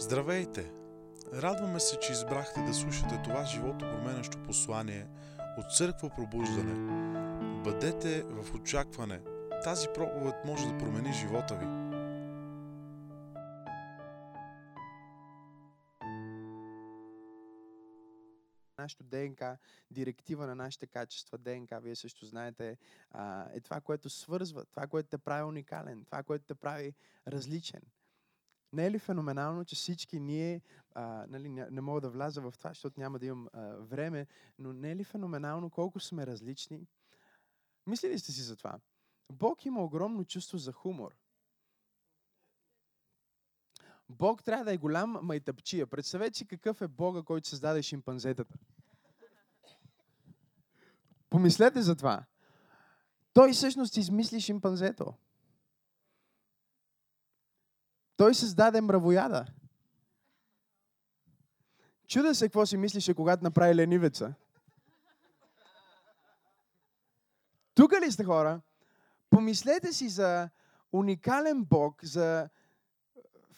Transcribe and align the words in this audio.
Здравейте! 0.00 0.72
Радваме 1.32 1.80
се, 1.80 1.98
че 1.98 2.12
избрахте 2.12 2.60
да 2.60 2.74
слушате 2.74 3.20
това 3.24 3.44
живото 3.44 3.78
променящо 3.78 4.42
послание 4.42 5.06
от 5.58 5.76
Църква 5.76 6.10
Пробуждане. 6.16 6.74
Бъдете 7.64 8.22
в 8.22 8.54
очакване. 8.54 9.20
Тази 9.64 9.88
проповед 9.94 10.34
може 10.44 10.66
да 10.68 10.78
промени 10.78 11.12
живота 11.12 11.54
ви. 11.54 11.88
нашето 18.78 19.04
ДНК, 19.04 19.58
директива 19.90 20.46
на 20.46 20.54
нашите 20.54 20.86
качества, 20.86 21.38
ДНК, 21.38 21.80
вие 21.80 21.96
също 21.96 22.26
знаете, 22.26 22.76
е 23.52 23.60
това, 23.60 23.80
което 23.80 24.10
свързва, 24.10 24.64
това, 24.64 24.86
което 24.86 25.08
те 25.08 25.18
прави 25.18 25.42
уникален, 25.42 26.04
това, 26.04 26.22
което 26.22 26.44
те 26.44 26.54
прави 26.54 26.94
различен. 27.26 27.80
Не 28.72 28.86
е 28.86 28.90
ли 28.90 28.98
феноменално, 28.98 29.64
че 29.64 29.76
всички 29.76 30.20
ние, 30.20 30.62
а, 30.94 31.26
нали, 31.28 31.48
не, 31.48 31.80
мога 31.80 32.00
да 32.00 32.10
вляза 32.10 32.40
в 32.40 32.54
това, 32.58 32.70
защото 32.70 33.00
няма 33.00 33.18
да 33.18 33.26
имам 33.26 33.48
а, 33.52 33.60
време, 33.76 34.26
но 34.58 34.72
не 34.72 34.90
е 34.90 34.96
ли 34.96 35.04
феноменално 35.04 35.70
колко 35.70 36.00
сме 36.00 36.26
различни? 36.26 36.86
Мислили 37.86 38.18
сте 38.18 38.32
си 38.32 38.42
за 38.42 38.56
това? 38.56 38.78
Бог 39.32 39.64
има 39.64 39.84
огромно 39.84 40.24
чувство 40.24 40.58
за 40.58 40.72
хумор. 40.72 41.16
Бог 44.08 44.44
трябва 44.44 44.64
да 44.64 44.72
е 44.72 44.78
голям 44.78 45.18
майтъпчия. 45.22 45.86
Представете 45.86 46.38
си 46.38 46.46
какъв 46.46 46.82
е 46.82 46.88
Бога, 46.88 47.22
който 47.22 47.48
създаде 47.48 47.82
шимпанзетата. 47.82 48.54
Помислете 51.30 51.82
за 51.82 51.96
това. 51.96 52.24
Той 53.32 53.52
всъщност 53.52 53.96
измисли 53.96 54.40
шимпанзето. 54.40 55.14
Той 58.18 58.34
създаде 58.34 58.80
мравояда. 58.80 59.46
Чуда 62.08 62.34
се 62.34 62.44
какво 62.44 62.66
си 62.66 62.76
мислише, 62.76 63.14
когато 63.14 63.44
направи 63.44 63.74
ленивеца. 63.74 64.34
Тук 67.74 67.92
ли 67.92 68.12
сте 68.12 68.24
хора? 68.24 68.60
Помислете 69.30 69.92
си 69.92 70.08
за 70.08 70.48
уникален 70.92 71.64
Бог, 71.64 72.04
за 72.04 72.48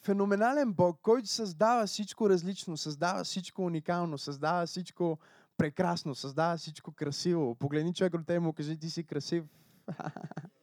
феноменален 0.03 0.73
Бог, 0.73 0.99
който 1.03 1.29
създава 1.29 1.87
всичко 1.87 2.31
различно, 2.31 2.77
създава 2.77 3.25
всичко 3.25 3.63
уникално, 3.63 4.19
създава 4.19 4.67
всичко 4.67 5.19
прекрасно, 5.57 6.15
създава 6.15 6.57
всичко 6.57 6.93
красиво. 6.93 7.55
Погледни 7.55 7.95
човек 7.95 8.15
от 8.15 8.27
те 8.27 8.39
му 8.39 8.53
кажи, 8.53 8.79
ти 8.79 8.91
си 8.91 9.05
красив. 9.05 9.45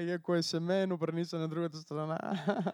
И 0.00 0.10
ако 0.10 0.34
е 0.34 0.42
семейно, 0.42 0.94
обърни 0.94 1.24
се 1.24 1.36
на 1.36 1.48
другата 1.48 1.78
страна. 1.78 2.18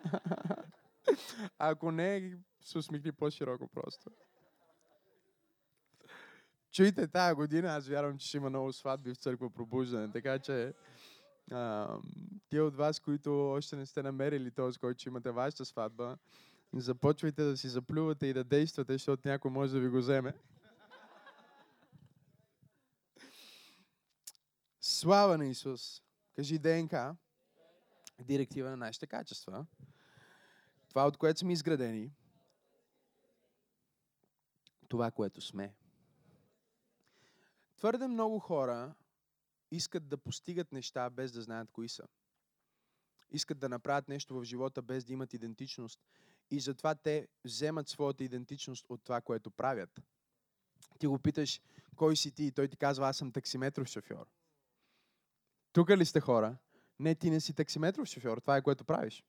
ако 1.58 1.90
не, 1.92 2.38
се 2.60 2.78
усмихни 2.78 3.12
по-широко 3.12 3.68
просто. 3.68 4.10
Чуйте, 6.72 7.06
тази 7.06 7.34
година 7.34 7.68
аз 7.68 7.88
вярвам, 7.88 8.18
че 8.18 8.28
ще 8.28 8.36
има 8.36 8.50
много 8.50 8.72
сватби 8.72 9.14
в 9.14 9.16
църква 9.16 9.50
пробуждане, 9.50 10.12
така 10.12 10.38
че 10.38 10.74
а, 11.50 11.88
тия 12.48 12.64
от 12.64 12.76
вас, 12.76 13.00
които 13.00 13.50
още 13.50 13.76
не 13.76 13.86
сте 13.86 14.02
намерили 14.02 14.50
този, 14.50 14.78
който 14.78 15.00
ще 15.00 15.08
имате 15.08 15.30
вашата 15.30 15.64
сватба, 15.64 16.16
започвайте 16.74 17.42
да 17.42 17.56
си 17.56 17.68
заплювате 17.68 18.26
и 18.26 18.32
да 18.32 18.44
действате, 18.44 18.92
защото 18.92 19.28
някой 19.28 19.50
може 19.50 19.72
да 19.72 19.80
ви 19.80 19.88
го 19.88 19.98
вземе. 19.98 20.34
Слава 24.80 25.38
на 25.38 25.46
Исус! 25.46 26.05
Кажи 26.36 26.58
ДНК, 26.58 27.16
директива 28.20 28.70
на 28.70 28.76
нашите 28.76 29.06
качества. 29.06 29.66
Това, 30.88 31.06
от 31.06 31.16
което 31.16 31.40
сме 31.40 31.52
изградени. 31.52 32.12
Това, 34.88 35.10
което 35.10 35.40
сме. 35.40 35.74
Твърде 37.76 38.06
много 38.06 38.38
хора 38.38 38.94
искат 39.70 40.08
да 40.08 40.16
постигат 40.16 40.72
неща 40.72 41.10
без 41.10 41.32
да 41.32 41.42
знаят 41.42 41.70
кои 41.72 41.88
са. 41.88 42.04
Искат 43.30 43.58
да 43.58 43.68
направят 43.68 44.08
нещо 44.08 44.34
в 44.34 44.44
живота 44.44 44.82
без 44.82 45.04
да 45.04 45.12
имат 45.12 45.34
идентичност. 45.34 46.00
И 46.50 46.60
затова 46.60 46.94
те 46.94 47.28
вземат 47.44 47.88
своята 47.88 48.24
идентичност 48.24 48.86
от 48.88 49.04
това, 49.04 49.20
което 49.20 49.50
правят. 49.50 50.00
Ти 50.98 51.06
го 51.06 51.18
питаш, 51.18 51.60
кой 51.96 52.16
си 52.16 52.32
ти? 52.32 52.44
И 52.44 52.52
той 52.52 52.68
ти 52.68 52.76
казва, 52.76 53.08
аз 53.08 53.16
съм 53.16 53.32
таксиметров 53.32 53.88
шофьор. 53.88 54.26
Тук 55.76 55.90
ли 55.90 56.04
сте 56.04 56.20
хора? 56.20 56.56
Не, 56.98 57.14
ти 57.14 57.30
не 57.30 57.40
си 57.40 57.52
таксиметров 57.52 58.08
шофьор. 58.08 58.38
Това 58.38 58.56
е 58.56 58.62
което 58.62 58.84
правиш. 58.84 59.24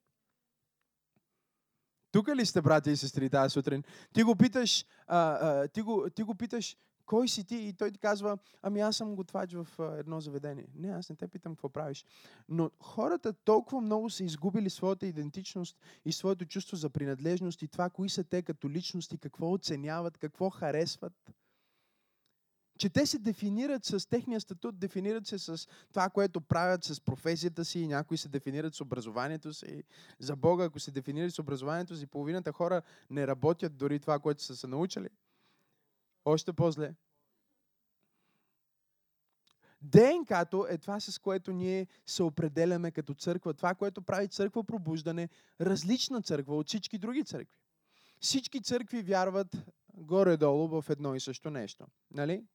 Тук 2.11 2.27
ли 2.27 2.45
сте, 2.45 2.61
брати 2.61 2.91
и 2.91 2.97
сестри, 2.97 3.29
тази 3.29 3.53
сутрин? 3.53 3.83
Ти 4.13 4.23
го 4.23 4.35
питаш, 4.35 4.85
а, 5.07 5.17
а, 5.17 5.67
ти, 5.67 5.81
го, 5.81 6.09
ти 6.15 6.23
го 6.23 6.35
питаш, 6.35 6.77
кой 7.05 7.27
си 7.27 7.43
ти? 7.43 7.55
И 7.55 7.73
той 7.73 7.91
ти 7.91 7.99
казва, 7.99 8.37
ами 8.61 8.79
аз 8.81 8.97
съм 8.97 9.15
готвач 9.15 9.53
в 9.53 9.67
а, 9.79 9.97
едно 9.97 10.21
заведение. 10.21 10.67
Не, 10.75 10.87
аз 10.87 11.09
не 11.09 11.15
те 11.15 11.27
питам 11.27 11.55
какво 11.55 11.69
правиш. 11.69 12.05
Но 12.49 12.71
хората 12.79 13.33
толкова 13.33 13.81
много 13.81 14.09
са 14.09 14.23
изгубили 14.23 14.69
своята 14.69 15.07
идентичност 15.07 15.77
и 16.05 16.11
своето 16.11 16.45
чувство 16.45 16.77
за 16.77 16.89
принадлежност 16.89 17.61
и 17.61 17.67
това, 17.67 17.89
кои 17.89 18.09
са 18.09 18.23
те 18.23 18.41
като 18.41 18.69
личности, 18.69 19.17
какво 19.17 19.51
оценяват, 19.51 20.17
какво 20.17 20.49
харесват 20.49 21.13
че 22.77 22.89
те 22.89 23.05
се 23.05 23.19
дефинират 23.19 23.85
с 23.85 24.09
техния 24.09 24.41
статут, 24.41 24.79
дефинират 24.79 25.27
се 25.27 25.39
с 25.39 25.67
това, 25.89 26.09
което 26.09 26.41
правят, 26.41 26.83
с 26.83 27.01
професията 27.01 27.65
си, 27.65 27.87
някои 27.87 28.17
се 28.17 28.29
дефинират 28.29 28.75
с 28.75 28.81
образованието 28.81 29.53
си. 29.53 29.83
За 30.19 30.35
Бога, 30.35 30.63
ако 30.63 30.79
се 30.79 30.91
дефинират 30.91 31.33
с 31.33 31.39
образованието 31.39 31.95
си, 31.95 32.07
половината 32.07 32.51
хора 32.51 32.81
не 33.09 33.27
работят 33.27 33.77
дори 33.77 33.99
това, 33.99 34.19
което 34.19 34.43
са 34.43 34.55
се 34.55 34.67
научили. 34.67 35.09
Още 36.25 36.53
по-зле. 36.53 36.93
ДНК-то 39.81 40.67
е 40.69 40.77
това, 40.77 40.99
с 40.99 41.19
което 41.19 41.51
ние 41.51 41.87
се 42.05 42.23
определяме 42.23 42.91
като 42.91 43.13
църква. 43.13 43.53
Това, 43.53 43.75
което 43.75 44.01
прави 44.01 44.27
църква 44.27 44.63
пробуждане, 44.63 45.29
различна 45.61 46.21
църква 46.21 46.57
от 46.57 46.67
всички 46.67 46.97
други 46.97 47.23
църкви. 47.23 47.55
Всички 48.19 48.61
църкви 48.61 49.01
вярват 49.01 49.55
горе-долу 49.93 50.67
в 50.67 50.89
едно 50.89 51.15
и 51.15 51.19
също 51.19 51.49
нещо. 51.49 51.85
Нали? 52.11 52.45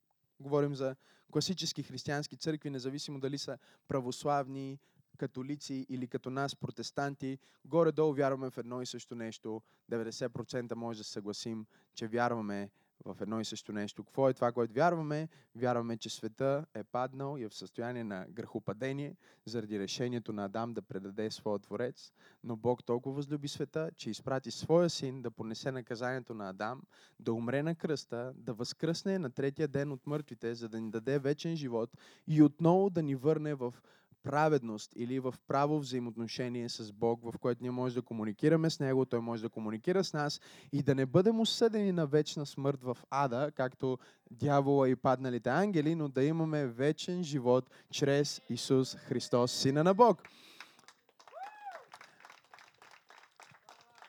Говорим 0.42 0.74
за 0.74 0.96
класически 1.32 1.82
християнски 1.82 2.36
църкви, 2.36 2.70
независимо 2.70 3.20
дали 3.20 3.38
са 3.38 3.58
православни, 3.88 4.78
католици 5.16 5.86
или 5.88 6.06
като 6.06 6.30
нас, 6.30 6.56
протестанти, 6.56 7.38
горе-долу 7.64 8.14
вярваме 8.14 8.50
в 8.50 8.58
едно 8.58 8.82
и 8.82 8.86
също 8.86 9.14
нещо. 9.14 9.62
90% 9.90 10.74
може 10.74 10.98
да 10.98 11.04
се 11.04 11.10
съгласим, 11.10 11.66
че 11.94 12.08
вярваме 12.08 12.70
в 13.04 13.16
едно 13.20 13.40
и 13.40 13.44
също 13.44 13.72
нещо. 13.72 14.04
Какво 14.04 14.28
е 14.28 14.34
това, 14.34 14.52
което 14.52 14.74
вярваме? 14.74 15.28
Вярваме, 15.54 15.96
че 15.96 16.10
света 16.10 16.66
е 16.74 16.84
паднал 16.84 17.38
и 17.38 17.42
е 17.42 17.48
в 17.48 17.54
състояние 17.54 18.04
на 18.04 18.26
грехопадение 18.30 19.16
заради 19.46 19.78
решението 19.78 20.32
на 20.32 20.44
Адам 20.44 20.74
да 20.74 20.82
предаде 20.82 21.30
своя 21.30 21.58
творец. 21.58 22.12
Но 22.44 22.56
Бог 22.56 22.84
толкова 22.84 23.16
възлюби 23.16 23.48
света, 23.48 23.90
че 23.96 24.10
изпрати 24.10 24.50
своя 24.50 24.90
син 24.90 25.22
да 25.22 25.30
понесе 25.30 25.72
наказанието 25.72 26.34
на 26.34 26.48
Адам, 26.48 26.82
да 27.20 27.32
умре 27.32 27.62
на 27.62 27.74
кръста, 27.74 28.32
да 28.36 28.54
възкръсне 28.54 29.18
на 29.18 29.30
третия 29.30 29.68
ден 29.68 29.92
от 29.92 30.06
мъртвите, 30.06 30.54
за 30.54 30.68
да 30.68 30.80
ни 30.80 30.90
даде 30.90 31.18
вечен 31.18 31.56
живот 31.56 31.90
и 32.26 32.42
отново 32.42 32.90
да 32.90 33.02
ни 33.02 33.14
върне 33.14 33.54
в 33.54 33.74
праведност 34.22 34.92
или 34.96 35.20
в 35.20 35.34
право 35.48 35.78
взаимоотношение 35.78 36.68
с 36.68 36.92
Бог, 36.92 37.20
в 37.24 37.38
което 37.38 37.62
ние 37.62 37.70
може 37.70 37.94
да 37.94 38.02
комуникираме 38.02 38.70
с 38.70 38.80
Него, 38.80 39.04
Той 39.04 39.20
може 39.20 39.42
да 39.42 39.48
комуникира 39.48 40.04
с 40.04 40.12
нас 40.12 40.40
и 40.72 40.82
да 40.82 40.94
не 40.94 41.06
бъдем 41.06 41.40
осъдени 41.40 41.92
на 41.92 42.06
вечна 42.06 42.46
смърт 42.46 42.82
в 42.82 42.96
ада, 43.10 43.50
както 43.54 43.98
дявола 44.30 44.88
и 44.88 44.96
падналите 44.96 45.50
ангели, 45.50 45.94
но 45.94 46.08
да 46.08 46.24
имаме 46.24 46.66
вечен 46.66 47.24
живот 47.24 47.70
чрез 47.90 48.40
Исус 48.48 48.94
Христос, 48.96 49.52
Сина 49.52 49.84
на 49.84 49.94
Бог. 49.94 50.22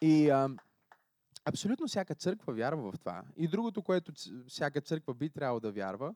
И 0.01 0.29
а, 0.29 0.49
абсолютно 1.45 1.88
всяка 1.88 2.15
църква 2.15 2.53
вярва 2.53 2.91
в 2.91 2.99
това. 2.99 3.23
И 3.38 3.47
другото, 3.47 3.81
което 3.81 4.11
всяка 4.47 4.81
църква 4.81 5.13
би 5.13 5.29
трябвало 5.29 5.59
да 5.59 5.71
вярва, 5.71 6.13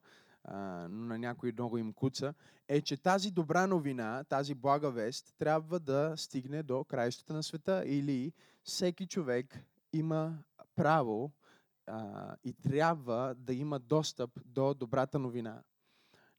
но 0.52 0.88
на 0.90 1.18
някои 1.18 1.52
много 1.52 1.78
им 1.78 1.94
куца, 1.94 2.34
е, 2.68 2.82
че 2.82 2.98
тази 2.98 3.32
добра 3.32 3.68
новина, 3.68 4.24
тази 4.24 4.56
блага 4.56 4.92
вест, 4.92 5.36
трябва 5.38 5.80
да 5.80 6.14
стигне 6.18 6.64
до 6.64 6.84
краищата 6.84 7.34
на 7.34 7.44
света 7.44 7.84
или 7.86 8.34
всеки 8.64 9.08
човек 9.08 9.60
има 9.94 10.38
право 10.76 11.32
а, 11.88 12.36
и 12.44 12.54
трябва 12.54 13.36
да 13.38 13.54
има 13.54 13.80
достъп 13.80 14.32
до 14.46 14.74
добрата 14.74 15.20
новина. 15.20 15.62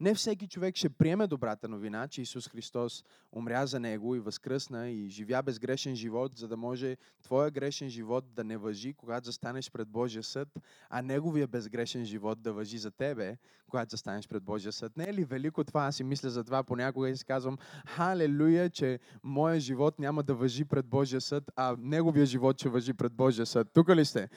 Не 0.00 0.14
всеки 0.14 0.48
човек 0.48 0.76
ще 0.76 0.88
приеме 0.88 1.26
добрата 1.26 1.68
новина, 1.68 2.08
че 2.08 2.22
Исус 2.22 2.48
Христос 2.48 3.04
умря 3.32 3.66
за 3.66 3.80
него 3.80 4.14
и 4.14 4.20
възкръсна 4.20 4.88
и 4.88 5.08
живя 5.08 5.42
безгрешен 5.42 5.94
живот, 5.94 6.32
за 6.36 6.48
да 6.48 6.56
може 6.56 6.96
твоя 7.22 7.50
грешен 7.50 7.88
живот 7.88 8.24
да 8.34 8.44
не 8.44 8.56
въжи, 8.56 8.94
когато 8.94 9.26
застанеш 9.26 9.70
пред 9.70 9.88
Божия 9.88 10.22
съд, 10.22 10.48
а 10.90 11.02
неговия 11.02 11.46
безгрешен 11.46 12.04
живот 12.04 12.42
да 12.42 12.52
въжи 12.52 12.78
за 12.78 12.90
тебе, 12.90 13.36
когато 13.68 13.90
застанеш 13.90 14.28
пред 14.28 14.42
Божия 14.42 14.72
съд. 14.72 14.96
Не 14.96 15.04
е 15.04 15.14
ли 15.14 15.24
велико 15.24 15.64
това? 15.64 15.86
Аз 15.86 15.96
си 15.96 16.04
мисля 16.04 16.30
за 16.30 16.44
това 16.44 16.62
понякога 16.62 17.08
и 17.08 17.16
си 17.16 17.24
казвам, 17.24 17.58
халелуя, 17.86 18.70
че 18.70 18.98
моя 19.22 19.60
живот 19.60 19.98
няма 19.98 20.22
да 20.22 20.34
въжи 20.34 20.64
пред 20.64 20.86
Божия 20.86 21.20
съд, 21.20 21.50
а 21.56 21.76
неговия 21.78 22.26
живот 22.26 22.58
ще 22.58 22.68
въжи 22.68 22.94
пред 22.94 23.12
Божия 23.12 23.46
съд. 23.46 23.68
Тук 23.74 23.88
ли 23.88 24.04
сте? 24.04 24.28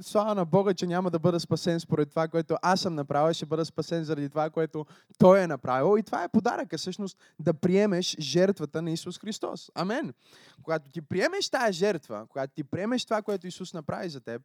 Слава 0.00 0.34
на 0.34 0.44
Бога, 0.44 0.74
че 0.74 0.86
няма 0.86 1.10
да 1.10 1.18
бъда 1.18 1.40
спасен 1.40 1.80
според 1.80 2.10
това, 2.10 2.28
което 2.28 2.56
аз 2.62 2.80
съм 2.80 2.94
направил, 2.94 3.32
ще 3.32 3.46
бъда 3.46 3.64
спасен 3.64 4.04
заради 4.04 4.28
това, 4.28 4.50
което 4.50 4.77
Той 5.18 5.40
е 5.40 5.46
направил. 5.46 5.98
И 5.98 6.02
това 6.02 6.24
е 6.24 6.28
подаръка, 6.28 6.78
всъщност, 6.78 7.18
да 7.38 7.54
приемеш 7.54 8.16
жертвата 8.20 8.82
на 8.82 8.90
Исус 8.90 9.18
Христос. 9.18 9.70
Амен. 9.74 10.14
Когато 10.62 10.90
ти 10.90 11.02
приемеш 11.02 11.48
тази 11.48 11.72
жертва, 11.72 12.26
когато 12.28 12.54
ти 12.54 12.64
приемеш 12.64 13.04
това, 13.04 13.22
което 13.22 13.46
Исус 13.46 13.74
направи 13.74 14.08
за 14.08 14.20
теб, 14.20 14.42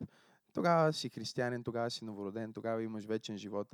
тогава 0.53 0.93
си 0.93 1.09
християнин, 1.09 1.63
тогава 1.63 1.91
си 1.91 2.05
новороден, 2.05 2.53
тогава 2.53 2.83
имаш 2.83 3.05
вечен 3.05 3.37
живот. 3.37 3.67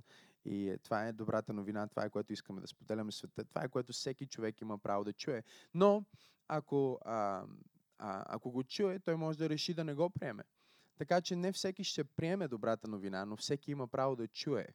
И 0.46 0.76
това 0.84 1.08
е 1.08 1.12
добрата 1.12 1.54
новина, 1.54 1.88
това 1.88 2.06
е 2.06 2.10
което 2.10 2.34
искаме 2.34 2.62
да 2.62 2.68
споделяме 2.68 3.12
света, 3.12 3.44
това 3.46 3.64
е 3.64 3.70
което 3.70 3.94
всеки 3.94 4.26
човек 4.26 4.62
има 4.62 4.78
право 4.78 5.04
да 5.04 5.14
чуе. 5.14 5.44
Но 5.74 6.04
ако, 6.48 7.00
а, 7.06 7.44
а, 7.98 8.24
ако 8.28 8.52
го 8.52 8.64
чуе, 8.64 9.00
той 9.00 9.16
може 9.16 9.38
да 9.38 9.50
реши 9.50 9.74
да 9.74 9.84
не 9.84 9.94
го 9.94 10.10
приеме. 10.10 10.44
Така 10.98 11.22
че 11.22 11.36
не 11.36 11.52
всеки 11.52 11.84
ще 11.84 12.04
приеме 12.04 12.48
добрата 12.48 12.88
новина, 12.88 13.26
но 13.26 13.38
всеки 13.38 13.72
има 13.72 13.88
право 13.88 14.16
да 14.16 14.28
чуе 14.28 14.68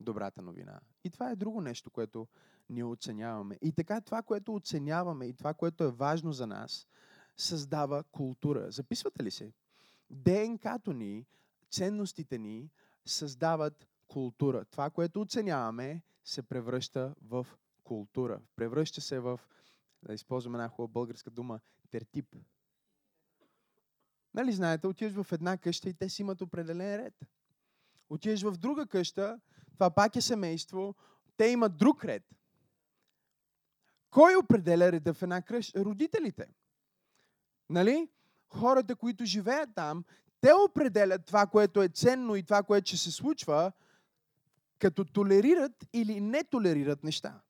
добрата 0.00 0.42
новина. 0.42 0.80
И 1.04 1.10
това 1.10 1.30
е 1.30 1.36
друго 1.36 1.60
нещо, 1.60 1.90
което 1.90 2.28
ние 2.70 2.84
оценяваме. 2.84 3.58
И 3.62 3.72
така 3.72 4.00
това, 4.00 4.22
което 4.22 4.54
оценяваме 4.54 5.26
и 5.26 5.32
това, 5.32 5.54
което 5.54 5.84
е 5.84 5.90
важно 5.90 6.32
за 6.32 6.46
нас, 6.46 6.86
създава 7.36 8.04
култура. 8.04 8.70
Записвате 8.70 9.24
ли 9.24 9.30
се? 9.30 9.52
ДНК-то 10.10 10.92
ни, 10.92 11.26
ценностите 11.70 12.38
ни 12.38 12.70
създават 13.04 13.88
култура. 14.06 14.64
Това, 14.64 14.90
което 14.90 15.20
оценяваме, 15.20 16.02
се 16.24 16.42
превръща 16.42 17.14
в 17.22 17.46
култура. 17.84 18.40
Превръща 18.56 19.00
се 19.00 19.20
в, 19.20 19.40
да 20.02 20.14
използваме 20.14 20.58
една 20.58 20.68
хубава 20.68 20.92
българска 20.92 21.30
дума, 21.30 21.60
тертип. 21.90 22.36
Нали 24.34 24.52
знаете, 24.52 24.86
отиваш 24.86 25.22
в 25.22 25.32
една 25.32 25.58
къща 25.58 25.88
и 25.88 25.94
те 25.94 26.08
си 26.08 26.22
имат 26.22 26.40
определен 26.40 26.96
ред. 26.96 27.14
Отиваш 28.10 28.42
в 28.42 28.56
друга 28.56 28.86
къща, 28.86 29.40
това 29.78 29.90
пак 29.90 30.16
е 30.16 30.20
семейство, 30.20 30.94
те 31.36 31.46
имат 31.46 31.76
друг 31.76 32.04
ред. 32.04 32.22
Кой 34.10 34.36
определя 34.36 34.92
реда 34.92 35.14
в 35.14 35.22
една 35.22 35.42
къща? 35.42 35.84
Родителите. 35.84 36.46
Нали? 37.70 38.08
Хората, 38.48 38.96
които 38.96 39.24
живеят 39.24 39.70
там, 39.74 40.04
те 40.40 40.52
определят 40.52 41.26
това, 41.26 41.46
което 41.46 41.82
е 41.82 41.88
ценно 41.88 42.36
и 42.36 42.42
това, 42.42 42.62
което 42.62 42.88
ще 42.88 42.96
се 42.96 43.10
случва, 43.10 43.72
като 44.78 45.04
толерират 45.04 45.84
или 45.92 46.20
не 46.20 46.44
толерират 46.44 47.04
неща. 47.04 47.40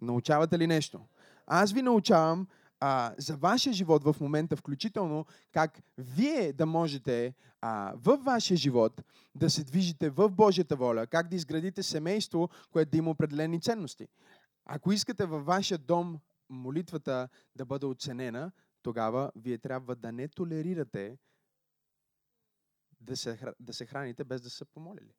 Научавате 0.00 0.58
ли 0.58 0.66
нещо? 0.66 1.06
Аз 1.46 1.72
ви 1.72 1.82
научавам 1.82 2.46
а, 2.80 3.14
за 3.18 3.36
вашия 3.36 3.72
живот 3.72 4.04
в 4.04 4.16
момента, 4.20 4.56
включително 4.56 5.26
как 5.52 5.80
вие 5.98 6.52
да 6.52 6.66
можете 6.66 7.34
а, 7.60 7.92
в 7.96 8.16
вашия 8.16 8.56
живот 8.56 9.02
да 9.34 9.50
се 9.50 9.64
движите 9.64 10.10
в 10.10 10.30
Божията 10.30 10.76
воля, 10.76 11.06
как 11.06 11.28
да 11.28 11.36
изградите 11.36 11.82
семейство, 11.82 12.48
което 12.70 12.90
да 12.90 12.96
има 12.96 13.10
определени 13.10 13.60
ценности. 13.60 14.08
Ако 14.64 14.92
искате 14.92 15.26
във 15.26 15.46
вашия 15.46 15.78
дом 15.78 16.18
молитвата 16.48 17.28
да 17.56 17.64
бъде 17.64 17.86
оценена, 17.86 18.52
тогава 18.82 19.32
вие 19.36 19.58
трябва 19.58 19.96
да 19.96 20.12
не 20.12 20.28
толерирате 20.28 21.18
да 23.00 23.16
се, 23.16 23.38
да 23.60 23.72
се 23.72 23.86
храните 23.86 24.24
без 24.24 24.40
да 24.40 24.50
са 24.50 24.64
помолили. 24.64 25.14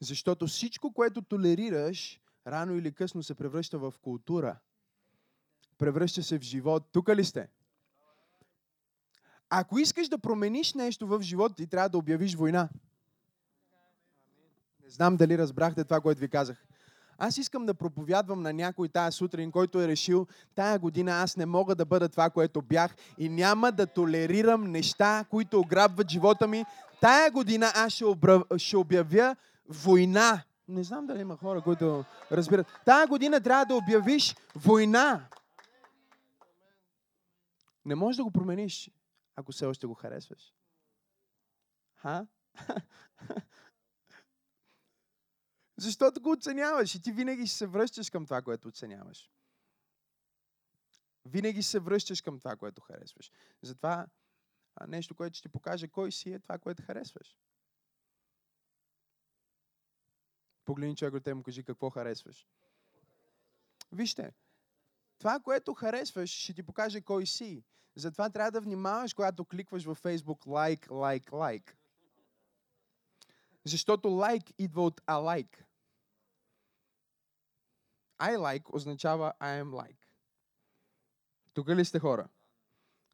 Защото 0.00 0.46
всичко, 0.46 0.92
което 0.92 1.22
толерираш, 1.22 2.20
рано 2.46 2.76
или 2.76 2.92
късно 2.92 3.22
се 3.22 3.34
превръща 3.34 3.78
в 3.78 3.94
култура. 4.02 4.56
Превръща 5.78 6.22
се 6.22 6.38
в 6.38 6.42
живот. 6.42 6.88
Тук 6.92 7.08
ли 7.08 7.24
сте? 7.24 7.48
Ако 9.50 9.78
искаш 9.78 10.08
да 10.08 10.18
промениш 10.18 10.74
нещо 10.74 11.06
в 11.06 11.22
живота 11.22 11.54
ти, 11.54 11.66
трябва 11.66 11.88
да 11.88 11.98
обявиш 11.98 12.34
война. 12.34 12.68
Не 14.84 14.90
знам 14.90 15.16
дали 15.16 15.38
разбрахте 15.38 15.84
това, 15.84 16.00
което 16.00 16.20
ви 16.20 16.28
казах. 16.28 16.64
Аз 17.18 17.38
искам 17.38 17.66
да 17.66 17.74
проповядвам 17.74 18.42
на 18.42 18.52
някой 18.52 18.88
тази 18.88 19.16
сутрин, 19.16 19.52
който 19.52 19.80
е 19.80 19.88
решил, 19.88 20.26
тая 20.54 20.78
година 20.78 21.12
аз 21.12 21.36
не 21.36 21.46
мога 21.46 21.74
да 21.74 21.84
бъда 21.84 22.08
това, 22.08 22.30
което 22.30 22.62
бях 22.62 22.96
и 23.18 23.28
няма 23.28 23.72
да 23.72 23.86
толерирам 23.86 24.70
неща, 24.70 25.24
които 25.30 25.60
ограбват 25.60 26.10
живота 26.10 26.48
ми. 26.48 26.64
Тая 27.00 27.30
година 27.30 27.72
аз 27.74 28.02
ще 28.56 28.76
обявя 28.76 29.36
война 29.68 30.42
не 30.68 30.84
знам 30.84 31.06
дали 31.06 31.20
има 31.20 31.36
хора, 31.36 31.62
които 31.62 32.04
разбират. 32.32 32.66
Тая 32.84 33.06
година 33.06 33.40
трябва 33.40 33.64
да 33.64 33.74
обявиш 33.74 34.36
война. 34.54 35.28
Не 37.84 37.94
можеш 37.94 38.16
да 38.16 38.24
го 38.24 38.30
промениш, 38.30 38.90
ако 39.36 39.52
все 39.52 39.66
още 39.66 39.86
го 39.86 39.94
харесваш. 39.94 40.54
Ха? 41.94 42.26
Защото 45.76 46.20
го 46.20 46.30
оценяваш 46.30 46.94
и 46.94 47.02
ти 47.02 47.12
винаги 47.12 47.46
се 47.46 47.66
връщаш 47.66 48.10
към 48.10 48.24
това, 48.24 48.42
което 48.42 48.68
оценяваш. 48.68 49.30
Винаги 51.24 51.62
се 51.62 51.78
връщаш 51.78 52.20
към 52.20 52.38
това, 52.38 52.56
което 52.56 52.82
харесваш. 52.82 53.30
Затова 53.62 54.06
нещо, 54.88 55.14
което 55.14 55.36
ще 55.36 55.48
ти 55.48 55.52
покаже 55.52 55.88
кой 55.88 56.12
си 56.12 56.32
е 56.32 56.38
това, 56.38 56.58
което 56.58 56.82
харесваш. 56.82 57.36
Погледни 60.64 60.96
човек 60.96 61.14
от 61.14 61.24
те 61.24 61.34
му 61.34 61.42
кажи 61.42 61.64
какво 61.64 61.90
харесваш. 61.90 62.46
Вижте, 63.92 64.32
това, 65.18 65.40
което 65.40 65.74
харесваш, 65.74 66.30
ще 66.30 66.54
ти 66.54 66.62
покаже 66.62 67.00
кой 67.00 67.26
си. 67.26 67.64
Затова 67.96 68.30
трябва 68.30 68.50
да 68.50 68.60
внимаваш, 68.60 69.14
когато 69.14 69.44
кликваш 69.44 69.84
във 69.84 70.02
Facebook 70.02 70.46
лайк, 70.46 70.86
лайк, 70.90 71.32
лайк. 71.32 71.78
Защото 73.64 74.08
лайк 74.08 74.42
идва 74.58 74.82
от 74.82 75.00
I 75.00 75.12
like. 75.12 75.64
I 78.18 78.36
like 78.36 78.74
означава 78.74 79.32
I 79.40 79.62
am 79.62 79.70
like. 79.70 80.06
Тук 81.54 81.68
ли 81.68 81.84
сте 81.84 81.98
хора? 81.98 82.28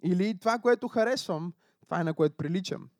Или 0.02 0.38
това, 0.38 0.58
което 0.58 0.88
харесвам, 0.88 1.54
това 1.82 2.00
е 2.00 2.04
на 2.04 2.14
което 2.14 2.36
приличам. 2.36 2.90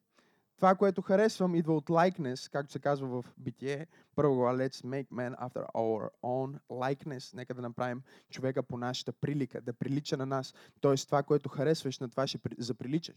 Това, 0.61 0.75
което 0.75 1.03
харесвам, 1.03 1.55
идва 1.55 1.77
от 1.77 1.87
likeness, 1.87 2.53
както 2.53 2.73
се 2.73 2.79
казва 2.79 3.23
в 3.23 3.25
битие. 3.39 3.87
Първо, 4.15 4.35
let's 4.35 4.85
make 4.85 5.09
man 5.09 5.39
after 5.39 5.73
our 5.73 6.11
own 6.23 6.59
likeness. 6.71 7.35
Нека 7.35 7.55
да 7.55 7.63
направим 7.63 8.03
човека 8.31 8.63
по 8.63 8.77
нашата 8.77 9.13
прилика, 9.13 9.61
да 9.61 9.73
прилича 9.73 10.17
на 10.17 10.27
нас. 10.27 10.55
Тоест, 10.81 11.07
това, 11.07 11.23
което 11.23 11.49
харесваш, 11.49 11.99
на 11.99 12.09
това 12.09 12.27
ще 12.27 12.39
заприличаш. 12.59 13.17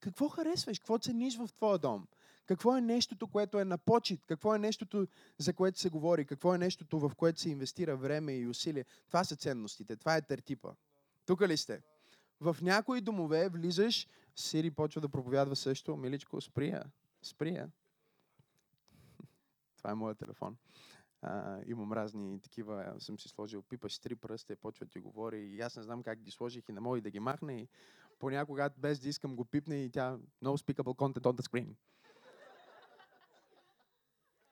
Какво 0.00 0.28
харесваш? 0.28 0.78
Какво 0.78 0.98
цениш 0.98 1.38
в 1.38 1.48
твоя 1.56 1.78
дом? 1.78 2.06
Какво 2.46 2.76
е 2.76 2.80
нещото, 2.80 3.26
което 3.26 3.60
е 3.60 3.64
на 3.64 3.78
почет? 3.78 4.20
Какво 4.26 4.54
е 4.54 4.58
нещото, 4.58 5.06
за 5.38 5.52
което 5.52 5.80
се 5.80 5.90
говори? 5.90 6.24
Какво 6.24 6.54
е 6.54 6.58
нещото, 6.58 6.98
в 6.98 7.12
което 7.16 7.40
се 7.40 7.50
инвестира 7.50 7.96
време 7.96 8.32
и 8.32 8.48
усилие? 8.48 8.84
Това 9.06 9.24
са 9.24 9.36
ценностите. 9.36 9.96
Това 9.96 10.16
е 10.16 10.22
тертипа. 10.22 10.70
Тук 11.26 11.40
ли 11.40 11.56
сте? 11.56 11.82
В 12.40 12.56
някои 12.62 13.00
домове 13.00 13.48
влизаш 13.48 14.08
Сири 14.36 14.70
почва 14.70 15.00
да 15.00 15.08
проповядва 15.08 15.56
също. 15.56 15.96
Миличко, 15.96 16.40
сприя. 16.40 16.84
Сприя. 17.22 17.70
Това 19.76 19.90
е 19.90 19.94
моят 19.94 20.18
телефон. 20.18 20.56
А, 21.22 21.60
имам 21.66 21.92
разни 21.92 22.40
такива, 22.40 22.94
съм 22.98 23.18
си 23.18 23.28
сложил 23.28 23.62
пипаш 23.62 23.98
три 23.98 24.16
пръста 24.16 24.52
и 24.52 24.56
почва 24.56 24.86
ти 24.86 25.00
говори. 25.00 25.38
И 25.38 25.60
аз 25.60 25.76
не 25.76 25.82
знам 25.82 26.02
как 26.02 26.18
ги 26.18 26.30
сложих 26.30 26.68
и 26.68 26.72
не 26.72 26.80
мога 26.80 26.98
и 26.98 27.00
да 27.00 27.10
ги 27.10 27.20
махна. 27.20 27.52
И 27.52 27.68
понякога 28.18 28.70
без 28.78 29.00
да 29.00 29.08
искам 29.08 29.36
го 29.36 29.44
пипне 29.44 29.84
и 29.84 29.90
тя 29.90 30.18
no 30.44 30.48
speakable 30.48 30.96
content 30.96 31.22
on 31.22 31.40
the 31.40 31.42
screen. 31.42 31.74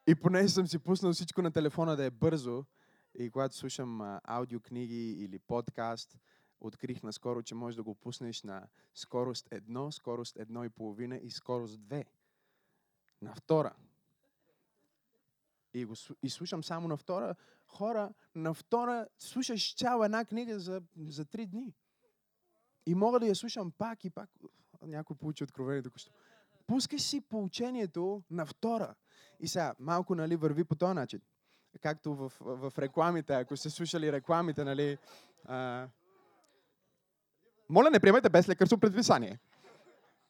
И 0.06 0.14
понеже 0.14 0.48
съм 0.48 0.66
си 0.66 0.78
пуснал 0.78 1.12
всичко 1.12 1.42
на 1.42 1.50
телефона 1.50 1.96
да 1.96 2.04
е 2.04 2.10
бързо, 2.10 2.64
и 3.14 3.30
когато 3.30 3.56
слушам 3.56 4.18
аудиокниги 4.24 5.12
или 5.12 5.38
подкаст, 5.38 6.18
открих 6.60 7.02
наскоро, 7.02 7.42
че 7.42 7.54
можеш 7.54 7.76
да 7.76 7.82
го 7.82 7.94
пуснеш 7.94 8.42
на 8.42 8.66
скорост 8.94 9.50
1, 9.50 9.90
скорост 9.90 10.36
1,5 10.36 11.20
и 11.20 11.30
скорост 11.30 11.78
2. 11.78 12.06
На 13.22 13.34
втора. 13.34 13.74
И, 15.74 15.84
го, 15.84 15.94
и 16.22 16.30
слушам 16.30 16.64
само 16.64 16.88
на 16.88 16.96
втора. 16.96 17.34
Хора, 17.66 18.14
на 18.34 18.54
втора 18.54 19.08
слушаш 19.18 19.74
цяла 19.74 20.04
една 20.04 20.24
книга 20.24 20.60
за, 20.60 20.82
за 20.96 21.24
3 21.24 21.46
дни. 21.46 21.74
И 22.86 22.94
мога 22.94 23.20
да 23.20 23.26
я 23.26 23.34
слушам 23.34 23.72
пак 23.78 24.04
и 24.04 24.10
пак. 24.10 24.30
Някой 24.82 25.16
получи 25.16 25.44
откровение 25.44 25.82
току-що. 25.82 26.12
пускаш 26.66 27.02
си 27.02 27.20
поучението 27.20 28.22
на 28.30 28.46
втора. 28.46 28.94
И 29.40 29.48
сега, 29.48 29.74
малко 29.78 30.14
нали, 30.14 30.36
върви 30.36 30.64
по 30.64 30.74
този 30.74 30.94
начин. 30.94 31.20
Както 31.80 32.14
в, 32.14 32.32
в, 32.40 32.70
в 32.70 32.78
рекламите, 32.78 33.34
ако 33.34 33.56
сте 33.56 33.70
слушали 33.70 34.12
рекламите, 34.12 34.64
нали, 34.64 34.98
а... 35.44 35.88
Моля, 37.68 37.90
не 37.90 38.00
приемайте 38.00 38.28
без 38.28 38.48
лекарство 38.48 38.78
предписание. 38.78 39.38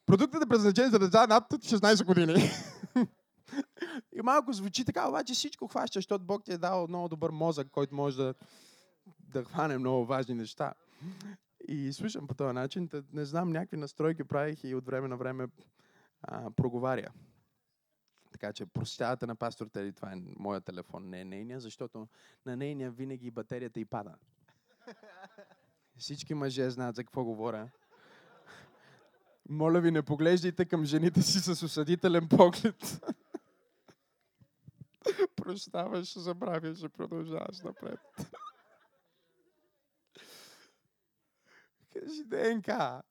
Продуктът 0.05 0.43
е 0.43 0.49
предназначен 0.49 0.89
за 0.89 0.99
деца 0.99 1.27
над 1.27 1.49
16 1.49 2.05
години. 2.05 2.33
И 4.13 4.21
малко 4.21 4.53
звучи 4.53 4.85
така, 4.85 5.09
обаче 5.09 5.33
всичко 5.33 5.67
хваща, 5.67 5.97
защото 5.97 6.25
Бог 6.25 6.43
ти 6.43 6.53
е 6.53 6.57
дал 6.57 6.87
много 6.87 7.09
добър 7.09 7.29
мозък, 7.29 7.67
който 7.71 7.95
може 7.95 8.17
да, 8.17 8.33
да 9.19 9.43
хване 9.43 9.77
много 9.77 10.05
важни 10.05 10.35
неща. 10.35 10.73
И 11.67 11.93
слушам 11.93 12.27
по 12.27 12.33
този 12.33 12.53
начин, 12.53 12.89
не 13.13 13.25
знам, 13.25 13.51
някакви 13.51 13.77
настройки 13.77 14.23
правих 14.23 14.63
и 14.63 14.75
от 14.75 14.85
време 14.85 15.07
на 15.07 15.17
време 15.17 15.47
а, 16.21 16.51
проговаря. 16.51 17.11
Така 18.31 18.53
че 18.53 18.65
прощавате 18.65 19.25
на 19.25 19.35
пастор 19.35 19.67
това 19.67 20.11
е 20.11 20.21
моят 20.37 20.65
телефон, 20.65 21.09
не 21.09 21.21
е 21.21 21.25
нейния, 21.25 21.59
защото 21.59 22.07
на 22.45 22.57
нейния 22.57 22.91
винаги 22.91 23.31
батерията 23.31 23.79
и 23.79 23.85
пада. 23.85 24.15
Всички 25.99 26.33
мъже 26.33 26.69
знаят 26.69 26.95
за 26.95 27.03
какво 27.03 27.23
говоря. 27.23 27.69
Моля 29.49 29.81
ви, 29.81 29.91
не 29.91 30.01
поглеждайте 30.01 30.65
към 30.65 30.85
жените 30.85 31.21
си 31.21 31.39
с 31.39 31.63
осъдителен 31.63 32.27
поглед. 32.27 33.01
Прощаваш, 35.35 36.19
забравяш 36.19 36.83
и 36.83 36.89
продължаваш 36.89 37.61
напред. 37.61 37.99
Кажи 41.93 42.23
ДНК. 42.25 43.01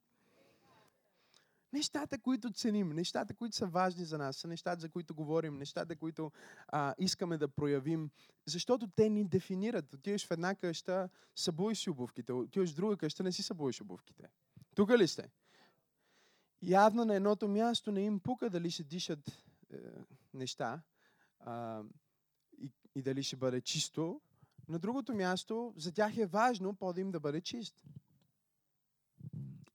Нещата, 1.72 2.18
които 2.18 2.50
ценим, 2.50 2.88
нещата, 2.88 3.34
които 3.34 3.56
са 3.56 3.66
важни 3.66 4.04
за 4.04 4.18
нас, 4.18 4.36
са 4.36 4.48
нещата, 4.48 4.80
за 4.80 4.88
които 4.88 5.14
говорим, 5.14 5.58
нещата, 5.58 5.96
които 5.96 6.32
а, 6.68 6.94
искаме 6.98 7.38
да 7.38 7.48
проявим, 7.48 8.10
защото 8.46 8.86
те 8.86 9.08
ни 9.08 9.24
дефинират. 9.24 9.94
Отиваш 9.94 10.26
в 10.26 10.30
една 10.30 10.54
къща, 10.54 11.08
събуеш 11.36 11.88
обувките, 11.88 12.32
отиваш 12.32 12.72
в 12.72 12.76
друга 12.76 12.96
къща, 12.96 13.22
не 13.22 13.32
си 13.32 13.42
събуеш 13.42 13.80
обувките. 13.80 14.28
Тук 14.74 14.90
ли 14.90 15.08
сте? 15.08 15.30
Явно 16.62 17.04
на 17.04 17.14
едното 17.14 17.48
място 17.48 17.92
не 17.92 18.00
им 18.00 18.20
пука 18.20 18.50
дали 18.50 18.70
ще 18.70 18.84
дишат 18.84 19.44
е, 19.72 19.76
неща 20.34 20.82
а, 21.40 21.82
и, 22.58 22.70
и 22.94 23.02
дали 23.02 23.22
ще 23.22 23.36
бъде 23.36 23.60
чисто. 23.60 24.20
На 24.68 24.78
другото 24.78 25.14
място 25.14 25.74
за 25.76 25.92
тях 25.92 26.16
е 26.16 26.26
важно 26.26 26.74
по 26.74 26.94
им 26.96 27.10
да 27.10 27.20
бъде 27.20 27.40
чист. 27.40 27.84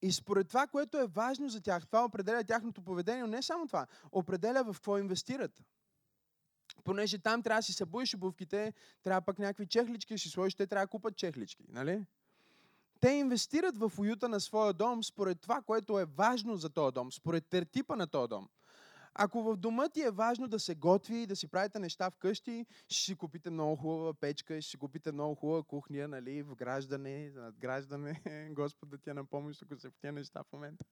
И 0.03 0.11
според 0.11 0.47
това, 0.47 0.67
което 0.67 0.97
е 0.97 1.07
важно 1.07 1.49
за 1.49 1.61
тях, 1.61 1.87
това 1.87 2.05
определя 2.05 2.43
тяхното 2.43 2.81
поведение, 2.81 3.21
но 3.21 3.27
не 3.27 3.41
само 3.41 3.67
това, 3.67 3.87
определя 4.11 4.63
в 4.63 4.73
какво 4.73 4.97
инвестират. 4.97 5.63
Понеже 6.83 7.17
там 7.17 7.43
трябва 7.43 7.59
да 7.59 7.63
си 7.63 7.73
събуеш 7.73 8.13
обувките, 8.13 8.73
трябва 9.03 9.21
пък 9.21 9.39
някакви 9.39 9.67
чехлички 9.67 10.13
да 10.13 10.17
си 10.17 10.29
сложиш, 10.29 10.55
те 10.55 10.67
трябва 10.67 10.85
да 10.85 10.89
купат 10.89 11.17
чехлички, 11.17 11.65
нали? 11.69 12.05
Те 12.99 13.09
инвестират 13.09 13.77
в 13.77 13.91
уюта 13.97 14.29
на 14.29 14.39
своя 14.39 14.73
дом 14.73 15.03
според 15.03 15.41
това, 15.41 15.61
което 15.61 15.99
е 15.99 16.05
важно 16.05 16.55
за 16.55 16.69
този 16.69 16.93
дом, 16.93 17.11
според 17.11 17.47
тертипа 17.47 17.95
на 17.95 18.07
този 18.07 18.29
дом. 18.29 18.49
Ако 19.15 19.43
в 19.43 19.57
дома 19.57 19.89
ти 19.89 20.01
е 20.01 20.11
важно 20.11 20.47
да 20.47 20.59
се 20.59 20.75
готви, 20.75 21.27
да 21.27 21.35
си 21.35 21.47
правите 21.47 21.79
неща 21.79 22.09
вкъщи, 22.09 22.65
ще 22.87 23.05
си 23.05 23.15
купите 23.15 23.49
много 23.49 23.75
хубава 23.75 24.13
печка, 24.13 24.61
ще 24.61 24.71
си 24.71 24.77
купите 24.77 25.11
много 25.11 25.35
хубава 25.35 25.63
кухня, 25.63 26.07
нали, 26.07 26.43
в 26.43 26.55
граждане, 26.55 27.31
надграждане. 27.35 28.21
Господ 28.51 28.89
да 28.89 28.97
ти 28.97 29.09
е 29.09 29.13
на 29.13 29.25
помощ, 29.25 29.61
ако 29.61 29.79
се 29.79 29.89
в 29.89 29.93
тия 30.01 30.13
неща 30.13 30.43
в 30.43 30.53
момента. 30.53 30.85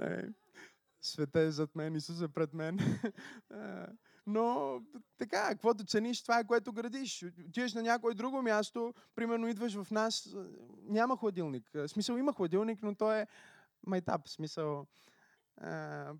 Е, 0.00 0.22
света 1.02 1.40
е 1.40 1.50
зад 1.50 1.74
мен, 1.74 1.96
Исус 1.96 2.20
е 2.20 2.28
пред 2.28 2.54
мен. 2.54 2.78
Но 4.26 4.78
така, 5.18 5.48
каквото 5.48 5.84
цениш, 5.84 6.22
това 6.22 6.38
е 6.38 6.46
което 6.46 6.72
градиш. 6.72 7.24
Отиваш 7.48 7.74
на 7.74 7.82
някое 7.82 8.14
друго 8.14 8.42
място, 8.42 8.94
примерно 9.14 9.48
идваш 9.48 9.82
в 9.82 9.90
нас, 9.90 10.36
няма 10.82 11.16
хладилник. 11.16 11.70
В 11.74 11.88
смисъл 11.88 12.16
има 12.16 12.32
хладилник, 12.32 12.82
но 12.82 12.94
той 12.94 13.20
е 13.20 13.26
майтап. 13.86 14.28
В 14.28 14.30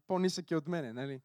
по-нисък 0.06 0.50
е 0.50 0.56
от 0.56 0.68
мене, 0.68 0.92
нали? 0.92 1.20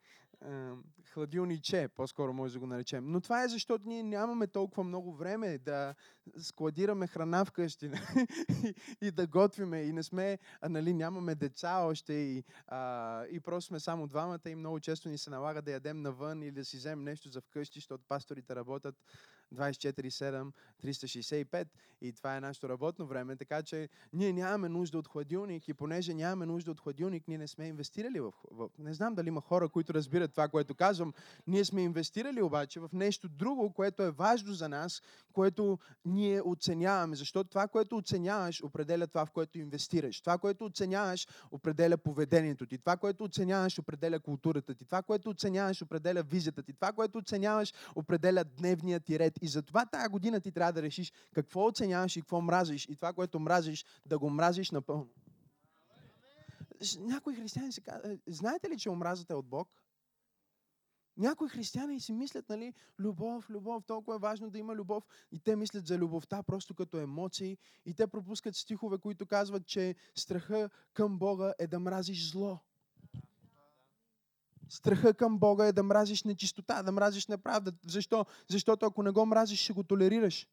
хладилниче, 1.13 1.87
по-скоро 1.95 2.33
може 2.33 2.53
да 2.53 2.59
го 2.59 2.67
наречем. 2.67 3.11
Но 3.11 3.21
това 3.21 3.43
е 3.43 3.47
защото 3.47 3.87
ние 3.87 4.03
нямаме 4.03 4.47
толкова 4.47 4.83
много 4.83 5.13
време 5.13 5.57
да 5.57 5.95
складираме 6.37 7.07
храна 7.07 7.45
вкъщи 7.45 7.91
и, 8.63 8.73
и 9.01 9.11
да 9.11 9.27
готвиме. 9.27 9.81
И 9.81 9.93
не 9.93 10.03
сме, 10.03 10.39
а, 10.61 10.69
нали, 10.69 10.93
нямаме 10.93 11.35
деца 11.35 11.77
още 11.77 12.13
и, 12.13 12.43
а, 12.67 13.25
и 13.25 13.39
просто 13.39 13.67
сме 13.67 13.79
само 13.79 14.07
двамата 14.07 14.49
и 14.49 14.55
много 14.55 14.79
често 14.79 15.09
ни 15.09 15.17
се 15.17 15.29
налага 15.29 15.61
да 15.61 15.71
ядем 15.71 16.01
навън 16.01 16.43
или 16.43 16.51
да 16.51 16.65
си 16.65 16.77
вземем 16.77 17.03
нещо 17.03 17.29
за 17.29 17.41
вкъщи, 17.41 17.79
защото 17.79 18.03
пасторите 18.07 18.55
работят 18.55 18.95
24-7, 19.55 20.51
365 20.83 21.67
и 22.01 22.13
това 22.13 22.37
е 22.37 22.41
нашето 22.41 22.69
работно 22.69 23.07
време, 23.07 23.35
така 23.35 23.63
че 23.63 23.89
ние 24.13 24.33
нямаме 24.33 24.69
нужда 24.69 24.97
от 24.97 25.07
хладилник 25.07 25.67
и 25.67 25.73
понеже 25.73 26.13
нямаме 26.13 26.45
нужда 26.45 26.71
от 26.71 26.79
хладилник, 26.79 27.27
ние 27.27 27.37
не 27.37 27.47
сме 27.47 27.67
инвестирали 27.67 28.19
в... 28.19 28.31
в... 28.51 28.69
Не 28.79 28.93
знам 28.93 29.15
дали 29.15 29.27
има 29.27 29.41
хора, 29.41 29.69
които 29.69 29.93
разбират 29.93 30.31
това, 30.31 30.47
което 30.47 30.75
казвам. 30.75 31.13
Ние 31.47 31.65
сме 31.65 31.81
инвестирали 31.81 32.41
обаче 32.41 32.79
в 32.79 32.89
нещо 32.93 33.29
друго, 33.29 33.73
което 33.73 34.03
е 34.03 34.11
важно 34.11 34.53
за 34.53 34.69
нас, 34.69 35.01
което 35.33 35.79
ние 36.05 36.41
оценяваме, 36.41 37.15
защото 37.15 37.49
това, 37.49 37.67
което 37.67 37.97
оценяваш, 37.97 38.63
определя 38.63 39.07
това, 39.07 39.25
в 39.25 39.31
което 39.31 39.59
инвестираш. 39.59 40.21
Това, 40.21 40.37
което 40.37 40.65
оценяваш, 40.65 41.27
определя 41.51 41.97
поведението 41.97 42.65
ти. 42.65 42.77
Това, 42.77 42.97
което 42.97 43.23
оценяваш, 43.23 43.79
определя 43.79 44.19
културата 44.19 44.75
ти. 44.75 44.85
Това, 44.85 45.01
което 45.01 45.29
оценяваш, 45.29 45.81
определя 45.81 46.23
визията 46.23 46.63
ти. 46.63 46.73
Това, 46.73 46.91
което 46.91 47.17
оценяваш, 47.17 47.73
определя 47.95 48.43
дневния 48.43 48.99
ти 48.99 49.19
ред. 49.19 49.36
И 49.41 49.47
затова 49.47 49.85
тази 49.85 50.07
година 50.07 50.41
ти 50.41 50.51
трябва 50.51 50.73
да 50.73 50.81
решиш 50.81 51.13
какво 51.33 51.65
оценяваш 51.65 52.15
и 52.15 52.21
какво 52.21 52.41
мразиш. 52.41 52.85
И 52.89 52.95
това, 52.95 53.13
което 53.13 53.39
мразиш, 53.39 53.85
да 54.05 54.19
го 54.19 54.29
мразиш 54.29 54.71
напълно. 54.71 55.09
Някои 56.99 57.35
християни 57.35 57.71
се 57.71 57.81
казват, 57.81 58.19
знаете 58.27 58.69
ли, 58.69 58.77
че 58.77 58.89
омразата 58.89 59.33
е 59.33 59.37
от 59.37 59.47
Бог? 59.47 59.69
Някои 61.17 61.49
християни 61.49 61.99
си 61.99 62.13
мислят, 62.13 62.49
нали, 62.49 62.73
любов, 62.99 63.49
любов, 63.49 63.83
толкова 63.83 64.15
е 64.15 64.19
важно 64.19 64.49
да 64.49 64.57
има 64.57 64.75
любов. 64.75 65.07
И 65.31 65.39
те 65.39 65.55
мислят 65.55 65.87
за 65.87 65.97
любовта 65.97 66.43
просто 66.43 66.75
като 66.75 66.99
емоции. 66.99 67.57
И 67.85 67.93
те 67.93 68.07
пропускат 68.07 68.55
стихове, 68.55 68.97
които 68.97 69.25
казват, 69.25 69.65
че 69.65 69.95
страха 70.15 70.69
към 70.93 71.19
Бога 71.19 71.53
е 71.59 71.67
да 71.67 71.79
мразиш 71.79 72.31
зло. 72.31 72.59
Страха 74.69 75.13
към 75.13 75.39
Бога 75.39 75.65
е 75.65 75.73
да 75.73 75.83
мразиш 75.83 76.23
нечистота, 76.23 76.83
да 76.83 76.91
мразиш 76.91 77.27
неправда. 77.27 77.71
Защо? 77.85 78.25
Защото 78.47 78.85
ако 78.85 79.03
не 79.03 79.11
го 79.11 79.25
мразиш, 79.25 79.63
ще 79.63 79.73
го 79.73 79.83
толерираш. 79.83 80.47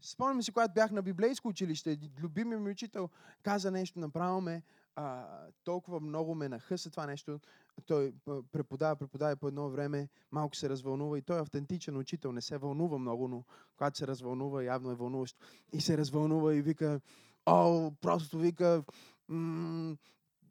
Спомням 0.00 0.42
си, 0.42 0.52
когато 0.52 0.74
бях 0.74 0.90
на 0.90 1.02
библейско 1.02 1.48
училище, 1.48 1.98
любимият 2.22 2.62
ми 2.62 2.70
учител 2.70 3.08
каза 3.42 3.70
нещо, 3.70 3.98
направо 3.98 4.40
ме, 4.40 4.62
а, 4.96 5.26
толкова 5.64 6.00
много 6.00 6.34
ме 6.34 6.48
нахъса 6.48 6.90
това 6.90 7.06
нещо. 7.06 7.40
Той 7.86 8.14
преподава, 8.52 8.96
преподава 8.96 9.36
по 9.36 9.48
едно 9.48 9.70
време, 9.70 10.08
малко 10.30 10.56
се 10.56 10.68
развълнува 10.68 11.18
и 11.18 11.22
той 11.22 11.38
е 11.38 11.40
автентичен 11.40 11.96
учител, 11.96 12.32
не 12.32 12.40
се 12.40 12.58
вълнува 12.58 12.98
много, 12.98 13.28
но 13.28 13.44
когато 13.76 13.98
се 13.98 14.06
развълнува, 14.06 14.62
явно 14.62 14.90
е 14.90 14.94
вълнуващо. 14.94 15.40
И 15.72 15.80
се 15.80 15.98
развълнува 15.98 16.54
и 16.54 16.62
вика, 16.62 17.00
о, 17.46 17.90
просто 18.00 18.38
вика, 18.38 18.84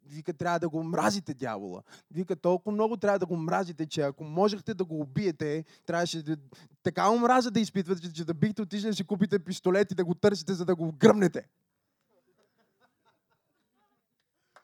Вика, 0.06 0.32
трябва 0.32 0.58
да 0.58 0.68
го 0.68 0.82
мразите 0.82 1.34
дявола. 1.34 1.82
Вика, 2.10 2.36
толкова 2.36 2.72
много 2.72 2.96
трябва 2.96 3.18
да 3.18 3.26
го 3.26 3.36
мразите, 3.36 3.86
че 3.86 4.00
ако 4.00 4.24
можехте 4.24 4.74
да 4.74 4.84
го 4.84 5.00
убиете, 5.00 5.64
трябваше 5.86 6.22
да, 6.22 6.36
така 6.82 7.10
омраза 7.10 7.50
да 7.50 7.60
изпитвате, 7.60 8.12
че 8.12 8.24
да 8.24 8.34
бихте 8.34 8.62
отишли 8.62 8.88
да 8.88 8.94
си 8.94 9.04
купите 9.04 9.38
пистолет 9.38 9.92
и 9.92 9.94
да 9.94 10.04
го 10.04 10.14
търсите, 10.14 10.54
за 10.54 10.64
да 10.64 10.74
го 10.74 10.92
гръмнете. 10.92 11.48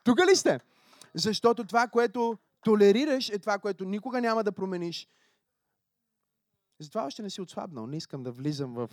Тук 0.05 0.19
ли 0.31 0.37
сте? 0.37 0.61
Защото 1.15 1.65
това, 1.65 1.89
което 1.89 2.39
толерираш, 2.65 3.29
е 3.29 3.39
това, 3.39 3.59
което 3.59 3.85
никога 3.85 4.21
няма 4.21 4.45
да 4.45 4.53
промениш. 4.53 5.09
Затова 6.81 7.07
още 7.07 7.23
не 7.23 7.31
си 7.31 7.41
отслабнал. 7.41 7.87
Не 7.87 7.97
искам 7.97 8.23
да 8.23 8.33
влизам 8.33 8.75
в 8.75 8.91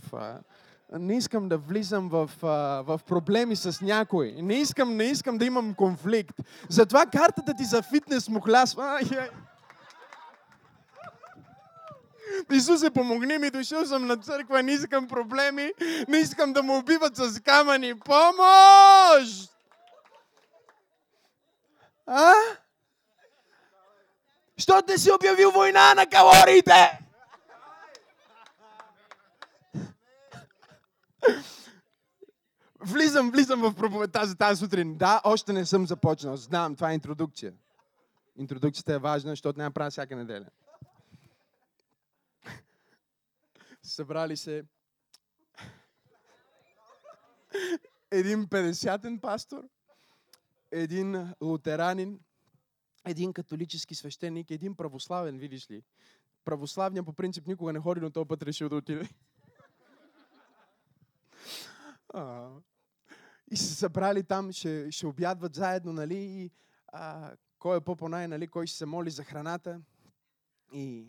не 0.94 1.18
искам 1.18 1.50
да 1.50 1.58
влизам 1.58 2.10
в, 2.10 2.30
в 2.86 3.00
проблеми 3.08 3.56
с 3.56 3.82
някой. 3.82 4.36
Не 4.38 4.56
искам, 4.56 4.96
не 4.96 5.04
искам 5.04 5.38
да 5.38 5.46
имам 5.46 5.74
конфликт. 5.74 6.36
Затова 6.70 7.06
картата 7.06 7.54
ти 7.58 7.66
за 7.66 7.82
фитнес 7.82 8.30
му 8.30 8.42
хлясва. 8.42 9.00
Исусе, 12.52 12.90
помогни 12.90 13.38
ми, 13.38 13.50
дошъл 13.50 13.86
съм 13.86 14.08
на 14.08 14.18
църква, 14.18 14.64
не 14.64 14.72
искам 14.72 15.08
проблеми, 15.08 15.72
не 16.08 16.18
искам 16.18 16.54
да 16.54 16.64
му 16.64 16.78
убиват 16.78 17.16
с 17.16 17.40
камъни. 17.40 18.00
Помощ! 18.00 19.52
А? 22.08 22.34
Що 24.58 24.82
те 24.82 24.98
си 24.98 25.12
обявил 25.12 25.52
война 25.52 25.94
на 25.94 26.06
калориите? 26.06 27.05
Влизам, 32.80 33.32
влизам 33.32 33.62
в 33.62 33.76
проповедта 33.76 34.26
за 34.26 34.36
тази 34.36 34.60
сутрин. 34.60 34.98
Да, 34.98 35.22
още 35.24 35.54
не 35.54 35.66
съм 35.66 35.88
започнал. 35.88 36.38
Знам, 36.38 36.76
това 36.76 36.92
е 36.92 36.94
интродукция. 36.94 37.54
Интродукцията 38.38 38.94
е 38.94 39.00
важна, 39.00 39.32
защото 39.32 39.60
няма 39.60 39.72
правя 39.72 39.90
всяка 39.90 40.16
неделя. 40.16 40.46
Събрали 43.84 44.38
се 44.38 44.64
един 48.12 48.48
50-тен 48.48 49.20
пастор, 49.20 49.64
един 50.72 51.34
лутеранин, 51.42 52.20
един 53.06 53.34
католически 53.34 53.96
свещеник, 53.96 54.52
един 54.52 54.76
православен, 54.76 55.38
видиш 55.38 55.72
ли. 55.72 55.84
Православния 56.46 57.04
по 57.04 57.14
принцип 57.14 57.48
никога 57.48 57.74
не 57.74 57.80
ходи, 57.80 58.02
но 58.02 58.10
този 58.10 58.28
път 58.28 58.44
решил 58.44 58.70
да 58.70 58.76
отиде. 58.76 59.10
А, 62.14 62.50
и 63.52 63.58
се 63.58 63.76
събрали 63.76 64.24
там, 64.24 64.52
ще, 64.52 64.92
ще 64.92 65.08
обядват 65.08 65.56
заедно, 65.56 65.94
нали, 65.94 66.18
и 66.18 66.52
а, 66.88 67.36
кой 67.60 67.78
е 67.78 67.82
по-понай, 67.82 68.28
нали, 68.28 68.48
кой 68.48 68.68
ще 68.68 68.78
се 68.78 68.86
моли 68.86 69.10
за 69.10 69.24
храната. 69.24 69.82
И, 70.74 71.08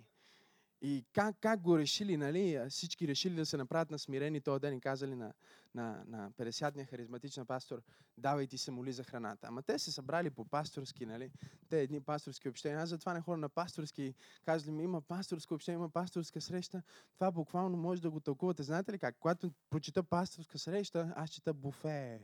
и 0.80 1.04
как, 1.12 1.36
как 1.40 1.60
го 1.60 1.78
решили, 1.78 2.16
нали, 2.16 2.60
всички 2.68 3.08
решили 3.08 3.34
да 3.34 3.46
се 3.46 3.56
направят 3.56 3.90
на 3.90 3.98
смирени 3.98 4.40
този 4.40 4.60
ден 4.60 4.74
и 4.74 4.80
казали 4.80 5.14
на, 5.14 5.32
на, 5.74 6.04
на 6.06 6.30
50-ния 6.30 6.86
харизматична 6.86 7.44
пастор, 7.44 7.82
давай 8.18 8.46
ти 8.46 8.58
се 8.58 8.70
моли 8.70 8.92
за 8.92 9.04
храната. 9.04 9.46
Ама 9.46 9.62
те 9.62 9.78
се 9.78 9.92
събрали 9.92 10.30
по 10.30 10.44
пасторски, 10.44 11.06
нали, 11.06 11.30
те 11.68 11.80
едни 11.80 12.00
пасторски 12.00 12.48
общения. 12.48 12.80
Аз 12.80 12.88
затова 12.88 13.14
не 13.14 13.20
хора 13.20 13.36
на 13.36 13.48
пасторски, 13.48 14.14
казали 14.44 14.70
ми, 14.70 14.84
има 14.84 15.00
пасторско 15.00 15.54
общение, 15.54 15.76
има 15.76 15.88
пасторска 15.88 16.40
среща. 16.40 16.82
Това 17.14 17.30
буквално 17.30 17.76
може 17.76 18.02
да 18.02 18.10
го 18.10 18.20
тълкувате. 18.20 18.62
Знаете 18.62 18.92
ли 18.92 18.98
как? 18.98 19.16
Когато 19.20 19.50
прочита 19.70 20.02
пасторска 20.02 20.58
среща, 20.58 21.12
аз 21.16 21.30
чета 21.30 21.54
буфе. 21.54 22.20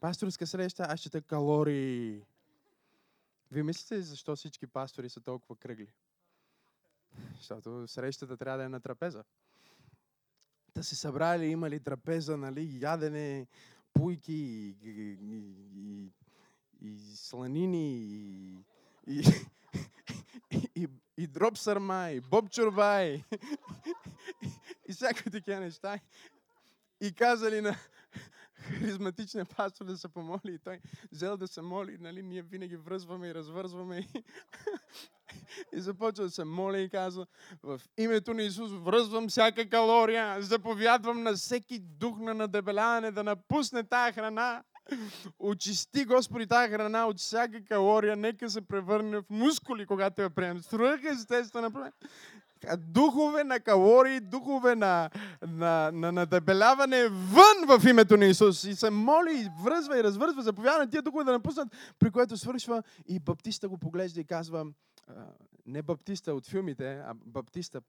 Пасторска 0.00 0.46
среща, 0.46 0.86
аз 0.88 1.00
чета 1.00 1.22
калории. 1.22 2.22
Вие 3.50 3.62
мислите 3.62 3.94
ли 3.94 4.02
защо 4.02 4.36
всички 4.36 4.66
пастори 4.66 5.08
са 5.08 5.20
толкова 5.20 5.56
кръгли? 5.56 5.92
Защото 7.36 7.88
срещата 7.88 8.36
трябва 8.36 8.58
да 8.58 8.64
е 8.64 8.68
на 8.68 8.80
трапеза. 8.80 9.24
Та 10.74 10.82
се 10.82 10.96
събрали, 10.96 11.46
имали 11.46 11.80
трапеза, 11.80 12.36
нали, 12.36 12.78
ядене, 12.80 13.46
пуйки 13.92 14.32
и, 14.32 14.76
и, 14.82 15.18
и, 15.76 16.12
и 16.80 16.98
сланини 17.14 17.98
и, 17.98 18.64
и, 19.06 19.24
и, 20.76 20.88
и, 21.16 21.26
дроп 21.26 21.58
сърма, 21.58 22.10
и 22.10 22.20
боб 22.20 22.48
и, 22.56 23.24
и 24.88 24.92
всякакви 24.92 25.30
такива 25.30 25.60
неща. 25.60 25.98
И 27.00 27.12
казали 27.12 27.60
на, 27.60 27.76
харизматичния 28.64 29.44
пастор 29.44 29.84
да 29.84 29.96
се 29.96 30.08
помоли 30.08 30.54
и 30.54 30.58
той 30.58 30.80
взел 31.12 31.36
да 31.36 31.48
се 31.48 31.62
моли, 31.62 31.98
нали, 31.98 32.22
ние 32.22 32.42
винаги 32.42 32.76
връзваме 32.76 33.28
и 33.28 33.34
развързваме 33.34 33.98
и, 33.98 34.08
и 35.76 35.80
започва 35.80 36.24
да 36.24 36.30
се 36.30 36.44
моли 36.44 36.82
и 36.82 36.88
казва 36.88 37.26
в 37.62 37.80
името 37.98 38.34
на 38.34 38.42
Исус 38.42 38.70
връзвам 38.72 39.28
всяка 39.28 39.68
калория, 39.68 40.42
заповядвам 40.42 41.22
на 41.22 41.32
всеки 41.32 41.78
дух 41.78 42.18
на 42.18 42.34
надебеляване 42.34 43.10
да 43.10 43.24
напусне 43.24 43.84
тая 43.84 44.12
храна. 44.12 44.62
Очисти, 45.38 46.04
Господи, 46.04 46.46
тази 46.46 46.72
храна 46.72 47.06
от 47.06 47.18
всяка 47.18 47.64
калория, 47.64 48.16
нека 48.16 48.50
се 48.50 48.60
превърне 48.60 49.18
в 49.18 49.24
мускули, 49.30 49.86
когато 49.86 50.22
я 50.22 50.30
приемем. 50.30 50.62
Свръх 50.62 51.00
естествено 51.04 51.70
духове 52.78 53.44
на 53.44 53.60
калории, 53.60 54.20
духове 54.20 54.74
на, 54.74 55.10
на, 55.48 55.90
на 55.92 56.12
надебеляване 56.12 57.08
вън 57.08 57.78
в 57.78 57.88
името 57.88 58.16
на 58.16 58.26
Исус. 58.26 58.64
И 58.64 58.74
се 58.74 58.90
моли, 58.90 59.32
и 59.32 59.64
връзва 59.64 59.98
и 59.98 60.02
развързва, 60.02 60.42
заповяда 60.42 60.78
на 60.78 60.90
тия 60.90 61.02
духове 61.02 61.24
да 61.24 61.32
напуснат, 61.32 61.68
при 61.98 62.10
което 62.10 62.36
свършва 62.36 62.82
и 63.06 63.20
баптиста 63.20 63.68
го 63.68 63.78
поглежда 63.78 64.20
и 64.20 64.24
казва, 64.24 64.66
не 65.66 65.82
баптиста 65.82 66.34
от 66.34 66.46
филмите, 66.46 67.02
а 67.06 67.14
баптиста, 67.14 67.80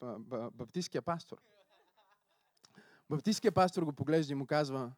баптистския 0.51 1.01
пастор. 1.01 1.37
Баптистския 3.09 3.51
пастор 3.51 3.83
го 3.83 3.93
поглежда 3.93 4.33
и 4.33 4.35
му 4.35 4.45
казва, 4.45 4.91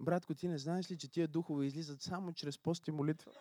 братко, 0.00 0.34
ти 0.34 0.48
не 0.48 0.58
знаеш 0.58 0.90
ли, 0.90 0.98
че 0.98 1.10
тия 1.10 1.28
духове 1.28 1.66
излизат 1.66 2.02
само 2.02 2.32
чрез 2.32 2.58
пост 2.58 2.88
и 2.88 2.90
молитва? 2.90 3.32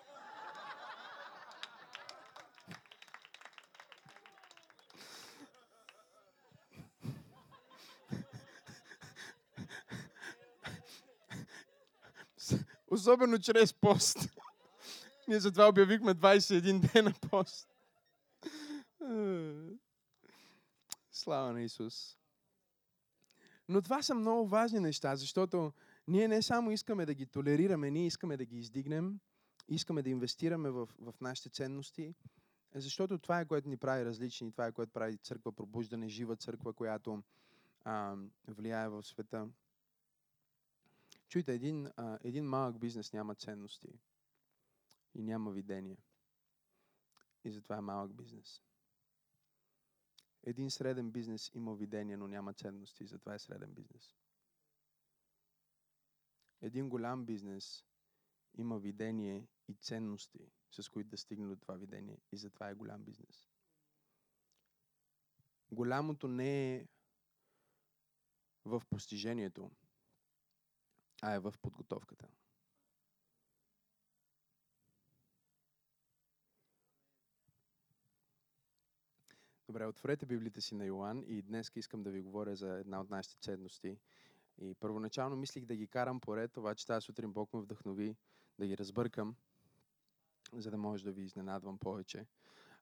Особено 12.91 13.39
чрез 13.39 13.73
пост. 13.73 14.17
Ние 15.27 15.39
затова 15.39 15.67
обявихме 15.67 16.15
21 16.15 16.93
дена 16.93 17.13
пост. 17.29 17.76
Слава 21.11 21.53
на 21.53 21.61
Исус. 21.61 22.17
Но 23.69 23.81
това 23.81 24.01
са 24.01 24.15
много 24.15 24.47
важни 24.47 24.79
неща, 24.79 25.15
защото 25.15 25.73
ние 26.07 26.27
не 26.27 26.41
само 26.41 26.71
искаме 26.71 27.05
да 27.05 27.13
ги 27.13 27.25
толерираме, 27.25 27.91
ние 27.91 28.05
искаме 28.05 28.37
да 28.37 28.45
ги 28.45 28.59
издигнем, 28.59 29.19
искаме 29.67 30.01
да 30.01 30.09
инвестираме 30.09 30.69
в, 30.69 30.89
в 30.99 31.13
нашите 31.21 31.49
ценности, 31.49 32.15
защото 32.75 33.17
това 33.17 33.39
е 33.39 33.45
което 33.45 33.69
ни 33.69 33.77
прави 33.77 34.05
различни, 34.05 34.51
това 34.51 34.67
е 34.67 34.71
което 34.71 34.91
прави 34.91 35.17
църква 35.17 35.51
пробуждане, 35.51 36.09
жива 36.09 36.35
църква, 36.35 36.73
която 36.73 37.23
а, 37.83 38.15
влияе 38.47 38.89
в 38.89 39.03
света. 39.03 39.47
Чуйте, 41.29 41.53
един, 41.53 41.87
а, 41.97 42.19
един 42.23 42.45
малък 42.45 42.79
бизнес 42.79 43.13
няма 43.13 43.35
ценности 43.35 43.99
и 45.15 45.23
няма 45.23 45.51
видение. 45.51 45.97
И 47.43 47.51
затова 47.51 47.77
е 47.77 47.81
малък 47.81 48.13
бизнес. 48.13 48.61
Един 50.47 50.71
среден 50.71 51.11
бизнес 51.11 51.51
има 51.53 51.75
видение, 51.75 52.17
но 52.17 52.27
няма 52.27 52.53
ценности 52.53 53.05
затова 53.05 53.33
е 53.35 53.39
среден 53.39 53.73
бизнес. 53.73 54.15
Един 56.61 56.89
голям 56.89 57.25
бизнес 57.25 57.85
има 58.57 58.79
видение 58.79 59.47
и 59.67 59.73
ценности, 59.73 60.39
с 60.71 60.89
които 60.89 61.09
да 61.09 61.17
стигне 61.17 61.47
до 61.47 61.55
това 61.55 61.75
видение 61.75 62.17
и 62.31 62.37
затова 62.37 62.69
е 62.69 62.73
голям 62.73 63.03
бизнес. 63.03 63.49
Голямото 65.71 66.27
не 66.27 66.75
е 66.75 66.87
в 68.65 68.81
постижението, 68.89 69.71
а 71.21 71.33
е 71.33 71.39
в 71.39 71.53
подготовката. 71.61 72.27
Добре, 79.67 79.85
отворете 79.85 80.25
Библията 80.25 80.61
си 80.61 80.75
на 80.75 80.85
Йоан 80.85 81.23
и 81.27 81.41
днес 81.41 81.71
искам 81.75 82.03
да 82.03 82.11
ви 82.11 82.21
говоря 82.21 82.55
за 82.55 82.69
една 82.69 83.01
от 83.01 83.09
нашите 83.09 83.37
ценности. 83.41 83.97
И 84.61 84.75
първоначално 84.75 85.35
мислих 85.35 85.65
да 85.65 85.75
ги 85.75 85.87
карам 85.87 86.19
поред, 86.19 86.57
обаче 86.57 86.87
тази 86.87 87.05
сутрин 87.05 87.31
Бог 87.31 87.53
ме 87.53 87.61
вдъхнови 87.61 88.15
да 88.59 88.67
ги 88.67 88.77
разбъркам, 88.77 89.35
за 90.53 90.71
да 90.71 90.77
може 90.77 91.03
да 91.03 91.11
ви 91.11 91.21
изненадвам 91.21 91.77
повече. 91.77 92.25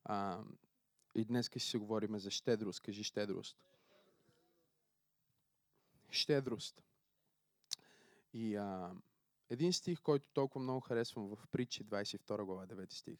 А, 0.03 0.43
и 1.15 1.25
днес 1.25 1.47
ще 1.47 1.59
си 1.59 1.77
говорим 1.77 2.19
за 2.19 2.31
щедрост. 2.31 2.81
Кажи 2.81 3.03
щедрост. 3.03 3.57
Щедрост. 6.09 6.83
И 8.33 8.55
а, 8.55 8.95
един 9.49 9.73
стих, 9.73 10.01
който 10.01 10.29
толкова 10.29 10.63
много 10.63 10.79
харесвам 10.79 11.35
в 11.35 11.47
притчи 11.51 11.85
22 11.85 12.43
глава, 12.43 12.67
9 12.67 12.93
стих. 12.93 13.19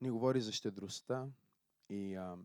Ни 0.00 0.10
говори 0.10 0.40
за 0.40 0.52
щедростта 0.52 1.28
и 1.88 2.14
а, 2.14 2.36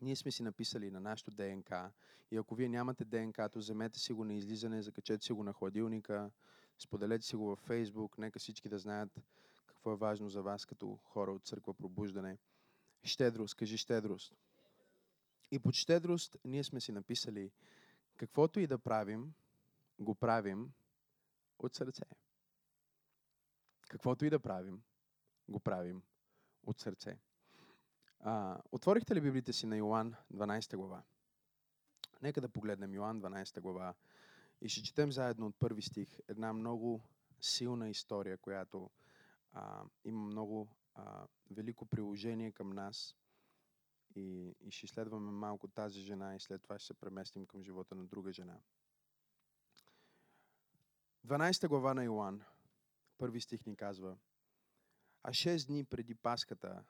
ние 0.00 0.16
сме 0.16 0.30
си 0.30 0.42
написали 0.42 0.90
на 0.90 1.00
нашото 1.00 1.30
ДНК 1.30 1.92
и 2.30 2.36
ако 2.36 2.54
вие 2.54 2.68
нямате 2.68 3.04
ДНК, 3.04 3.48
то 3.48 3.58
вземете 3.58 3.98
си 3.98 4.12
го 4.12 4.24
на 4.24 4.34
излизане, 4.34 4.82
закачете 4.82 5.24
си 5.24 5.32
го 5.32 5.44
на 5.44 5.52
хладилника, 5.52 6.30
споделете 6.78 7.26
си 7.26 7.36
го 7.36 7.46
във 7.46 7.58
Фейсбук, 7.58 8.18
нека 8.18 8.38
всички 8.38 8.68
да 8.68 8.78
знаят 8.78 9.20
какво 9.66 9.92
е 9.92 9.96
важно 9.96 10.28
за 10.28 10.42
вас 10.42 10.66
като 10.66 10.96
хора 10.96 11.32
от 11.32 11.44
църква 11.44 11.74
пробуждане. 11.74 12.38
Щедрост, 13.02 13.54
кажи 13.54 13.76
щедрост. 13.76 14.34
И 15.50 15.58
под 15.58 15.74
щедрост 15.74 16.36
ние 16.44 16.64
сме 16.64 16.80
си 16.80 16.92
написали 16.92 17.50
каквото 18.16 18.60
и 18.60 18.66
да 18.66 18.78
правим, 18.78 19.34
го 19.98 20.14
правим 20.14 20.72
от 21.58 21.74
сърце. 21.74 22.04
Каквото 23.88 24.24
и 24.24 24.30
да 24.30 24.40
правим, 24.40 24.82
го 25.48 25.60
правим 25.60 26.02
от 26.66 26.80
сърце. 26.80 27.18
А, 28.20 28.60
отворихте 28.72 29.14
ли 29.14 29.20
Библията 29.20 29.52
си 29.52 29.66
на 29.66 29.76
Йоан 29.76 30.14
12 30.34 30.76
глава? 30.76 31.02
Нека 32.22 32.40
да 32.40 32.48
погледнем 32.48 32.94
Йоан 32.94 33.20
12 33.20 33.60
глава 33.60 33.94
и 34.60 34.68
ще 34.68 34.82
четем 34.82 35.12
заедно 35.12 35.46
от 35.46 35.58
първи 35.58 35.82
стих 35.82 36.18
една 36.28 36.52
много 36.52 37.02
силна 37.40 37.88
история, 37.88 38.38
която 38.38 38.90
а, 39.52 39.84
има 40.04 40.20
много 40.20 40.68
а, 40.94 41.26
велико 41.50 41.86
приложение 41.86 42.52
към 42.52 42.70
нас 42.70 43.16
и, 44.14 44.54
и 44.60 44.70
ще 44.70 44.86
изследваме 44.86 45.30
малко 45.30 45.68
тази 45.68 46.00
жена 46.00 46.36
и 46.36 46.40
след 46.40 46.62
това 46.62 46.78
ще 46.78 46.86
се 46.86 46.94
преместим 46.94 47.46
към 47.46 47.62
живота 47.62 47.94
на 47.94 48.06
друга 48.06 48.32
жена. 48.32 48.58
12 51.26 51.68
глава 51.68 51.94
на 51.94 52.04
Йоан, 52.04 52.44
първи 53.18 53.40
стих 53.40 53.66
ни 53.66 53.76
казва 53.76 54.18
А 55.22 55.30
6 55.30 55.66
дни 55.66 55.84
преди 55.84 56.14
Пасхата 56.14 56.84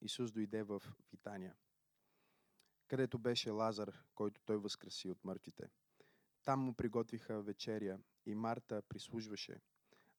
Исус 0.00 0.32
дойде 0.32 0.62
в 0.62 0.82
Витания, 1.12 1.56
където 2.88 3.18
беше 3.18 3.50
Лазар, 3.50 4.04
който 4.14 4.40
той 4.44 4.56
възкреси 4.56 5.08
от 5.08 5.24
мъртвите. 5.24 5.70
Там 6.44 6.60
му 6.60 6.74
приготвиха 6.74 7.42
вечеря 7.42 7.98
и 8.26 8.34
Марта 8.34 8.82
прислужваше, 8.88 9.60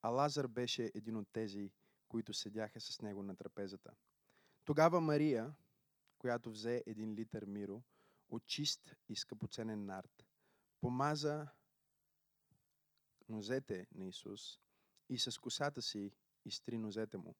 а 0.01 0.09
Лазар 0.09 0.47
беше 0.47 0.91
един 0.95 1.17
от 1.17 1.27
тези, 1.31 1.71
които 2.07 2.33
седяха 2.33 2.81
с 2.81 3.01
него 3.01 3.23
на 3.23 3.35
трапезата. 3.35 3.91
Тогава 4.65 5.01
Мария, 5.01 5.55
която 6.17 6.51
взе 6.51 6.83
един 6.85 7.13
литър 7.13 7.45
миро 7.45 7.83
от 8.29 8.45
чист 8.45 8.95
и 9.09 9.15
скъпоценен 9.15 9.85
нарт, 9.85 10.25
помаза 10.81 11.47
нозете 13.29 13.87
на 13.95 14.05
Исус 14.05 14.59
и 15.09 15.19
с 15.19 15.37
косата 15.37 15.81
си 15.81 16.11
изтри 16.45 16.77
нозете 16.77 17.17
му. 17.17 17.35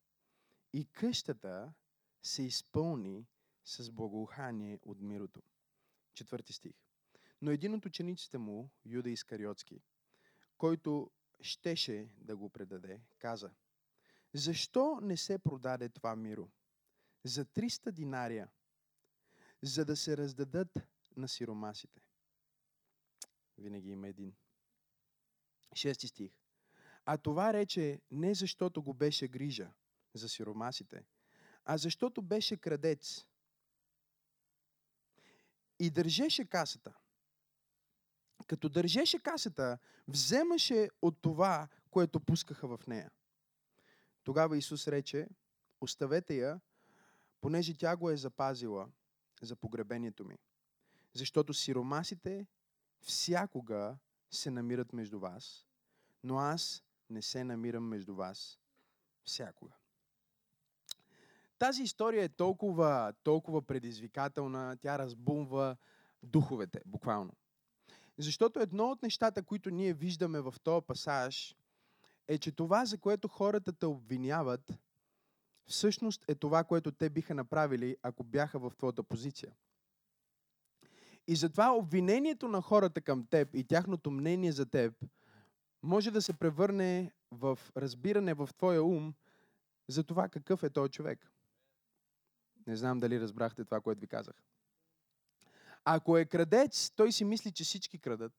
И 0.73 0.85
къщата 0.85 1.73
се 2.23 2.43
изпълни 2.43 3.27
с 3.65 3.91
благоухание 3.91 4.79
от 4.81 5.01
мирото. 5.01 5.41
Четвърти 6.13 6.53
стих. 6.53 6.75
Но 7.41 7.51
един 7.51 7.73
от 7.73 7.85
учениците 7.85 8.37
му, 8.37 8.69
Юда 8.85 9.09
Искариотски, 9.09 9.81
който 10.57 11.11
щеше 11.41 12.09
да 12.17 12.37
го 12.37 12.49
предаде, 12.49 13.01
каза, 13.19 13.51
защо 14.33 14.99
не 15.01 15.17
се 15.17 15.39
продаде 15.39 15.89
това 15.89 16.15
миро? 16.15 16.49
За 17.23 17.45
300 17.45 17.91
динария, 17.91 18.49
за 19.61 19.85
да 19.85 19.95
се 19.95 20.17
раздадат 20.17 20.79
на 21.17 21.27
сиромасите. 21.27 22.01
Винаги 23.57 23.89
има 23.89 24.07
един. 24.07 24.35
Шести 25.75 26.07
стих. 26.07 26.31
А 27.05 27.17
това 27.17 27.53
рече 27.53 28.01
не 28.11 28.33
защото 28.33 28.83
го 28.83 28.93
беше 28.93 29.27
грижа 29.27 29.71
за 30.13 30.29
сиромасите, 30.29 31.05
а 31.69 31.77
защото 31.77 32.21
беше 32.21 32.57
крадец. 32.57 33.25
И 35.79 35.89
държеше 35.89 36.45
касата. 36.45 36.93
Като 38.47 38.69
държеше 38.69 39.19
касата, 39.19 39.77
вземаше 40.07 40.89
от 41.01 41.21
това, 41.21 41.67
което 41.91 42.19
пускаха 42.19 42.77
в 42.77 42.87
нея. 42.87 43.11
Тогава 44.23 44.57
Исус 44.57 44.87
рече, 44.87 45.27
оставете 45.81 46.35
я, 46.35 46.59
понеже 47.41 47.77
тя 47.77 47.95
го 47.95 48.09
е 48.09 48.17
запазила 48.17 48.89
за 49.41 49.55
погребението 49.55 50.25
ми. 50.25 50.37
Защото 51.13 51.53
сиромасите 51.53 52.47
всякога 53.01 53.97
се 54.31 54.51
намират 54.51 54.93
между 54.93 55.19
вас, 55.19 55.65
но 56.23 56.37
аз 56.37 56.83
не 57.09 57.21
се 57.21 57.43
намирам 57.43 57.87
между 57.87 58.15
вас 58.15 58.59
всякога. 59.23 59.73
Тази 61.59 61.83
история 61.83 62.23
е 62.23 62.29
толкова, 62.29 63.13
толкова 63.23 63.61
предизвикателна, 63.61 64.77
тя 64.81 64.99
разбумва 64.99 65.77
духовете, 66.23 66.81
буквално. 66.85 67.33
Защото 68.17 68.59
едно 68.59 68.83
от 68.91 69.03
нещата, 69.03 69.43
които 69.43 69.69
ние 69.69 69.93
виждаме 69.93 70.41
в 70.41 70.55
този 70.63 70.85
пасаж, 70.85 71.55
е, 72.27 72.37
че 72.37 72.51
това, 72.51 72.85
за 72.85 72.97
което 72.97 73.27
хората 73.27 73.73
те 73.73 73.85
обвиняват, 73.85 74.73
всъщност 75.65 76.25
е 76.27 76.35
това, 76.35 76.63
което 76.63 76.91
те 76.91 77.09
биха 77.09 77.33
направили, 77.35 77.97
ако 78.01 78.23
бяха 78.23 78.59
в 78.59 78.71
твоята 78.77 79.03
позиция. 79.03 79.51
И 81.27 81.35
затова 81.35 81.71
обвинението 81.71 82.47
на 82.47 82.61
хората 82.61 83.01
към 83.01 83.25
теб 83.25 83.55
и 83.55 83.63
тяхното 83.63 84.11
мнение 84.11 84.51
за 84.51 84.65
теб 84.65 84.93
може 85.83 86.11
да 86.11 86.21
се 86.21 86.33
превърне 86.33 87.11
в 87.31 87.59
разбиране 87.77 88.33
в 88.33 88.49
твоя 88.57 88.83
ум 88.83 89.13
за 89.87 90.03
това 90.03 90.29
какъв 90.29 90.63
е 90.63 90.69
този 90.69 90.91
човек. 90.91 91.31
Не 92.67 92.75
знам 92.75 92.99
дали 92.99 93.19
разбрахте 93.19 93.65
това, 93.65 93.81
което 93.81 94.01
ви 94.01 94.07
казах. 94.07 94.35
Ако 95.85 96.17
е 96.17 96.25
крадец, 96.25 96.91
той 96.95 97.11
си 97.11 97.25
мисли, 97.25 97.51
че 97.51 97.63
всички 97.63 97.99
крадат. 97.99 98.33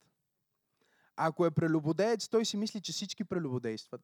Ако 1.15 1.45
е 1.45 1.51
прелюбодеец, 1.51 2.29
той 2.29 2.45
си 2.45 2.57
мисли, 2.57 2.81
че 2.81 2.91
всички 2.91 3.23
прелюбодействат. 3.23 4.01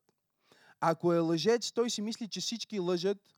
Ако 0.79 1.13
е 1.13 1.19
лъжец, 1.19 1.71
той 1.71 1.89
си 1.89 2.01
мисли, 2.01 2.27
че 2.27 2.39
всички 2.39 2.79
лъжат. 2.79 3.35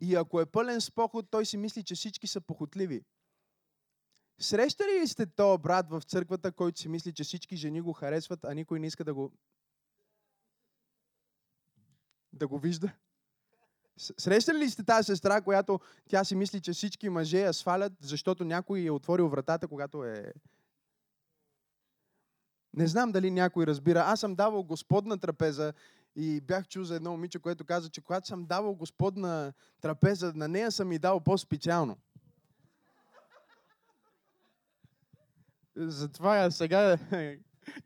И 0.00 0.14
ако 0.14 0.40
е 0.40 0.46
пълен 0.46 0.80
с 0.80 0.90
поход, 0.90 1.30
той 1.30 1.46
си 1.46 1.56
мисли, 1.56 1.84
че 1.84 1.94
всички 1.94 2.26
са 2.26 2.40
похотливи. 2.40 3.04
Срещали 4.38 5.00
ли 5.00 5.08
сте 5.08 5.26
то 5.26 5.58
брат 5.58 5.90
в 5.90 6.02
църквата, 6.02 6.52
който 6.52 6.80
си 6.80 6.88
мисли, 6.88 7.12
че 7.12 7.24
всички 7.24 7.56
жени 7.56 7.80
го 7.80 7.92
харесват, 7.92 8.44
а 8.44 8.54
никой 8.54 8.80
не 8.80 8.86
иска 8.86 9.04
да 9.04 9.14
го 9.14 9.32
да 12.32 12.48
го 12.48 12.58
вижда? 12.58 12.92
Срещали 13.98 14.58
ли 14.58 14.70
сте 14.70 14.84
тази 14.84 15.06
сестра, 15.06 15.40
която 15.40 15.80
тя 16.08 16.24
си 16.24 16.34
мисли, 16.34 16.60
че 16.60 16.72
всички 16.72 17.08
мъже 17.08 17.40
я 17.40 17.52
свалят, 17.52 17.92
защото 18.00 18.44
някой 18.44 18.84
е 18.84 18.90
отворил 18.90 19.28
вратата, 19.28 19.68
когато 19.68 20.04
е... 20.04 20.32
Не 22.74 22.86
знам 22.86 23.12
дали 23.12 23.30
някой 23.30 23.66
разбира. 23.66 24.00
Аз 24.00 24.20
съм 24.20 24.34
давал 24.34 24.62
господна 24.62 25.18
трапеза 25.18 25.72
и 26.16 26.40
бях 26.40 26.68
чул 26.68 26.84
за 26.84 26.96
едно 26.96 27.10
момиче, 27.10 27.38
което 27.38 27.64
каза, 27.64 27.88
че 27.88 28.00
когато 28.00 28.26
съм 28.26 28.44
давал 28.44 28.74
господна 28.74 29.52
трапеза, 29.80 30.32
на 30.34 30.48
нея 30.48 30.72
съм 30.72 30.92
и 30.92 30.98
дал 30.98 31.20
по-специално. 31.20 31.96
Затова 35.76 36.50
сега 36.50 36.98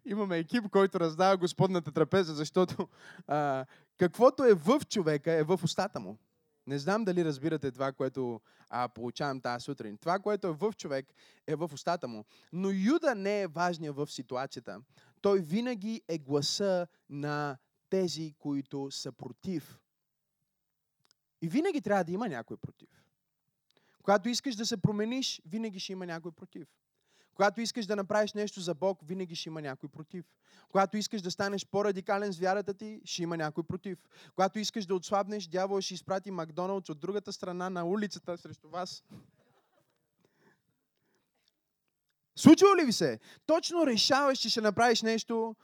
имаме 0.05 0.39
екип, 0.39 0.71
който 0.71 1.01
раздава 1.01 1.37
господната 1.37 1.93
трапеза, 1.93 2.35
защото 2.35 2.89
а, 3.27 3.65
каквото 4.01 4.45
е 4.45 4.55
в 4.55 4.81
човека, 4.89 5.33
е 5.33 5.43
в 5.43 5.61
устата 5.65 6.01
му. 6.01 6.19
Не 6.67 6.79
знам 6.79 7.05
дали 7.05 7.25
разбирате 7.25 7.71
това, 7.71 7.93
което 7.93 8.41
а, 8.69 8.89
получавам 8.89 9.41
тази 9.41 9.65
сутрин. 9.65 9.99
Това, 9.99 10.19
което 10.19 10.47
е 10.47 10.53
в 10.53 10.73
човек, 10.77 11.07
е 11.47 11.55
в 11.55 11.71
устата 11.73 12.09
му. 12.09 12.25
Но 12.53 12.71
Юда 12.71 13.15
не 13.15 13.43
е 13.43 13.47
важният 13.47 13.97
в 13.97 14.07
ситуацията. 14.07 14.81
Той 15.21 15.41
винаги 15.41 16.03
е 16.09 16.19
гласа 16.19 16.87
на 17.11 17.59
тези, 17.91 18.35
които 18.39 18.91
са 18.91 19.13
против. 19.13 19.79
И 21.43 21.49
винаги 21.49 21.81
трябва 21.81 22.05
да 22.05 22.13
има 22.13 22.29
някой 22.29 22.57
против. 22.57 23.05
Когато 24.03 24.29
искаш 24.29 24.57
да 24.57 24.67
се 24.67 24.77
промениш, 24.77 25.43
винаги 25.47 25.81
ще 25.81 25.93
има 25.93 26.07
някой 26.07 26.33
против. 26.33 26.69
Когато 27.41 27.61
искаш 27.61 27.87
да 27.87 27.97
направиш 27.97 28.33
нещо 28.33 28.61
за 28.61 28.75
Бог, 28.75 28.99
винаги 29.03 29.35
ще 29.35 29.49
има 29.49 29.63
някой 29.63 29.89
против. 29.89 30.25
Когато 30.71 30.97
искаш 30.97 31.23
да 31.23 31.31
станеш 31.31 31.67
по-радикален 31.67 32.33
с 32.33 32.39
вярата 32.39 32.75
ти, 32.75 33.01
ще 33.05 33.23
има 33.23 33.37
някой 33.37 33.65
против. 33.65 33.99
Когато 34.35 34.59
искаш 34.59 34.87
да 34.87 34.95
отслабнеш, 34.95 35.47
дявол 35.47 35.81
ще 35.81 35.95
изпрати 35.95 36.31
Макдоналдс 36.31 36.89
от 36.89 37.01
другата 37.01 37.33
страна 37.33 37.71
на 37.71 37.85
улицата 37.85 38.39
срещу 38.39 38.69
вас. 38.69 39.05
Случва 42.37 42.69
ли 42.81 42.85
ви 42.85 42.93
се? 42.93 43.19
Точно 43.47 43.87
решаваш, 43.87 44.39
че 44.39 44.51
ще 44.51 44.61
направиш 44.61 45.03
нещо 45.03 45.57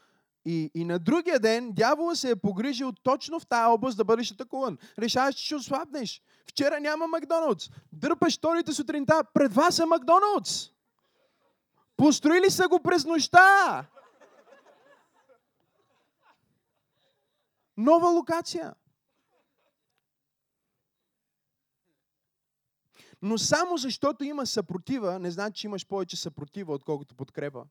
и, 0.44 0.70
и 0.74 0.84
на 0.84 0.98
другия 0.98 1.40
ден 1.40 1.72
дявола 1.72 2.16
се 2.16 2.30
е 2.30 2.36
погрижил 2.36 2.92
точно 2.92 3.40
в 3.40 3.46
тази 3.46 3.66
област 3.66 3.96
да 3.96 4.04
бъдеш 4.04 4.32
атакуван. 4.32 4.78
Решаваш, 4.98 5.34
че 5.34 5.44
ще 5.44 5.54
отслабнеш. 5.54 6.22
Вчера 6.46 6.80
няма 6.80 7.06
Макдоналдс. 7.06 7.70
Дърпаш 7.92 8.38
вторите 8.38 8.72
сутринта. 8.72 9.24
Пред 9.34 9.54
вас 9.54 9.78
е 9.78 9.84
Макдоналдс. 9.84 10.75
Построили 11.96 12.50
са 12.50 12.68
го 12.68 12.80
през 12.82 13.04
нощта. 13.04 13.86
Нова 17.76 18.08
локация. 18.08 18.74
Но 23.22 23.38
само 23.38 23.76
защото 23.76 24.24
има 24.24 24.46
съпротива, 24.46 25.18
не 25.18 25.30
значи, 25.30 25.60
че 25.60 25.66
имаш 25.66 25.86
повече 25.86 26.16
съпротива, 26.16 26.74
отколкото 26.74 27.14
подкрепа. 27.14 27.64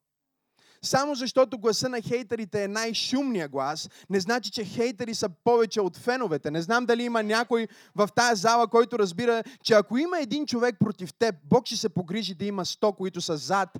Само 0.81 1.15
защото 1.15 1.57
гласа 1.57 1.89
на 1.89 2.01
хейтерите 2.01 2.63
е 2.63 2.67
най-шумния 2.67 3.47
глас, 3.47 3.89
не 4.09 4.19
значи, 4.19 4.51
че 4.51 4.63
хейтери 4.63 5.15
са 5.15 5.29
повече 5.29 5.81
от 5.81 5.97
феновете. 5.97 6.51
Не 6.51 6.61
знам 6.61 6.85
дали 6.85 7.03
има 7.03 7.23
някой 7.23 7.67
в 7.95 8.09
тая 8.15 8.35
зала, 8.35 8.67
който 8.67 8.99
разбира, 8.99 9.43
че 9.63 9.73
ако 9.73 9.97
има 9.97 10.19
един 10.19 10.45
човек 10.45 10.75
против 10.79 11.13
теб, 11.13 11.35
Бог 11.43 11.65
ще 11.65 11.77
се 11.77 11.89
погрижи 11.89 12.35
да 12.35 12.45
има 12.45 12.65
сто, 12.65 12.93
които 12.93 13.21
са 13.21 13.37
зад 13.37 13.77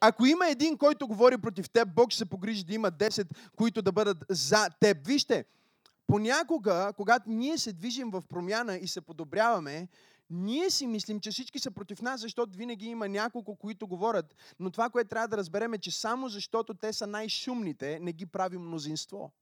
ако 0.00 0.26
има 0.26 0.48
един, 0.48 0.78
който 0.78 1.08
говори 1.08 1.38
против 1.38 1.70
теб, 1.70 1.88
Бог 1.94 2.10
ще 2.10 2.18
се 2.18 2.26
погрижи 2.26 2.64
да 2.64 2.74
има 2.74 2.92
10, 2.92 3.28
които 3.56 3.82
да 3.82 3.92
бъдат 3.92 4.24
за 4.30 4.68
теб. 4.80 5.06
Вижте, 5.06 5.44
понякога, 6.06 6.92
когато 6.96 7.30
ние 7.30 7.58
се 7.58 7.72
движим 7.72 8.10
в 8.10 8.22
промяна 8.28 8.76
и 8.76 8.88
се 8.88 9.00
подобряваме, 9.00 9.88
ние 10.30 10.70
си 10.70 10.86
мислим, 10.86 11.20
че 11.20 11.30
всички 11.30 11.58
са 11.58 11.70
против 11.70 12.02
нас, 12.02 12.20
защото 12.20 12.58
винаги 12.58 12.86
има 12.86 13.08
няколко, 13.08 13.56
които 13.56 13.86
говорят. 13.86 14.34
Но 14.58 14.70
това, 14.70 14.90
което 14.90 15.08
трябва 15.08 15.28
да 15.28 15.36
разберем 15.36 15.74
е, 15.74 15.78
че 15.78 15.90
само 15.90 16.28
защото 16.28 16.74
те 16.74 16.92
са 16.92 17.06
най-шумните, 17.06 17.98
не 18.00 18.12
ги 18.12 18.26
прави 18.26 18.58
мнозинство. 18.58 19.32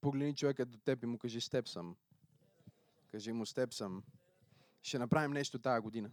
Погледни 0.00 0.34
човека 0.34 0.66
до 0.66 0.78
теб 0.78 1.02
и 1.02 1.06
му 1.06 1.18
кажи, 1.18 1.40
с 1.40 1.48
теб 1.48 1.68
съм. 1.68 1.96
Кажи 3.10 3.32
му, 3.32 3.46
с 3.46 3.54
теб 3.54 3.74
съм. 3.74 4.02
Ще 4.82 4.98
направим 4.98 5.32
нещо 5.32 5.58
тази 5.58 5.80
година 5.80 6.10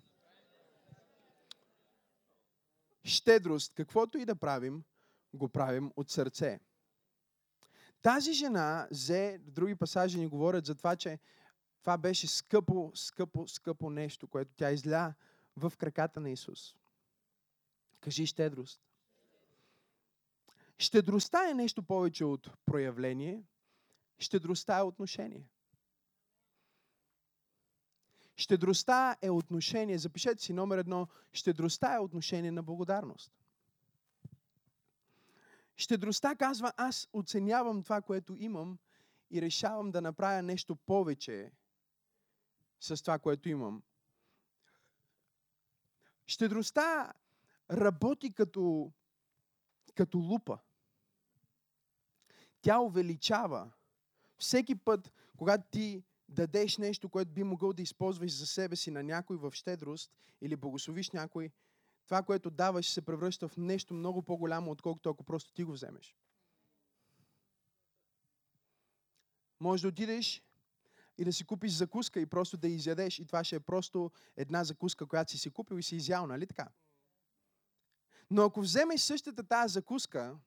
щедрост, 3.03 3.73
каквото 3.73 4.17
и 4.17 4.25
да 4.25 4.35
правим, 4.35 4.83
го 5.33 5.49
правим 5.49 5.91
от 5.95 6.09
сърце. 6.09 6.59
Тази 8.01 8.33
жена 8.33 8.87
взе, 8.91 9.39
други 9.41 9.75
пасажи 9.75 10.19
ни 10.19 10.27
говорят 10.27 10.65
за 10.65 10.75
това, 10.75 10.95
че 10.95 11.19
това 11.81 11.97
беше 11.97 12.27
скъпо, 12.27 12.91
скъпо, 12.95 13.47
скъпо 13.47 13.89
нещо, 13.89 14.27
което 14.27 14.51
тя 14.55 14.71
изля 14.71 15.13
в 15.57 15.73
краката 15.77 16.19
на 16.19 16.29
Исус. 16.29 16.75
Кажи 17.99 18.25
щедрост. 18.25 18.81
Щедростта 20.77 21.49
е 21.49 21.53
нещо 21.53 21.83
повече 21.83 22.25
от 22.25 22.51
проявление. 22.65 23.43
Щедростта 24.19 24.77
е 24.77 24.81
отношение. 24.81 25.49
Щедростта 28.35 29.15
е 29.21 29.29
отношение. 29.29 29.97
Запишете 29.97 30.43
си 30.43 30.53
номер 30.53 30.77
едно. 30.77 31.07
Щедростта 31.33 31.95
е 31.95 31.99
отношение 31.99 32.51
на 32.51 32.63
благодарност. 32.63 33.31
Щедростта 35.75 36.35
казва, 36.35 36.73
аз 36.77 37.07
оценявам 37.13 37.83
това, 37.83 38.01
което 38.01 38.35
имам 38.37 38.77
и 39.31 39.41
решавам 39.41 39.91
да 39.91 40.01
направя 40.01 40.41
нещо 40.41 40.75
повече 40.75 41.51
с 42.79 43.01
това, 43.01 43.19
което 43.19 43.49
имам. 43.49 43.83
Щедростта 46.27 47.13
работи 47.71 48.33
като, 48.33 48.91
като 49.95 50.17
лупа. 50.17 50.59
Тя 52.61 52.79
увеличава. 52.79 53.71
Всеки 54.37 54.75
път, 54.75 55.13
когато 55.37 55.63
ти 55.71 56.03
дадеш 56.33 56.77
нещо, 56.77 57.09
което 57.09 57.31
би 57.31 57.43
могъл 57.43 57.73
да 57.73 57.81
използваш 57.81 58.37
за 58.37 58.45
себе 58.45 58.75
си 58.75 58.91
на 58.91 59.03
някой 59.03 59.37
в 59.37 59.51
щедрост 59.53 60.11
или 60.41 60.55
благословиш 60.55 61.11
някой, 61.11 61.51
това, 62.05 62.23
което 62.23 62.49
даваш, 62.49 62.89
се 62.89 63.01
превръща 63.01 63.47
в 63.47 63.57
нещо 63.57 63.93
много 63.93 64.21
по-голямо, 64.21 64.71
отколкото 64.71 65.09
ако 65.09 65.23
просто 65.23 65.53
ти 65.53 65.63
го 65.63 65.71
вземеш. 65.71 66.15
Може 69.59 69.81
да 69.81 69.87
отидеш 69.87 70.43
и 71.17 71.25
да 71.25 71.33
си 71.33 71.45
купиш 71.45 71.71
закуска 71.71 72.19
и 72.19 72.25
просто 72.25 72.57
да 72.57 72.67
изядеш 72.67 73.19
и 73.19 73.25
това 73.25 73.43
ще 73.43 73.55
е 73.55 73.59
просто 73.59 74.11
една 74.37 74.63
закуска, 74.63 75.05
която 75.05 75.31
си 75.31 75.37
си 75.37 75.49
купил 75.49 75.75
и 75.75 75.83
си 75.83 75.95
изял, 75.95 76.27
нали 76.27 76.47
така? 76.47 76.69
Но 78.29 78.43
ако 78.43 78.61
вземеш 78.61 79.01
същата 79.01 79.43
тази 79.43 79.73
закуска 79.73 80.37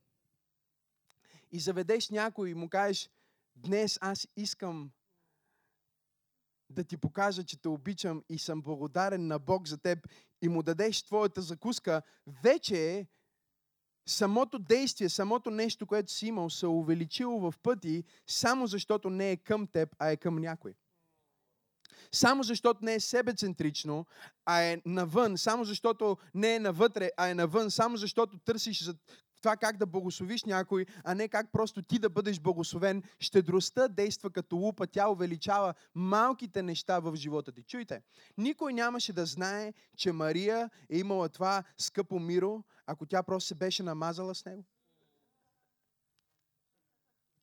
и 1.53 1.61
заведеш 1.61 2.11
някой 2.11 2.51
и 2.51 2.55
му 2.55 2.69
кажеш, 2.69 3.11
днес 3.57 3.99
аз 4.01 4.29
искам 4.37 4.91
да 6.71 6.85
ти 6.85 6.97
покажа, 6.97 7.45
че 7.45 7.63
те 7.63 7.69
обичам 7.69 8.23
и 8.29 8.39
съм 8.39 8.63
благодарен 8.63 9.27
на 9.27 9.39
Бог 9.39 9.69
за 9.69 9.79
теб 9.79 10.09
и 10.43 10.49
му 10.49 10.63
дадеш 10.63 11.03
твоята 11.03 11.43
закуска, 11.43 12.03
вече 12.43 13.07
самото 14.09 14.59
действие, 14.59 15.09
самото 15.09 15.51
нещо, 15.51 15.87
което 15.87 16.13
си 16.13 16.27
имал, 16.27 16.51
се 16.51 16.67
увеличило 16.67 17.41
в 17.41 17.55
пъти, 17.63 18.05
само 18.27 18.67
защото 18.67 19.11
не 19.11 19.31
е 19.31 19.37
към 19.37 19.67
теб, 19.67 19.95
а 19.99 20.11
е 20.11 20.17
към 20.17 20.37
някой. 20.37 20.75
Само 22.13 22.43
защото 22.43 22.85
не 22.85 22.95
е 22.95 23.01
себецентрично, 23.01 24.07
а 24.45 24.63
е 24.63 24.83
навън. 24.87 25.39
Само 25.39 25.65
защото 25.65 26.17
не 26.35 26.55
е 26.55 26.59
навътре, 26.59 27.11
а 27.17 27.29
е 27.29 27.35
навън. 27.35 27.71
Само 27.71 27.97
защото 27.97 28.39
търсиш 28.39 28.91
за 29.37 29.41
това 29.41 29.57
как 29.57 29.77
да 29.77 29.87
благословиш 29.87 30.45
някой, 30.45 30.87
а 31.05 31.15
не 31.15 31.29
как 31.29 31.53
просто 31.53 31.83
ти 31.83 31.99
да 31.99 32.11
бъдеш 32.11 32.41
благословен. 32.41 33.03
Щедростта 33.21 33.89
действа 33.89 34.31
като 34.31 34.57
лупа, 34.57 34.87
тя 34.87 35.09
увеличава 35.09 35.75
малките 35.95 36.63
неща 36.63 36.99
в 36.99 37.17
живота 37.17 37.53
ти. 37.53 37.63
Чуйте, 37.63 38.03
никой 38.39 38.73
нямаше 38.73 39.13
да 39.13 39.27
знае, 39.27 39.73
че 39.97 40.13
Мария 40.13 40.71
е 40.91 40.99
имала 40.99 41.29
това 41.29 41.63
скъпо 41.79 42.19
миро, 42.19 42.63
ако 42.87 43.07
тя 43.07 43.23
просто 43.23 43.49
се 43.49 43.55
беше 43.55 43.83
намазала 43.83 44.35
с 44.35 44.45
него. 44.45 44.65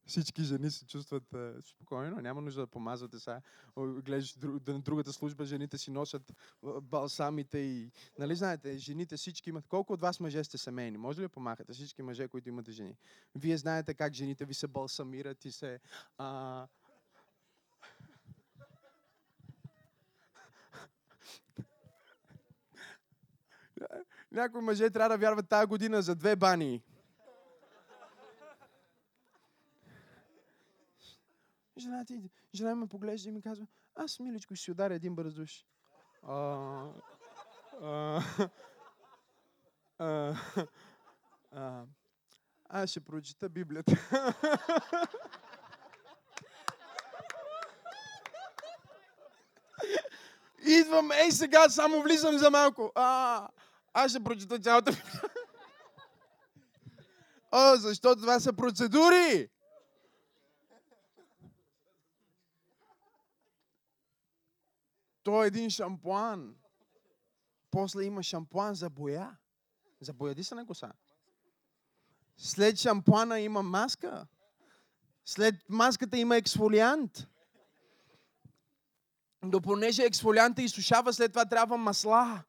Всички 0.06 0.44
жени 0.44 0.72
се 0.72 0.86
чувстват 0.86 1.24
uh, 1.24 1.62
спокойно, 1.70 2.22
няма 2.22 2.42
нужда 2.42 2.62
да 2.62 2.68
помазвате 2.68 3.20
сега. 3.20 3.42
Гледаш 3.78 4.36
на 4.68 4.80
другата 4.80 5.14
служба, 5.14 5.46
жените 5.46 5.78
си 5.78 5.92
носят 5.92 6.34
балсамите 6.82 7.58
и... 7.58 7.92
Нали 8.20 8.36
знаете, 8.36 8.78
жените 8.78 9.18
всички 9.18 9.50
имат... 9.50 9.68
Колко 9.68 9.94
от 9.94 10.02
вас 10.02 10.20
мъже 10.20 10.44
сте 10.44 10.58
семейни? 10.58 10.98
Може 10.98 11.18
ли 11.20 11.24
да 11.24 11.30
помахате 11.30 11.74
всички 11.74 12.02
мъже, 12.02 12.28
които 12.28 12.50
имате 12.50 12.72
жени? 12.72 12.98
Вие 13.36 13.58
знаете 13.58 13.94
как 13.94 14.14
жените 14.14 14.46
ви 14.46 14.54
се 14.54 14.68
балсамират 14.68 15.46
и 15.46 15.52
се... 15.52 15.80
А... 16.18 16.68
Някои 24.32 24.62
мъже 24.62 24.90
трябва 24.90 25.10
да 25.10 25.18
вярват 25.18 25.50
тази 25.50 25.68
година 25.68 26.02
за 26.02 26.16
две 26.16 26.36
бани. 26.36 26.82
Ти, 32.06 32.22
жена 32.56 32.76
ме 32.76 32.88
поглежда 32.88 33.30
и 33.30 33.32
ми 33.32 33.42
казва, 33.42 33.68
аз 33.96 34.20
миличко 34.20 34.56
ще 34.56 34.64
си 34.64 34.72
ударя 34.72 34.94
един 34.94 35.16
бърз 35.16 35.34
душ. 35.34 35.66
А, 36.24 36.36
а, 37.82 38.22
а, 40.00 40.36
а, 41.52 41.84
аз 42.70 42.90
ще 42.90 43.00
прочита 43.00 43.50
Библията. 43.50 43.92
Идвам, 50.66 51.12
ей 51.12 51.32
сега, 51.32 51.70
само 51.70 52.02
влизам 52.02 52.38
за 52.38 52.52
малко. 52.52 52.92
А, 52.96 53.48
аз 53.94 54.12
ще 54.12 54.24
прочита 54.24 54.60
цялата. 54.60 54.92
О, 57.52 57.76
защото 57.76 58.22
това 58.22 58.40
са 58.40 58.54
процедури. 58.54 59.50
То 65.24 65.44
е 65.44 65.48
един 65.48 65.70
шампуан. 65.70 66.56
После 67.72 68.04
има 68.04 68.24
шампуан 68.24 68.76
за 68.76 68.90
боя. 68.90 69.38
За 70.00 70.14
бояди 70.14 70.44
се 70.44 70.56
на 70.56 70.66
коса. 70.66 70.94
След 72.38 72.78
шампуана 72.78 73.40
има 73.40 73.62
маска. 73.62 74.28
След 75.26 75.56
маската 75.70 76.18
има 76.18 76.38
ексфолиант. 76.38 77.28
Но 79.44 79.62
понеже 79.62 80.04
ексфолианта 80.04 80.62
изсушава, 80.62 81.14
след 81.14 81.32
това 81.32 81.46
трябва 81.46 81.78
масла. 81.78 82.44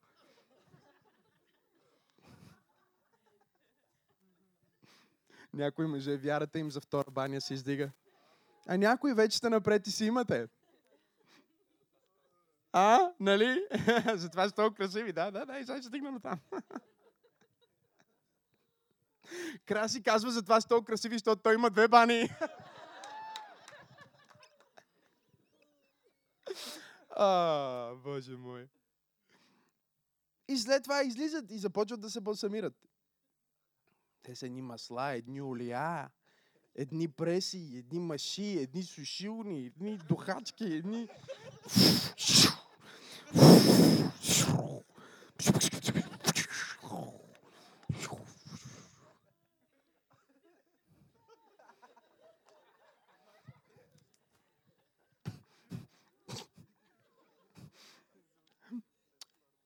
Някои 5.54 5.86
мъже, 5.86 6.16
вярата 6.16 6.58
им 6.58 6.70
за 6.70 6.80
втора 6.80 7.10
баня 7.10 7.40
се 7.40 7.54
издига. 7.54 7.90
А 8.66 8.76
някои 8.76 9.14
вече 9.14 9.38
сте 9.38 9.50
напред 9.50 9.86
и 9.86 9.90
си 9.90 10.04
имате. 10.04 10.48
А, 12.76 13.12
нали? 13.20 13.66
Затова 14.14 14.48
са 14.48 14.54
толкова 14.54 14.76
красиви. 14.76 15.12
Да, 15.12 15.30
да, 15.30 15.46
да, 15.46 15.58
и 15.58 15.64
сега 15.64 15.78
ще 15.78 15.88
стигнем 15.88 16.20
там. 16.20 16.40
Краси 19.66 20.02
казва, 20.02 20.30
затова 20.30 20.60
са 20.60 20.68
толкова 20.68 20.86
красиви, 20.86 21.14
защото 21.14 21.42
той 21.42 21.54
има 21.54 21.70
две 21.70 21.88
бани. 21.88 22.28
а, 27.16 27.94
Боже 27.94 28.36
мой. 28.36 28.68
И 30.48 30.58
след 30.58 30.82
това 30.82 31.02
излизат 31.02 31.50
и 31.50 31.58
започват 31.58 32.00
да 32.00 32.10
се 32.10 32.20
балсамират. 32.20 32.88
Те 34.22 34.34
са 34.36 34.46
едни 34.46 34.62
масла, 34.62 35.12
едни 35.12 35.42
олия, 35.42 36.10
едни 36.74 37.08
преси, 37.08 37.72
едни 37.76 37.98
маши, 37.98 38.58
едни 38.60 38.82
сушилни, 38.82 39.66
едни 39.66 39.98
духачки, 39.98 40.64
едни... 40.64 41.08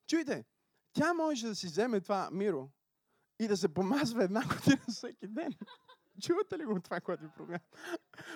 Чуйте, 0.08 0.44
тя 0.92 1.14
може 1.14 1.46
да 1.46 1.54
си 1.54 1.66
вземе 1.66 2.00
това 2.00 2.30
миро 2.32 2.70
и 3.38 3.48
да 3.48 3.56
се 3.56 3.74
помазва 3.74 4.24
една 4.24 4.40
година 4.48 4.82
всеки 4.88 5.26
ден. 5.26 5.52
Чувате 6.20 6.58
ли 6.58 6.64
го 6.64 6.80
това, 6.80 7.00
което 7.00 7.22
ви 7.22 7.28
програм? 7.36 7.60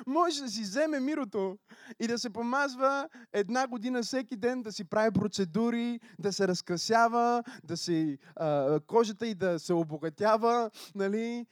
Може 0.06 0.42
да 0.42 0.48
си 0.48 0.62
вземе 0.62 1.00
мирото 1.00 1.58
и 2.00 2.06
да 2.06 2.18
се 2.18 2.30
помазва 2.30 3.08
една 3.32 3.66
година 3.66 4.02
всеки 4.02 4.36
ден, 4.36 4.62
да 4.62 4.72
си 4.72 4.84
прави 4.84 5.10
процедури, 5.10 6.00
да 6.18 6.32
се 6.32 6.48
разкрасява, 6.48 7.44
да 7.64 7.76
си 7.76 8.18
а, 8.36 8.80
кожата 8.80 9.26
и 9.26 9.34
да 9.34 9.58
се 9.58 9.72
обогатява. 9.72 10.70
Нали? 10.94 11.46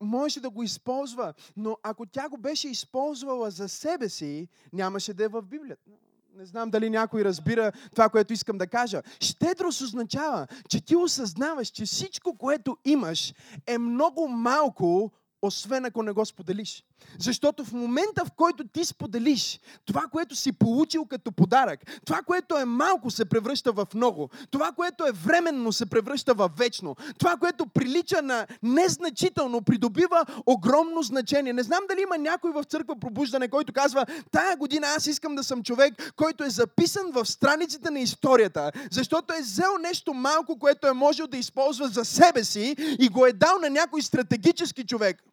Може 0.00 0.40
да 0.40 0.50
го 0.50 0.62
използва, 0.62 1.34
но 1.56 1.76
ако 1.82 2.06
тя 2.06 2.28
го 2.28 2.36
беше 2.36 2.68
използвала 2.68 3.50
за 3.50 3.68
себе 3.68 4.08
си, 4.08 4.48
нямаше 4.72 5.14
да 5.14 5.24
е 5.24 5.28
в 5.28 5.42
Библията. 5.42 5.90
Не 6.36 6.46
знам 6.46 6.70
дали 6.70 6.90
някой 6.90 7.24
разбира 7.24 7.72
това, 7.90 8.08
което 8.08 8.32
искам 8.32 8.58
да 8.58 8.66
кажа. 8.66 9.02
Щедрост 9.20 9.80
означава, 9.80 10.46
че 10.68 10.84
ти 10.84 10.96
осъзнаваш, 10.96 11.68
че 11.68 11.84
всичко, 11.84 12.38
което 12.38 12.76
имаш, 12.84 13.34
е 13.66 13.78
много 13.78 14.28
малко 14.28 15.12
освен 15.42 15.84
ако 15.84 16.02
не 16.02 16.12
го 16.12 16.26
споделиш. 16.26 16.84
Защото 17.18 17.64
в 17.64 17.72
момента, 17.72 18.24
в 18.24 18.32
който 18.36 18.64
ти 18.64 18.84
споделиш 18.84 19.60
това, 19.84 20.02
което 20.12 20.36
си 20.36 20.52
получил 20.52 21.04
като 21.04 21.32
подарък, 21.32 22.00
това, 22.04 22.22
което 22.22 22.56
е 22.56 22.64
малко, 22.64 23.10
се 23.10 23.24
превръща 23.24 23.72
в 23.72 23.86
много. 23.94 24.30
Това, 24.50 24.72
което 24.72 25.06
е 25.06 25.12
временно, 25.12 25.72
се 25.72 25.86
превръща 25.86 26.34
в 26.34 26.50
вечно. 26.58 26.96
Това, 27.18 27.36
което 27.36 27.66
прилича 27.66 28.22
на 28.22 28.46
незначително, 28.62 29.62
придобива 29.62 30.24
огромно 30.46 31.02
значение. 31.02 31.52
Не 31.52 31.62
знам 31.62 31.80
дали 31.88 32.02
има 32.02 32.18
някой 32.18 32.52
в 32.52 32.64
църква 32.64 32.96
пробуждане, 33.00 33.48
който 33.48 33.72
казва, 33.72 34.06
тая 34.30 34.56
година 34.56 34.86
аз 34.86 35.06
искам 35.06 35.34
да 35.34 35.44
съм 35.44 35.62
човек, 35.62 36.12
който 36.16 36.44
е 36.44 36.50
записан 36.50 37.10
в 37.12 37.26
страниците 37.26 37.90
на 37.90 38.00
историята, 38.00 38.72
защото 38.90 39.34
е 39.34 39.42
взел 39.42 39.78
нещо 39.80 40.14
малко, 40.14 40.58
което 40.58 40.86
е 40.86 40.92
можел 40.92 41.26
да 41.26 41.36
използва 41.36 41.88
за 41.88 42.04
себе 42.04 42.44
си 42.44 42.76
и 42.98 43.08
го 43.08 43.26
е 43.26 43.32
дал 43.32 43.58
на 43.58 43.70
някой 43.70 44.02
стратегически 44.02 44.86
човек. 44.86 45.31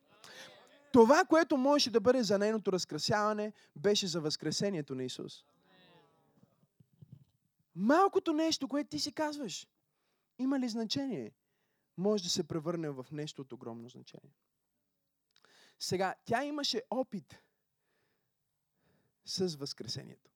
Това, 0.92 1.26
което 1.26 1.58
можеше 1.58 1.92
да 1.92 2.00
бъде 2.00 2.24
за 2.24 2.38
нейното 2.38 2.72
разкрасяване, 2.72 3.54
беше 3.76 4.08
за 4.08 4.22
възкресението 4.22 4.96
на 4.96 5.04
Исус. 5.04 5.46
Малкото 7.76 8.34
нещо, 8.34 8.68
което 8.68 8.90
ти 8.90 9.00
си 9.00 9.12
казваш, 9.12 9.68
има 10.38 10.60
ли 10.60 10.70
значение? 10.70 11.32
Може 11.98 12.24
да 12.24 12.30
се 12.30 12.48
превърне 12.48 12.90
в 12.90 13.06
нещо 13.12 13.42
от 13.42 13.54
огромно 13.54 13.90
значение. 13.90 14.34
Сега, 15.80 16.16
тя 16.26 16.44
имаше 16.44 16.84
опит 16.90 17.40
с 19.26 19.56
възкресението. 19.56 20.32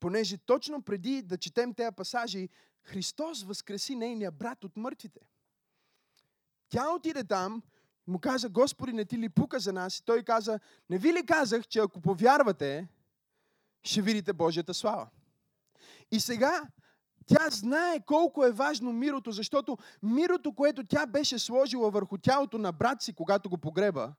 Понеже 0.00 0.38
точно 0.38 0.82
преди 0.82 1.22
да 1.22 1.38
четем 1.38 1.74
тези 1.74 1.94
пасажи, 1.96 2.48
Христос 2.82 3.42
възкреси 3.42 3.94
нейния 3.94 4.30
брат 4.30 4.64
от 4.64 4.76
мъртвите. 4.76 5.20
Тя 6.68 6.90
отиде 6.90 7.24
там, 7.24 7.62
му 8.10 8.18
каза, 8.18 8.48
Господи, 8.48 8.92
не 8.92 9.04
ти 9.04 9.18
ли 9.18 9.28
пука 9.28 9.58
за 9.58 9.72
нас? 9.72 9.98
И 9.98 10.04
той 10.04 10.22
каза, 10.22 10.60
не 10.90 10.98
ви 10.98 11.12
ли 11.12 11.26
казах, 11.26 11.66
че 11.66 11.78
ако 11.78 12.00
повярвате, 12.00 12.88
ще 13.82 14.02
видите 14.02 14.32
Божията 14.32 14.74
слава. 14.74 15.08
И 16.10 16.20
сега 16.20 16.62
тя 17.26 17.50
знае 17.50 18.00
колко 18.06 18.44
е 18.44 18.52
важно 18.52 18.92
мирото, 18.92 19.32
защото 19.32 19.78
мирото, 20.02 20.52
което 20.52 20.84
тя 20.84 21.06
беше 21.06 21.38
сложила 21.38 21.90
върху 21.90 22.18
тялото 22.18 22.58
на 22.58 22.72
брат 22.72 23.02
си, 23.02 23.12
когато 23.12 23.50
го 23.50 23.58
погреба, 23.58 24.12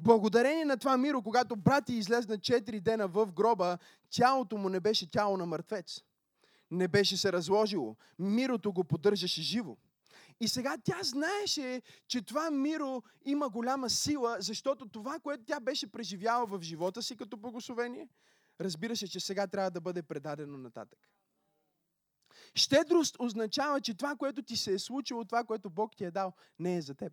благодарение 0.00 0.64
на 0.64 0.76
това 0.76 0.96
миро, 0.96 1.22
когато 1.22 1.56
брат 1.56 1.84
ти 1.86 1.94
излезна 1.94 2.38
4 2.38 2.80
дена 2.80 3.08
в 3.08 3.32
гроба, 3.32 3.78
тялото 4.10 4.56
му 4.56 4.68
не 4.68 4.80
беше 4.80 5.10
тяло 5.10 5.36
на 5.36 5.46
мъртвец. 5.46 6.00
Не 6.70 6.88
беше 6.88 7.16
се 7.16 7.32
разложило. 7.32 7.96
Мирото 8.18 8.72
го 8.72 8.84
поддържаше 8.84 9.42
живо. 9.42 9.76
И 10.40 10.48
сега 10.48 10.76
тя 10.84 11.02
знаеше, 11.02 11.82
че 12.08 12.22
това 12.22 12.50
миро 12.50 13.02
има 13.24 13.48
голяма 13.48 13.90
сила, 13.90 14.36
защото 14.40 14.88
това, 14.88 15.20
което 15.20 15.44
тя 15.44 15.60
беше 15.60 15.92
преживяла 15.92 16.46
в 16.46 16.62
живота 16.62 17.02
си 17.02 17.16
като 17.16 17.36
благословение, 17.36 18.08
разбираше, 18.60 19.08
че 19.08 19.20
сега 19.20 19.46
трябва 19.46 19.70
да 19.70 19.80
бъде 19.80 20.02
предадено 20.02 20.58
нататък. 20.58 20.98
Щедрост 22.54 23.16
означава, 23.18 23.80
че 23.80 23.94
това, 23.94 24.16
което 24.16 24.42
ти 24.42 24.56
се 24.56 24.72
е 24.72 24.78
случило, 24.78 25.24
това, 25.24 25.44
което 25.44 25.70
Бог 25.70 25.96
ти 25.96 26.04
е 26.04 26.10
дал, 26.10 26.32
не 26.58 26.76
е 26.76 26.82
за 26.82 26.94
теб. 26.94 27.12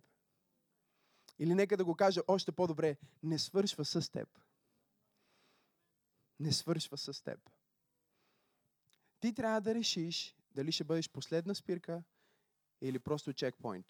Или 1.38 1.54
нека 1.54 1.76
да 1.76 1.84
го 1.84 1.94
кажа 1.94 2.20
още 2.28 2.52
по-добре, 2.52 2.96
не 3.22 3.38
свършва 3.38 3.84
с 3.84 4.10
теб. 4.10 4.28
Не 6.40 6.52
свършва 6.52 6.98
с 6.98 7.22
теб. 7.22 7.40
Ти 9.20 9.34
трябва 9.34 9.60
да 9.60 9.74
решиш 9.74 10.36
дали 10.50 10.72
ще 10.72 10.84
бъдеш 10.84 11.10
последна 11.10 11.54
спирка 11.54 12.02
или 12.80 12.98
просто 12.98 13.32
чекпоинт. 13.32 13.86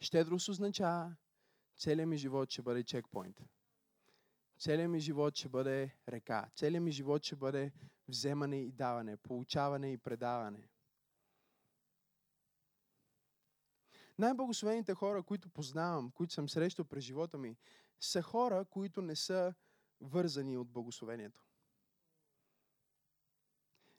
Щедрост 0.00 0.48
означава, 0.48 1.16
целият 1.76 2.08
ми 2.08 2.16
живот 2.16 2.50
ще 2.50 2.62
бъде 2.62 2.82
чекпоинт. 2.84 3.40
Целият 4.58 4.90
ми 4.90 5.00
живот 5.00 5.36
ще 5.36 5.48
бъде 5.48 5.96
река. 6.08 6.50
Целият 6.54 6.84
ми 6.84 6.90
живот 6.90 7.24
ще 7.24 7.36
бъде 7.36 7.72
вземане 8.08 8.56
и 8.56 8.72
даване, 8.72 9.16
получаване 9.16 9.92
и 9.92 9.98
предаване. 9.98 10.68
Най-благословените 14.18 14.94
хора, 14.94 15.22
които 15.22 15.48
познавам, 15.48 16.10
които 16.10 16.32
съм 16.32 16.48
срещал 16.48 16.84
през 16.84 17.04
живота 17.04 17.38
ми, 17.38 17.56
са 18.00 18.22
хора, 18.22 18.64
които 18.64 19.02
не 19.02 19.16
са 19.16 19.54
вързани 20.00 20.56
от 20.56 20.68
благословението. 20.68 21.45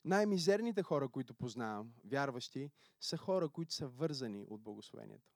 Най-мизерните 0.08 0.84
хора, 0.84 1.10
които 1.10 1.34
познавам, 1.34 1.94
вярващи, 2.06 2.72
са 3.02 3.18
хора, 3.18 3.50
които 3.50 3.74
са 3.74 3.88
вързани 3.88 4.46
от 4.50 4.62
благословението. 4.62 5.32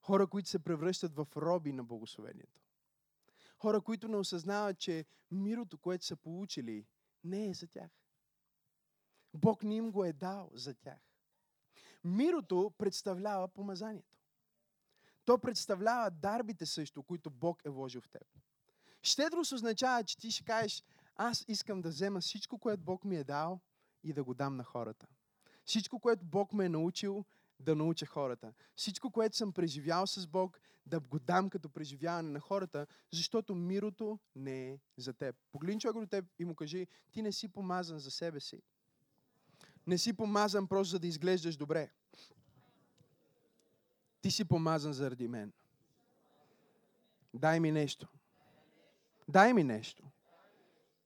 Хора, 0.00 0.26
които 0.26 0.48
се 0.48 0.58
превръщат 0.58 1.14
в 1.14 1.26
роби 1.36 1.72
на 1.72 1.84
благословението. 1.84 2.60
Хора, 3.58 3.80
които 3.80 4.08
не 4.08 4.16
осъзнават, 4.16 4.78
че 4.78 5.04
мирото, 5.30 5.78
което 5.78 6.04
са 6.04 6.16
получили, 6.16 6.86
не 7.24 7.48
е 7.48 7.54
за 7.54 7.66
тях. 7.66 7.90
Бог 9.34 9.62
не 9.62 9.76
им 9.76 9.90
го 9.90 10.04
е 10.04 10.12
дал 10.12 10.50
за 10.54 10.74
тях. 10.74 11.00
Мирото 12.04 12.72
представлява 12.78 13.48
помазанието. 13.48 14.18
То 15.24 15.38
представлява 15.38 16.10
дарбите 16.10 16.66
също, 16.66 17.02
които 17.02 17.30
Бог 17.30 17.62
е 17.64 17.70
вложил 17.70 18.00
в 18.00 18.08
теб. 18.08 18.22
Щедрост 19.02 19.52
означава, 19.52 20.04
че 20.04 20.16
ти 20.16 20.30
ще 20.30 20.44
кажеш, 20.44 20.82
аз 21.16 21.44
искам 21.48 21.82
да 21.82 21.88
взема 21.88 22.20
всичко, 22.20 22.58
което 22.58 22.82
Бог 22.82 23.04
ми 23.04 23.16
е 23.16 23.24
дал 23.24 23.60
и 24.02 24.12
да 24.12 24.24
го 24.24 24.34
дам 24.34 24.56
на 24.56 24.64
хората. 24.64 25.06
Всичко, 25.64 26.00
което 26.00 26.24
Бог 26.24 26.52
ме 26.52 26.64
е 26.64 26.68
научил, 26.68 27.24
да 27.60 27.74
науча 27.74 28.06
хората. 28.06 28.52
Всичко, 28.76 29.10
което 29.10 29.36
съм 29.36 29.52
преживял 29.52 30.06
с 30.06 30.26
Бог, 30.26 30.60
да 30.86 31.00
го 31.00 31.18
дам 31.18 31.50
като 31.50 31.68
преживяване 31.68 32.30
на 32.30 32.40
хората, 32.40 32.86
защото 33.12 33.54
мирото 33.54 34.18
не 34.36 34.70
е 34.72 34.78
за 34.96 35.12
теб. 35.12 35.36
Погледни 35.52 35.80
човек 35.80 36.00
до 36.00 36.06
теб 36.06 36.24
и 36.38 36.44
му 36.44 36.54
кажи, 36.54 36.86
ти 37.12 37.22
не 37.22 37.32
си 37.32 37.48
помазан 37.48 37.98
за 37.98 38.10
себе 38.10 38.40
си. 38.40 38.62
Не 39.86 39.98
си 39.98 40.12
помазан 40.12 40.66
просто 40.66 40.90
за 40.90 40.98
да 40.98 41.06
изглеждаш 41.06 41.56
добре. 41.56 41.90
Ти 44.20 44.30
си 44.30 44.44
помазан 44.44 44.92
заради 44.92 45.28
мен. 45.28 45.52
Дай 47.34 47.60
ми 47.60 47.72
нещо. 47.72 48.08
Дай 49.28 49.52
ми 49.52 49.64
нещо. 49.64 50.10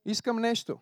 Искам 0.08 0.36
нещо. 0.36 0.80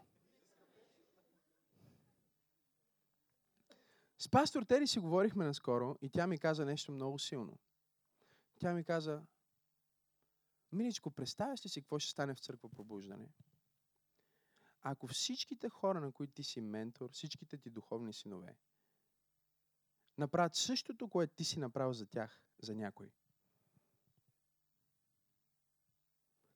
С 4.18 4.28
пастор 4.28 4.62
Тери 4.62 4.86
си 4.86 4.98
говорихме 4.98 5.44
наскоро 5.44 5.96
и 6.02 6.10
тя 6.10 6.26
ми 6.26 6.38
каза 6.38 6.64
нещо 6.64 6.92
много 6.92 7.18
силно. 7.18 7.58
Тя 8.58 8.72
ми 8.72 8.84
каза, 8.84 9.22
Миличко, 10.72 11.10
представяш 11.10 11.64
ли 11.64 11.68
си 11.68 11.82
какво 11.82 11.98
ще 11.98 12.10
стане 12.10 12.34
в 12.34 12.40
църква 12.40 12.68
пробуждане? 12.68 13.28
Ако 14.82 15.06
всичките 15.06 15.68
хора, 15.68 16.00
на 16.00 16.12
които 16.12 16.32
ти 16.32 16.44
си 16.44 16.60
ментор, 16.60 17.10
всичките 17.12 17.58
ти 17.58 17.70
духовни 17.70 18.12
синове, 18.12 18.56
направят 20.18 20.54
същото, 20.54 21.08
което 21.08 21.34
ти 21.34 21.44
си 21.44 21.58
направил 21.58 21.92
за 21.92 22.06
тях, 22.06 22.42
за 22.62 22.74
някой. 22.74 23.12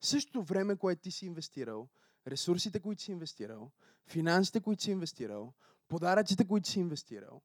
Същото 0.00 0.42
време, 0.42 0.76
което 0.76 1.02
ти 1.02 1.11
си 1.11 1.26
инвестирал, 1.26 1.88
ресурсите, 2.26 2.80
които 2.80 3.02
си 3.02 3.12
инвестирал, 3.12 3.70
финансите, 4.06 4.61
които 4.61 4.83
си 4.83 4.90
инвестирал, 4.90 5.52
подаръците, 5.88 6.46
които 6.46 6.68
си 6.68 6.80
инвестирал, 6.80 7.42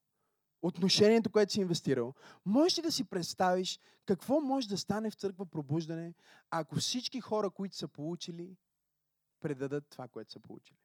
отношението, 0.62 1.32
което 1.32 1.52
си 1.52 1.62
инвестирал, 1.62 2.14
можеш 2.46 2.78
ли 2.78 2.82
да 2.82 2.92
си 2.92 3.04
представиш 3.04 3.80
какво 4.06 4.42
може 4.42 4.68
да 4.68 4.78
стане 4.78 5.10
в 5.10 5.16
църква 5.16 5.46
пробуждане, 5.46 6.14
ако 6.50 6.76
всички 6.76 7.22
хора, 7.22 7.50
които 7.50 7.76
са 7.76 7.88
получили, 7.88 8.58
предадат 9.40 9.88
това, 9.90 10.08
което 10.08 10.32
са 10.32 10.40
получили? 10.40 10.78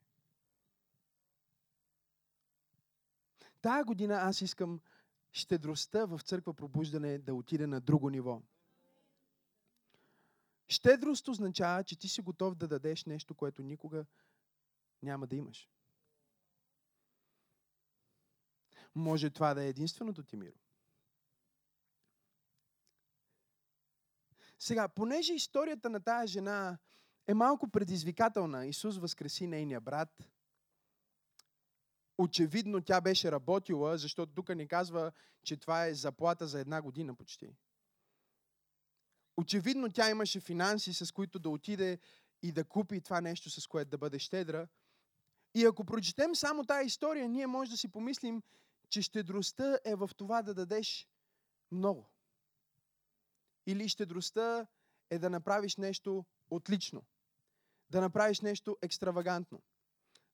Тая 3.60 3.84
година 3.84 4.14
аз 4.14 4.40
искам 4.40 4.80
щедростта 5.32 6.04
в 6.06 6.20
църква 6.24 6.54
пробуждане 6.54 7.18
да 7.18 7.34
отиде 7.34 7.66
на 7.66 7.80
друго 7.80 8.10
ниво. 8.10 8.42
Щедрост 10.70 11.28
означава, 11.28 11.84
че 11.84 11.98
ти 11.98 12.08
си 12.08 12.20
готов 12.20 12.54
да 12.54 12.68
дадеш 12.68 13.04
нещо, 13.04 13.34
което 13.34 13.62
никога 13.62 14.06
няма 15.02 15.26
да 15.26 15.36
имаш. 15.36 15.68
Може 18.94 19.30
това 19.30 19.54
да 19.54 19.64
е 19.64 19.68
единственото 19.68 20.22
ти 20.22 20.36
миро. 20.36 20.58
Сега, 24.58 24.88
понеже 24.88 25.32
историята 25.32 25.90
на 25.90 26.00
тая 26.00 26.26
жена 26.26 26.78
е 27.26 27.34
малко 27.34 27.70
предизвикателна, 27.70 28.66
Исус 28.66 28.98
възкреси 28.98 29.46
нейния 29.46 29.80
брат. 29.80 30.30
Очевидно 32.18 32.80
тя 32.80 33.00
беше 33.00 33.32
работила, 33.32 33.98
защото 33.98 34.34
тук 34.34 34.48
ни 34.48 34.68
казва, 34.68 35.12
че 35.42 35.56
това 35.56 35.86
е 35.86 35.94
заплата 35.94 36.46
за 36.46 36.60
една 36.60 36.82
година 36.82 37.14
почти. 37.14 37.56
Очевидно 39.40 39.92
тя 39.92 40.10
имаше 40.10 40.40
финанси, 40.40 40.94
с 40.94 41.12
които 41.12 41.38
да 41.38 41.50
отиде 41.50 41.98
и 42.42 42.52
да 42.52 42.64
купи 42.64 43.00
това 43.00 43.20
нещо, 43.20 43.50
с 43.50 43.66
което 43.66 43.90
да 43.90 43.98
бъде 43.98 44.18
щедра. 44.18 44.68
И 45.54 45.64
ако 45.64 45.84
прочетем 45.84 46.34
само 46.34 46.64
тази 46.64 46.86
история, 46.86 47.28
ние 47.28 47.46
може 47.46 47.70
да 47.70 47.76
си 47.76 47.88
помислим, 47.88 48.42
че 48.88 49.02
щедростта 49.02 49.78
е 49.84 49.94
в 49.94 50.10
това 50.16 50.42
да 50.42 50.54
дадеш 50.54 51.08
много. 51.70 52.10
Или 53.66 53.88
щедростта 53.88 54.66
е 55.10 55.18
да 55.18 55.30
направиш 55.30 55.76
нещо 55.76 56.24
отлично. 56.50 57.04
Да 57.90 58.00
направиш 58.00 58.40
нещо 58.40 58.78
екстравагантно. 58.82 59.62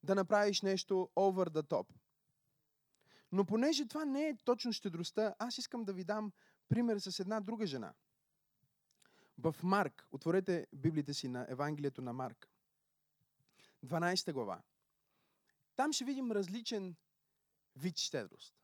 Да 0.02 0.14
направиш 0.14 0.62
нещо 0.62 1.10
over 1.16 1.50
the 1.50 1.62
top. 1.62 1.86
Но 3.32 3.44
понеже 3.44 3.88
това 3.88 4.04
не 4.04 4.28
е 4.28 4.36
точно 4.44 4.72
щедростта, 4.72 5.34
аз 5.38 5.58
искам 5.58 5.84
да 5.84 5.92
ви 5.92 6.04
дам 6.04 6.32
пример 6.68 6.98
с 6.98 7.20
една 7.20 7.40
друга 7.40 7.66
жена. 7.66 7.94
В 9.38 9.54
Марк, 9.62 10.08
отворете 10.12 10.66
Библията 10.72 11.14
си 11.14 11.28
на 11.28 11.46
Евангелието 11.48 12.02
на 12.02 12.12
Марк, 12.12 12.48
12 13.84 14.32
глава. 14.32 14.62
Там 15.76 15.92
ще 15.92 16.04
видим 16.04 16.32
различен 16.32 16.96
вид 17.76 17.98
щедрост. 17.98 18.54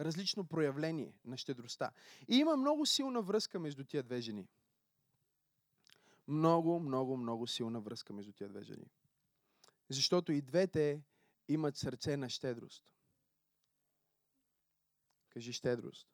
Различно 0.00 0.46
проявление 0.46 1.14
на 1.24 1.36
щедростта. 1.36 1.90
И 2.28 2.36
има 2.36 2.56
много 2.56 2.86
силна 2.86 3.22
връзка 3.22 3.58
между 3.58 3.84
тия 3.84 4.02
две 4.02 4.20
жени. 4.20 4.48
Много, 6.28 6.80
много, 6.80 7.16
много 7.16 7.46
силна 7.46 7.80
връзка 7.80 8.12
между 8.12 8.32
тия 8.32 8.48
две 8.48 8.62
жени. 8.62 8.90
Защото 9.88 10.32
и 10.32 10.42
двете 10.42 11.02
имат 11.48 11.76
сърце 11.76 12.16
на 12.16 12.28
щедрост. 12.28 12.84
Кажи 15.28 15.52
щедрост. 15.52 16.08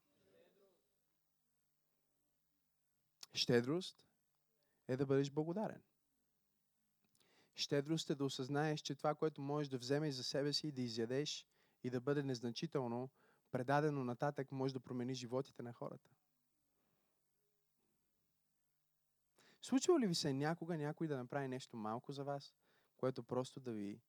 Щедрост 3.33 4.03
е 4.89 4.97
да 4.97 5.07
бъдеш 5.07 5.31
благодарен. 5.31 5.83
Щедрост 7.55 8.11
е 8.11 8.15
да 8.15 8.25
осъзнаеш, 8.25 8.81
че 8.81 8.95
това, 8.95 9.15
което 9.15 9.43
можеш 9.43 9.69
да 9.69 9.79
вземеш 9.79 10.15
за 10.15 10.25
себе 10.25 10.53
си 10.53 10.69
и 10.69 10.73
да 10.73 10.83
изядеш 10.83 11.47
и 11.85 11.91
да 11.91 12.01
бъде 12.01 12.23
незначително, 12.23 13.11
предадено 13.51 14.05
нататък, 14.05 14.53
може 14.53 14.75
да 14.75 14.81
промени 14.81 15.15
животите 15.15 15.63
на 15.63 15.73
хората. 15.73 16.09
Случва 19.63 20.01
ли 20.01 20.07
ви 20.07 20.15
се 20.15 20.33
някога 20.33 20.79
някой 20.79 21.09
да 21.09 21.17
направи 21.17 21.49
нещо 21.49 21.77
малко 21.77 22.13
за 22.13 22.25
вас, 22.25 22.55
което 22.97 23.23
просто 23.23 23.61
да 23.61 23.73
ви 23.73 24.01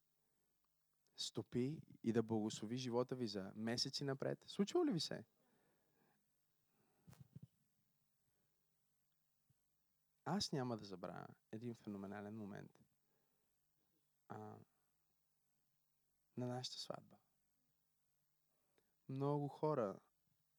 стопи 1.17 1.81
и 2.03 2.13
да 2.13 2.23
благослови 2.23 2.77
живота 2.77 3.15
ви 3.15 3.27
за 3.27 3.51
месеци 3.55 4.03
напред? 4.03 4.43
Случва 4.47 4.85
ли 4.85 4.91
ви 4.91 4.99
се? 4.99 5.23
Аз 10.31 10.51
няма 10.51 10.77
да 10.77 10.85
забравя 10.85 11.27
един 11.51 11.75
феноменален 11.75 12.37
момент 12.37 12.71
а, 14.27 14.55
на 16.37 16.47
нашата 16.47 16.77
сватба. 16.77 17.17
Много 19.09 19.47
хора 19.47 19.99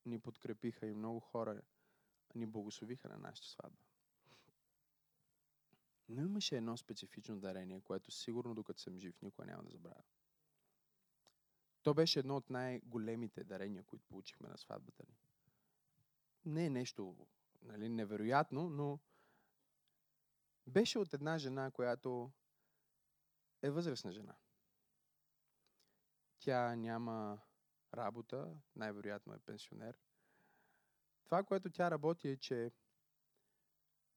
ни 0.07 0.19
подкрепиха 0.19 0.87
и 0.87 0.95
много 0.95 1.21
хора 1.21 1.63
ни 2.35 2.47
благословиха 2.47 3.09
на 3.09 3.17
нашата 3.17 3.49
сватба. 3.49 3.83
Но 6.09 6.23
имаше 6.23 6.57
едно 6.57 6.77
специфично 6.77 7.41
дарение, 7.41 7.81
което 7.81 8.11
сигурно 8.11 8.55
докато 8.55 8.81
съм 8.81 8.99
жив 8.99 9.23
никога 9.23 9.47
няма 9.47 9.63
да 9.63 9.71
забравя. 9.71 10.03
То 11.83 11.95
беше 11.95 12.19
едно 12.19 12.37
от 12.37 12.51
най-големите 12.51 13.45
дарения, 13.45 13.85
които 13.85 14.05
получихме 14.05 14.49
на 14.49 14.59
сватбата 14.59 15.03
ни. 15.09 15.17
Не 16.45 16.67
е 16.67 16.71
нещо 16.71 17.27
нали, 17.63 17.89
невероятно, 17.89 18.71
но 18.71 19.01
беше 20.67 20.99
от 20.99 21.15
една 21.15 21.39
жена, 21.39 21.71
която 21.71 22.33
е 23.63 23.71
възрастна 23.71 24.13
жена. 24.13 24.37
Тя 26.39 26.77
няма 26.77 27.41
работа, 27.95 28.61
най-вероятно 28.77 29.35
е 29.35 29.39
пенсионер. 29.39 29.99
Това, 31.25 31.43
което 31.43 31.71
тя 31.71 31.91
работи 31.91 32.29
е, 32.29 32.37
че 32.37 32.73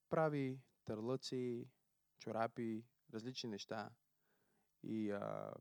прави 0.09 0.61
търлъци, 0.85 1.69
чорапи, 2.19 2.85
различни 3.13 3.49
неща 3.49 3.89
и 4.83 5.11
а, 5.11 5.53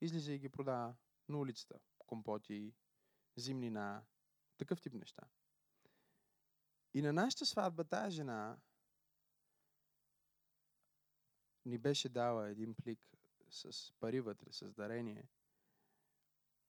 излиза 0.00 0.32
и 0.32 0.38
ги 0.38 0.48
продава 0.48 0.94
на 1.28 1.38
улицата. 1.38 1.78
Компоти, 1.98 2.74
зимнина, 3.36 4.04
такъв 4.56 4.80
тип 4.80 4.94
неща. 4.94 5.22
И 6.94 7.02
на 7.02 7.12
нашата 7.12 7.46
сватба 7.46 7.84
тази 7.84 8.16
жена 8.16 8.58
ни 11.64 11.78
беше 11.78 12.08
дала 12.08 12.50
един 12.50 12.74
плик 12.74 13.00
с 13.50 13.92
пари 14.00 14.20
вътре, 14.20 14.52
с 14.52 14.72
дарение, 14.72 15.28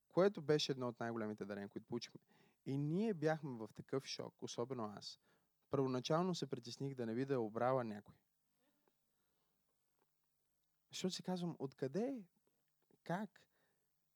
което 0.10 0.41
беше 0.41 0.72
едно 0.72 0.88
от 0.88 1.00
най-големите 1.00 1.46
дарения, 1.46 1.70
които 1.70 1.88
получихме. 1.88 2.22
И 2.66 2.78
ние 2.78 3.14
бяхме 3.14 3.58
в 3.58 3.70
такъв 3.76 4.06
шок, 4.06 4.34
особено 4.41 4.94
аз. 4.98 5.20
Първоначално 5.70 6.36
се 6.36 6.50
притесних 6.50 6.96
да 6.96 7.06
не 7.06 7.14
видя 7.14 7.39
обрала 7.39 7.84
някой. 7.84 8.16
Защото 10.89 11.16
си 11.16 11.24
казвам, 11.24 11.56
откъде, 11.60 12.24
как 13.04 13.41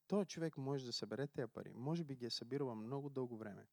той 0.07 0.25
човек 0.25 0.57
може 0.57 0.85
да 0.85 0.93
събере 0.93 1.27
тези 1.27 1.51
пари? 1.51 1.73
Може 1.73 2.03
би 2.03 2.15
ги 2.15 2.25
е 2.25 2.29
събирала 2.29 2.75
много 2.75 3.09
дълго 3.09 3.37
време. 3.37 3.67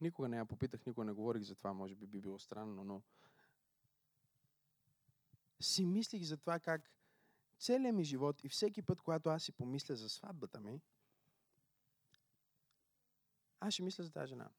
Никога 0.00 0.28
не 0.28 0.36
я 0.36 0.46
попитах, 0.46 0.86
никога 0.86 1.04
не 1.04 1.12
говорих 1.12 1.42
за 1.42 1.54
това, 1.54 1.72
може 1.72 1.94
би 1.94 2.06
би 2.06 2.20
било 2.20 2.38
странно, 2.38 2.84
но 2.84 3.02
си 5.60 5.86
мислих 5.86 6.22
за 6.22 6.36
това 6.36 6.60
как 6.60 6.90
целият 7.58 7.96
ми 7.96 8.04
живот 8.04 8.44
и 8.44 8.48
всеки 8.48 8.82
път, 8.82 9.02
когато 9.02 9.30
аз 9.30 9.42
си 9.42 9.52
помисля 9.52 9.96
за 9.96 10.08
сватбата 10.08 10.60
ми, 10.60 10.80
аз 13.60 13.74
ще 13.74 13.82
мисля 13.82 14.04
за 14.04 14.12
тази 14.12 14.28
жена. 14.28 14.50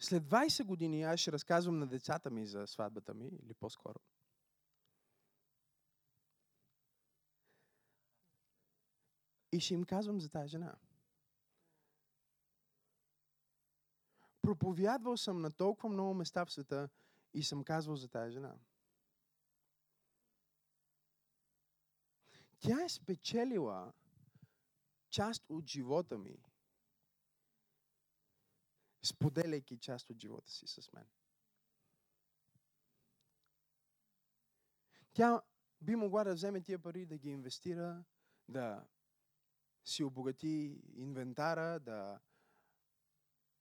След 0.00 0.22
20 0.22 0.64
години 0.64 1.02
аз 1.02 1.20
ще 1.20 1.32
разказвам 1.32 1.78
на 1.78 1.86
децата 1.86 2.30
ми 2.30 2.46
за 2.46 2.66
сватбата 2.66 3.14
ми, 3.14 3.26
или 3.26 3.54
по-скоро. 3.54 3.98
И 9.52 9.60
ще 9.60 9.74
им 9.74 9.84
казвам 9.84 10.20
за 10.20 10.28
тази 10.28 10.48
жена. 10.48 10.74
Проповядвал 14.42 15.16
съм 15.16 15.40
на 15.40 15.50
толкова 15.50 15.88
много 15.88 16.14
места 16.14 16.44
в 16.44 16.52
света, 16.52 16.88
и 17.34 17.42
съм 17.42 17.64
казвал 17.64 17.96
за 17.96 18.08
тази 18.08 18.32
жена. 18.32 18.58
Тя 22.58 22.84
е 22.84 22.88
спечелила 22.88 23.92
част 25.10 25.44
от 25.48 25.66
живота 25.66 26.18
ми, 26.18 26.42
споделяйки 29.04 29.78
част 29.78 30.10
от 30.10 30.20
живота 30.20 30.50
си 30.50 30.66
с 30.66 30.92
мен. 30.92 31.06
Тя 35.12 35.42
би 35.80 35.96
могла 35.96 36.24
да 36.24 36.34
вземе 36.34 36.62
тия 36.62 36.78
пари 36.78 37.06
да 37.06 37.18
ги 37.18 37.28
инвестира, 37.28 38.04
да 38.48 38.88
си 39.84 40.04
обогати 40.04 40.82
инвентара, 40.94 41.80
да 41.80 42.20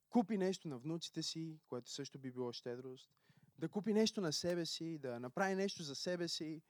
купи 0.10 0.38
нещо 0.38 0.68
на 0.68 0.78
внуците 0.78 1.24
си, 1.24 1.60
което 1.68 1.92
също 1.92 2.20
би 2.20 2.32
било 2.32 2.54
щедрост, 2.54 3.12
да 3.58 3.70
купи 3.70 3.94
нещо 3.94 4.22
на 4.22 4.34
себе 4.34 4.66
си, 4.66 4.98
да 4.98 5.20
направи 5.20 5.56
нещо 5.56 5.84
за 5.84 5.96
себе 5.96 6.28
си. 6.28 6.62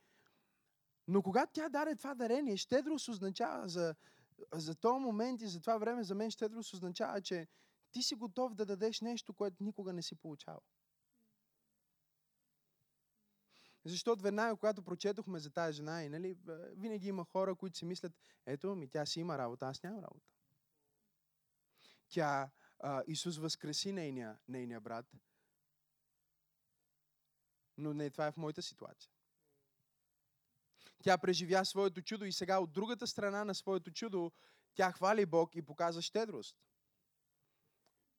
Но 1.07 1.21
когато 1.21 1.53
тя 1.53 1.69
даде 1.69 1.95
това 1.95 2.15
дарение, 2.15 2.57
щедрост 2.57 3.07
означава 3.07 3.69
за, 3.69 3.95
за 4.53 4.75
този 4.75 4.99
момент 4.99 5.41
и 5.41 5.47
за 5.47 5.61
това 5.61 5.77
време, 5.77 6.03
за 6.03 6.15
мен 6.15 6.31
щедрост 6.31 6.73
означава, 6.73 7.21
че 7.21 7.47
ти 7.91 8.03
си 8.03 8.15
готов 8.15 8.55
да 8.55 8.65
дадеш 8.65 9.01
нещо, 9.01 9.33
което 9.33 9.63
никога 9.63 9.93
не 9.93 10.01
си 10.01 10.15
получавал. 10.15 10.61
Защото 13.85 14.23
веднага, 14.23 14.55
когато 14.55 14.83
прочетохме 14.83 15.39
за 15.39 15.49
тази 15.49 15.75
жена, 15.75 16.03
и, 16.03 16.09
нали, 16.09 16.37
винаги 16.75 17.07
има 17.07 17.25
хора, 17.25 17.55
които 17.55 17.77
си 17.77 17.85
мислят, 17.85 18.13
ето, 18.45 18.75
ми 18.75 18.87
тя 18.87 19.05
си 19.05 19.19
има 19.19 19.37
работа, 19.37 19.67
аз 19.67 19.83
нямам 19.83 20.03
работа. 20.03 20.25
Тя, 22.09 22.51
а, 22.79 23.03
Исус 23.07 23.37
възкреси 23.37 23.91
нейния, 23.91 24.37
нейния 24.47 24.81
брат, 24.81 25.05
но 27.77 27.93
не 27.93 28.09
това 28.09 28.27
е 28.27 28.31
в 28.31 28.37
моята 28.37 28.61
ситуация. 28.61 29.11
Тя 31.03 31.17
преживя 31.17 31.65
своето 31.65 32.01
чудо 32.01 32.25
и 32.25 32.31
сега 32.31 32.59
от 32.59 32.73
другата 32.73 33.07
страна 33.07 33.45
на 33.45 33.55
своето 33.55 33.91
чудо 33.91 34.31
тя 34.75 34.91
хвали 34.91 35.25
Бог 35.25 35.55
и 35.55 35.61
показва 35.61 36.01
щедрост. 36.01 36.55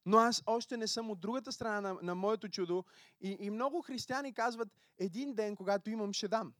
Но 0.07 0.19
аз 0.19 0.43
още 0.47 0.77
не 0.77 0.89
съм 0.89 1.11
от 1.11 1.21
другата 1.21 1.53
страна 1.53 1.81
на, 1.81 1.99
на 2.03 2.15
моето 2.15 2.49
чудо 2.49 2.85
и, 3.21 3.37
и 3.41 3.51
много 3.51 3.83
християни 3.83 4.35
казват, 4.35 4.69
един 4.99 5.35
ден, 5.35 5.57
когато 5.57 5.91
имам, 5.91 6.13
ще 6.13 6.29
дам. 6.29 6.55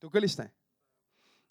Тук 0.00 0.14
ли 0.14 0.28
сте? 0.28 0.52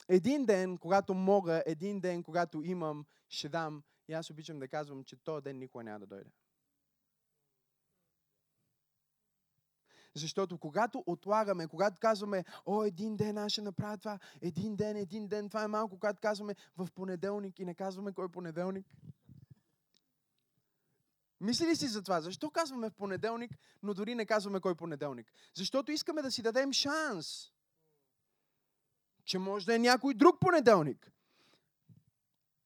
Един 0.08 0.46
ден, 0.46 0.78
когато 0.78 1.14
мога, 1.14 1.64
един 1.66 2.00
ден, 2.00 2.24
когато 2.24 2.64
имам, 2.64 3.06
ще 3.30 3.50
дам. 3.50 3.84
И 4.08 4.14
аз 4.14 4.30
обичам 4.30 4.60
да 4.60 4.68
казвам, 4.68 5.04
че 5.04 5.16
този 5.16 5.44
ден 5.44 5.58
никога 5.58 5.84
няма 5.84 6.00
да 6.00 6.06
дойде. 6.08 6.32
Защото 10.16 10.58
когато 10.58 11.04
отлагаме, 11.06 11.68
когато 11.68 12.00
казваме, 12.00 12.46
о, 12.66 12.84
един 12.84 13.18
ден 13.18 13.38
аз 13.38 13.52
ще 13.52 13.62
направя 13.62 13.98
това, 13.98 14.20
един 14.42 14.76
ден, 14.76 14.98
един 14.98 15.28
ден, 15.28 15.50
това 15.50 15.64
е 15.64 15.68
малко, 15.68 16.00
когато 16.00 16.20
казваме 16.22 16.56
в 16.78 16.88
понеделник 16.96 17.60
и 17.60 17.66
не 17.66 17.74
казваме 17.74 18.12
кой 18.12 18.26
е 18.26 18.30
понеделник. 18.30 18.86
Мисли 21.42 21.68
ли 21.68 21.76
си 21.76 21.88
за 21.88 22.04
това? 22.04 22.22
Защо 22.22 22.50
казваме 22.50 22.90
в 22.90 22.94
понеделник, 22.94 23.52
но 23.84 23.94
дори 23.94 24.16
не 24.16 24.26
казваме 24.26 24.60
кой 24.60 24.72
е 24.72 24.76
понеделник? 24.76 25.34
Защото 25.54 25.92
искаме 25.92 26.22
да 26.22 26.32
си 26.32 26.42
дадем 26.42 26.74
шанс, 26.74 27.52
че 29.26 29.38
може 29.38 29.66
да 29.66 29.76
е 29.76 29.80
някой 29.80 30.14
друг 30.14 30.40
понеделник. 30.40 31.12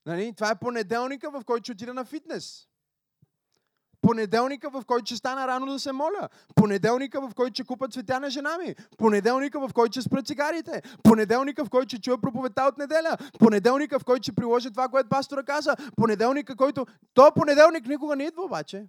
Нали? 0.06 0.34
Това 0.34 0.52
е 0.52 0.60
понеделника, 0.60 1.32
в 1.32 1.44
който 1.46 1.64
ще 1.64 1.72
отида 1.72 1.94
на 1.94 2.06
фитнес. 2.06 2.68
Понеделника, 4.06 4.70
в 4.70 4.84
който 4.86 5.06
ще 5.06 5.16
стана 5.16 5.48
рано 5.48 5.66
да 5.66 5.80
се 5.80 5.92
моля. 5.92 6.30
Понеделника, 6.56 7.22
в 7.22 7.34
който 7.36 7.54
ще 7.54 7.64
купа 7.64 7.88
цветя 7.88 8.20
на 8.20 8.30
жена 8.30 8.58
ми. 8.58 8.76
Понеделника, 8.98 9.68
в 9.68 9.74
който 9.74 9.92
ще 9.92 10.02
спра 10.02 10.24
цигарите. 10.24 10.82
Понеделника, 11.04 11.66
в 11.66 11.70
който 11.70 11.88
ще 11.88 12.02
чуя 12.02 12.18
проповедта 12.18 12.64
от 12.64 12.78
неделя. 12.78 13.18
Понеделника, 13.40 14.00
в 14.00 14.06
който 14.06 14.24
ще 14.24 14.36
приложа 14.36 14.72
това, 14.72 14.90
което 14.90 15.10
пастора 15.10 15.44
каза. 15.44 15.76
Понеделника, 15.96 16.56
който... 16.56 16.86
То 17.14 17.32
понеделник 17.36 17.88
никога 17.88 18.16
не 18.16 18.24
идва 18.24 18.44
обаче. 18.44 18.88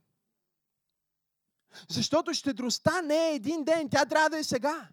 Защото 1.88 2.34
щедростта 2.34 3.02
не 3.02 3.30
е 3.30 3.34
един 3.34 3.64
ден, 3.64 3.88
тя 3.90 4.04
трябва 4.04 4.30
да 4.30 4.38
е 4.38 4.44
сега. 4.44 4.88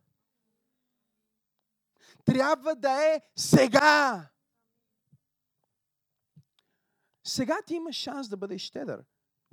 Трябва 2.25 2.75
да 2.75 3.15
е 3.15 3.21
сега. 3.35 4.21
Сега 7.23 7.57
ти 7.67 7.75
имаш 7.75 7.95
шанс 7.95 8.29
да 8.29 8.37
бъдеш 8.37 8.61
щедър. 8.61 9.03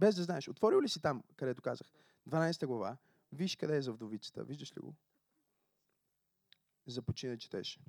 Без 0.00 0.14
да 0.14 0.22
знаеш. 0.22 0.48
Отворил 0.48 0.82
ли 0.82 0.88
си 0.88 1.00
там, 1.00 1.22
където 1.36 1.62
казах? 1.62 1.92
12 2.28 2.66
глава. 2.66 2.96
Виж 3.32 3.56
къде 3.56 3.76
е 3.76 3.82
за 3.82 3.92
вдовицата. 3.92 4.44
Виждаш 4.44 4.76
ли 4.76 4.80
го? 4.80 4.94
Започни 6.86 7.28
да 7.28 7.38
четеш. 7.38 7.80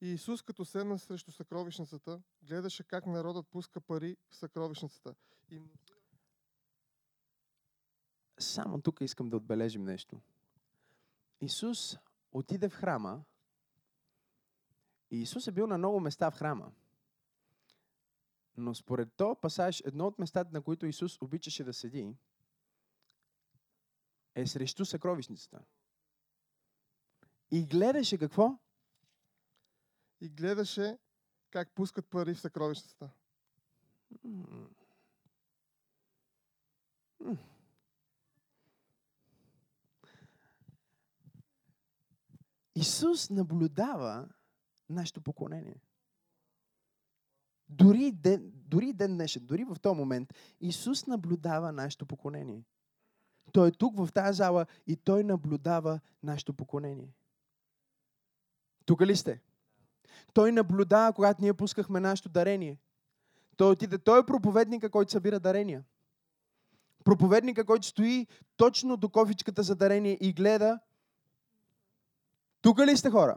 И 0.00 0.12
Исус, 0.12 0.42
като 0.42 0.64
седна 0.64 0.98
срещу 0.98 1.32
съкровищницата, 1.32 2.22
гледаше 2.42 2.84
как 2.84 3.06
народът 3.06 3.48
пуска 3.48 3.80
пари 3.80 4.16
в 4.30 4.36
съкровищницата. 4.36 5.14
И 5.50 5.62
Само 8.38 8.82
тук 8.82 9.00
искам 9.00 9.30
да 9.30 9.36
отбележим 9.36 9.84
нещо. 9.84 10.20
Исус 11.40 11.96
отиде 12.32 12.68
в 12.68 12.74
храма 12.74 13.24
и 15.10 15.22
Исус 15.22 15.46
е 15.46 15.52
бил 15.52 15.66
на 15.66 15.78
много 15.78 16.00
места 16.00 16.30
в 16.30 16.34
храма. 16.34 16.72
Но 18.56 18.74
според 18.74 19.08
то 19.16 19.36
пасаж, 19.40 19.82
едно 19.84 20.06
от 20.06 20.18
местата, 20.18 20.50
на 20.52 20.62
които 20.62 20.86
Исус 20.86 21.22
обичаше 21.22 21.64
да 21.64 21.72
седи, 21.72 22.16
е 24.34 24.46
срещу 24.46 24.84
съкровищницата. 24.84 25.60
И 27.50 27.66
гледаше 27.66 28.18
какво? 28.18 28.58
и 30.24 30.28
гледаше 30.28 30.98
как 31.50 31.74
пускат 31.74 32.06
пари 32.06 32.34
в. 32.34 33.10
М. 34.24 34.68
Исус 42.74 43.30
наблюдава 43.30 44.28
нашето 44.88 45.20
поклонение. 45.20 45.80
Дори 47.68 48.12
ден, 48.12 48.52
дори 48.54 48.92
ден 48.92 49.14
днешен, 49.14 49.46
дори 49.46 49.64
в 49.64 49.76
този 49.82 49.96
момент, 49.96 50.34
Исус 50.60 51.06
наблюдава 51.06 51.72
нашето 51.72 52.06
поклонение. 52.06 52.64
Той 53.52 53.68
е 53.68 53.72
тук 53.72 53.96
в 53.96 54.12
тази 54.12 54.36
зала 54.36 54.66
и 54.86 54.96
Той 54.96 55.24
наблюдава 55.24 56.00
нашето 56.22 56.54
поклонение. 56.54 57.14
Тук 58.86 59.00
ли 59.00 59.16
сте? 59.16 59.40
Той 60.34 60.52
наблюдава, 60.52 61.12
когато 61.12 61.42
ние 61.42 61.54
пускахме 61.54 62.00
нашето 62.00 62.28
дарение. 62.28 62.78
Той 63.56 63.70
отиде. 63.70 63.98
Той 63.98 64.20
е 64.20 64.26
проповедника, 64.26 64.90
който 64.90 65.12
събира 65.12 65.40
дарения. 65.40 65.84
Проповедника, 67.04 67.64
който 67.64 67.86
стои 67.86 68.26
точно 68.56 68.96
до 68.96 69.08
кофичката 69.08 69.62
за 69.62 69.74
дарение 69.74 70.18
и 70.20 70.32
гледа. 70.32 70.78
Тук 72.62 72.78
ли 72.78 72.96
сте 72.96 73.10
хора? 73.10 73.36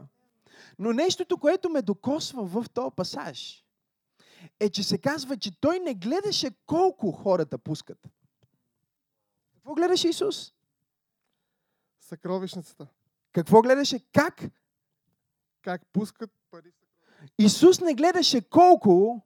Но 0.78 0.92
нещото, 0.92 1.38
което 1.38 1.70
ме 1.70 1.82
докосва 1.82 2.44
в 2.44 2.64
този 2.74 2.94
пасаж, 2.96 3.64
е, 4.60 4.70
че 4.70 4.82
се 4.82 4.98
казва, 4.98 5.36
че 5.36 5.60
той 5.60 5.78
не 5.78 5.94
гледаше 5.94 6.50
колко 6.66 7.12
хората 7.12 7.58
пускат. 7.58 7.98
Какво 9.54 9.74
гледаше 9.74 10.08
Исус? 10.08 10.52
Съкровищницата. 12.00 12.86
Какво 13.32 13.62
гледаше? 13.62 14.00
Как? 14.12 14.44
Как 15.62 15.82
пускат 15.92 16.30
пари. 16.50 16.72
Исус 17.38 17.80
не 17.80 17.94
гледаше 17.94 18.40
колко, 18.40 19.22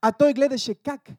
а 0.00 0.12
той 0.12 0.34
гледаше 0.34 0.74
как. 0.74 1.10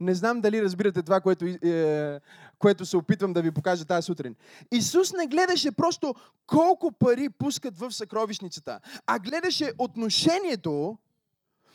Не 0.00 0.14
знам 0.14 0.40
дали 0.40 0.62
разбирате 0.62 1.02
това, 1.02 1.20
което, 1.20 1.44
е, 1.44 2.20
което 2.58 2.86
се 2.86 2.96
опитвам 2.96 3.32
да 3.32 3.42
ви 3.42 3.50
покажа 3.50 3.84
тази 3.84 4.06
сутрин. 4.06 4.36
Исус 4.72 5.12
не 5.12 5.26
гледаше 5.26 5.72
просто 5.72 6.14
колко 6.46 6.92
пари 6.92 7.28
пускат 7.28 7.78
в 7.78 7.92
съкровищницата, 7.92 8.80
а 9.06 9.18
гледаше 9.18 9.72
отношението 9.78 10.98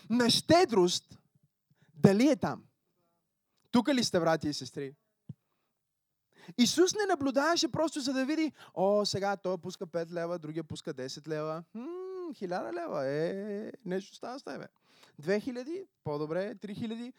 на 0.09 0.29
щедрост 0.29 1.19
дали 1.95 2.27
е 2.29 2.35
там. 2.35 2.63
Тук 3.71 3.89
ли 3.89 4.03
сте, 4.03 4.19
брати 4.19 4.49
и 4.49 4.53
сестри? 4.53 4.95
Исус 6.57 6.95
не 6.95 7.05
наблюдаваше 7.05 7.71
просто 7.71 7.99
за 7.99 8.13
да 8.13 8.25
види, 8.25 8.51
о, 8.73 9.05
сега 9.05 9.37
той 9.37 9.57
пуска 9.57 9.87
5 9.87 10.11
лева, 10.11 10.39
другия 10.39 10.63
пуска 10.63 10.93
10 10.93 11.27
лева. 11.27 11.63
Хм, 11.71 12.31
1000 12.33 12.73
лева, 12.73 13.07
е, 13.07 13.71
нещо 13.85 14.15
става 14.15 14.39
с 14.39 14.43
тебе. 14.43 14.67
2000, 15.21 15.85
по-добре, 16.03 16.55
3000, 16.55 17.13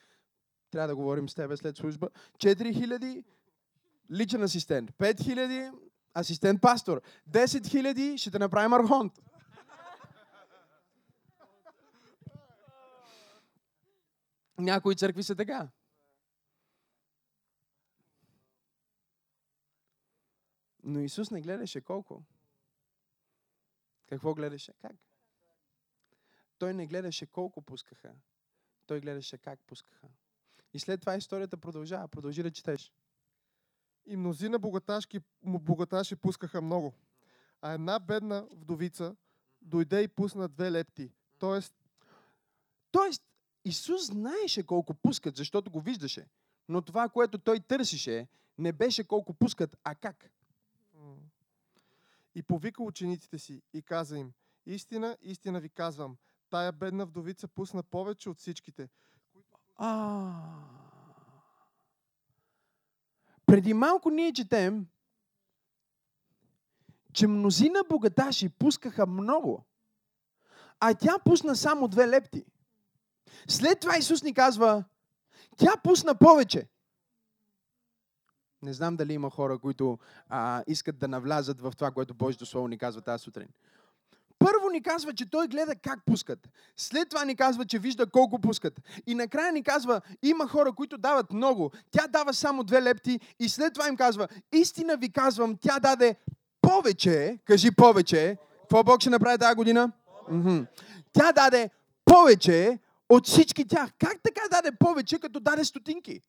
трябва 0.70 0.88
да 0.88 0.96
говорим 0.96 1.28
с 1.28 1.34
тебе 1.34 1.56
след 1.56 1.76
служба. 1.76 2.08
4000, 2.38 3.24
личен 4.10 4.42
асистент. 4.42 4.92
5000, 4.98 5.72
асистент 6.14 6.60
пастор. 6.60 7.00
10 7.30 7.46
000, 7.46 8.16
ще 8.16 8.30
те 8.30 8.38
направим 8.38 8.72
архонт. 8.72 9.12
Някои 14.58 14.96
църкви 14.96 15.22
са 15.22 15.36
така. 15.36 15.68
Но 20.82 21.00
Исус 21.00 21.30
не 21.30 21.40
гледаше 21.40 21.80
колко. 21.80 22.22
Какво 24.06 24.34
гледаше? 24.34 24.72
Как? 24.72 24.96
Той 26.58 26.74
не 26.74 26.86
гледаше 26.86 27.26
колко 27.26 27.62
пускаха. 27.62 28.14
Той 28.86 29.00
гледаше 29.00 29.38
как 29.38 29.60
пускаха. 29.66 30.08
И 30.72 30.78
след 30.78 31.00
това 31.00 31.16
историята 31.16 31.56
продължава. 31.56 32.08
Продължи 32.08 32.42
да 32.42 32.50
четеш. 32.50 32.92
И 34.06 34.16
мнозина 34.16 34.58
богаташки, 34.58 35.20
богаташи 35.42 36.16
пускаха 36.16 36.62
много. 36.62 36.94
А 37.62 37.72
една 37.72 37.98
бедна 37.98 38.48
вдовица 38.50 39.16
дойде 39.62 40.02
и 40.02 40.08
пусна 40.08 40.48
две 40.48 40.72
лепти. 40.72 41.12
Тоест, 41.38 41.74
Тоест, 42.90 43.22
Исус 43.68 44.06
знаеше 44.06 44.62
колко 44.62 44.94
пускат, 44.94 45.36
защото 45.36 45.70
го 45.70 45.80
виждаше. 45.80 46.26
Но 46.68 46.82
това, 46.82 47.08
което 47.08 47.38
той 47.38 47.60
търсеше, 47.60 48.28
не 48.58 48.72
беше 48.72 49.04
колко 49.04 49.34
пускат, 49.34 49.76
а 49.84 49.94
как. 49.94 50.30
и 52.34 52.42
повика 52.42 52.82
учениците 52.82 53.38
си 53.38 53.62
и 53.72 53.82
каза 53.82 54.18
им, 54.18 54.32
истина, 54.66 55.16
истина 55.22 55.60
ви 55.60 55.68
казвам, 55.68 56.16
тая 56.50 56.72
бедна 56.72 57.04
вдовица 57.04 57.48
пусна 57.48 57.82
повече 57.82 58.30
от 58.30 58.38
всичките. 58.38 58.88
А. 59.76 60.32
Преди 63.46 63.74
малко 63.74 64.10
ние 64.10 64.32
четем, 64.32 64.86
че 67.12 67.26
мнозина 67.26 67.84
богаташи 67.88 68.48
пускаха 68.48 69.06
много, 69.06 69.64
а 70.80 70.94
тя 70.94 71.18
пусна 71.24 71.56
само 71.56 71.88
две 71.88 72.08
лепти. 72.08 72.44
След 73.48 73.80
това 73.80 73.96
Исус 73.96 74.22
ни 74.22 74.34
казва, 74.34 74.84
тя 75.56 75.72
пусна 75.82 76.14
повече. 76.14 76.66
Не 78.62 78.72
знам 78.72 78.96
дали 78.96 79.12
има 79.12 79.30
хора, 79.30 79.58
които 79.58 79.98
а, 80.28 80.62
искат 80.66 80.98
да 80.98 81.08
навлязат 81.08 81.60
в 81.60 81.72
това, 81.76 81.90
което 81.90 82.14
Божието 82.14 82.46
Слово 82.46 82.68
ни 82.68 82.78
казва 82.78 83.02
тази 83.02 83.22
сутрин. 83.22 83.48
Първо 84.38 84.70
ни 84.70 84.82
казва, 84.82 85.14
че 85.14 85.30
той 85.30 85.48
гледа 85.48 85.74
как 85.74 86.04
пускат. 86.06 86.48
След 86.76 87.08
това 87.08 87.24
ни 87.24 87.36
казва, 87.36 87.64
че 87.64 87.78
вижда 87.78 88.10
колко 88.10 88.38
пускат. 88.38 88.80
И 89.06 89.14
накрая 89.14 89.52
ни 89.52 89.62
казва, 89.62 90.00
има 90.22 90.48
хора, 90.48 90.72
които 90.72 90.98
дават 90.98 91.32
много. 91.32 91.70
Тя 91.90 92.06
дава 92.06 92.34
само 92.34 92.64
две 92.64 92.82
лепти. 92.82 93.20
И 93.40 93.48
след 93.48 93.74
това 93.74 93.88
им 93.88 93.96
казва, 93.96 94.28
истина 94.52 94.96
ви 94.96 95.12
казвам, 95.12 95.56
тя 95.56 95.80
даде 95.80 96.16
повече. 96.60 97.38
Кажи 97.44 97.70
повече. 97.70 98.36
Какво 98.60 98.84
Бог 98.84 99.00
ще 99.00 99.10
направи 99.10 99.38
тази 99.38 99.54
година? 99.54 99.92
Тя 101.12 101.32
даде 101.32 101.70
повече 102.04 102.78
от 103.08 103.26
всички 103.26 103.68
тях. 103.68 103.92
Как 103.98 104.22
така 104.22 104.40
даде 104.50 104.76
повече, 104.80 105.18
като 105.18 105.40
даде 105.40 105.64
стотинки? 105.64 106.20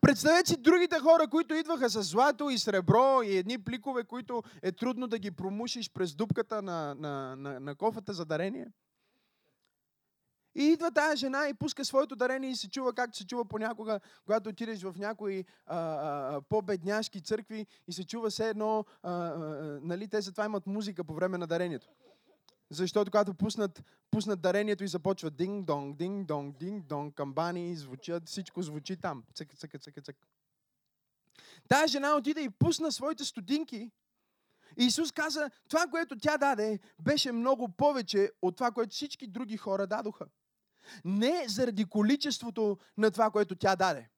Представете 0.00 0.50
си 0.50 0.56
другите 0.56 0.98
хора, 0.98 1.28
които 1.28 1.54
идваха 1.54 1.90
с 1.90 2.02
злато 2.02 2.50
и 2.50 2.58
сребро 2.58 3.22
и 3.22 3.36
едни 3.36 3.58
пликове, 3.58 4.04
които 4.04 4.42
е 4.62 4.72
трудно 4.72 5.06
да 5.06 5.18
ги 5.18 5.30
промушиш 5.30 5.90
през 5.90 6.14
дупката 6.14 6.62
на, 6.62 6.94
на, 6.94 7.36
на, 7.36 7.60
на 7.60 7.74
кофата 7.74 8.12
за 8.12 8.24
дарение. 8.24 8.66
И 10.54 10.62
идва 10.62 10.90
тая 10.90 11.16
жена 11.16 11.48
и 11.48 11.54
пуска 11.54 11.84
своето 11.84 12.16
дарение 12.16 12.50
и 12.50 12.56
се 12.56 12.70
чува 12.70 12.92
както 12.92 13.18
се 13.18 13.26
чува 13.26 13.44
понякога, 13.44 14.00
когато 14.24 14.50
отидеш 14.50 14.82
в 14.82 14.94
някои 14.98 15.44
а, 15.66 15.78
а, 15.78 16.40
по-бедняшки 16.40 17.20
църкви 17.20 17.66
и 17.88 17.92
се 17.92 18.06
чува 18.06 18.30
все 18.30 18.48
едно, 18.48 18.84
а, 19.02 19.12
а, 19.12 19.38
нали, 19.82 20.08
те 20.08 20.20
затова 20.20 20.44
имат 20.44 20.66
музика 20.66 21.04
по 21.04 21.14
време 21.14 21.38
на 21.38 21.46
дарението. 21.46 21.88
Защото 22.72 23.10
когато 23.10 23.34
пуснат, 23.34 23.84
пуснат 24.10 24.40
дарението 24.40 24.84
и 24.84 24.88
започва 24.88 25.30
динг-донг, 25.30 25.96
динг-донг, 25.96 26.58
динг-донг, 26.58 27.14
камбани, 27.14 27.76
звучат, 27.76 28.28
всичко 28.28 28.62
звучи 28.62 28.96
там. 28.96 29.24
Цък, 29.34 29.56
цък, 29.56 29.82
цък, 29.82 30.04
цък. 30.04 30.16
Тая 31.68 31.88
жена 31.88 32.16
отиде 32.16 32.40
и 32.40 32.50
пусна 32.50 32.92
своите 32.92 33.24
стотинки. 33.24 33.90
И 34.78 34.84
Исус 34.84 35.12
каза, 35.12 35.50
това, 35.68 35.86
което 35.86 36.18
тя 36.18 36.38
даде, 36.38 36.80
беше 36.98 37.32
много 37.32 37.68
повече 37.68 38.30
от 38.42 38.56
това, 38.56 38.70
което 38.70 38.90
всички 38.90 39.26
други 39.26 39.56
хора 39.56 39.86
дадоха. 39.86 40.26
Не 41.04 41.44
заради 41.48 41.84
количеството 41.84 42.78
на 42.96 43.10
това, 43.10 43.30
което 43.30 43.54
тя 43.54 43.76
даде 43.76 44.11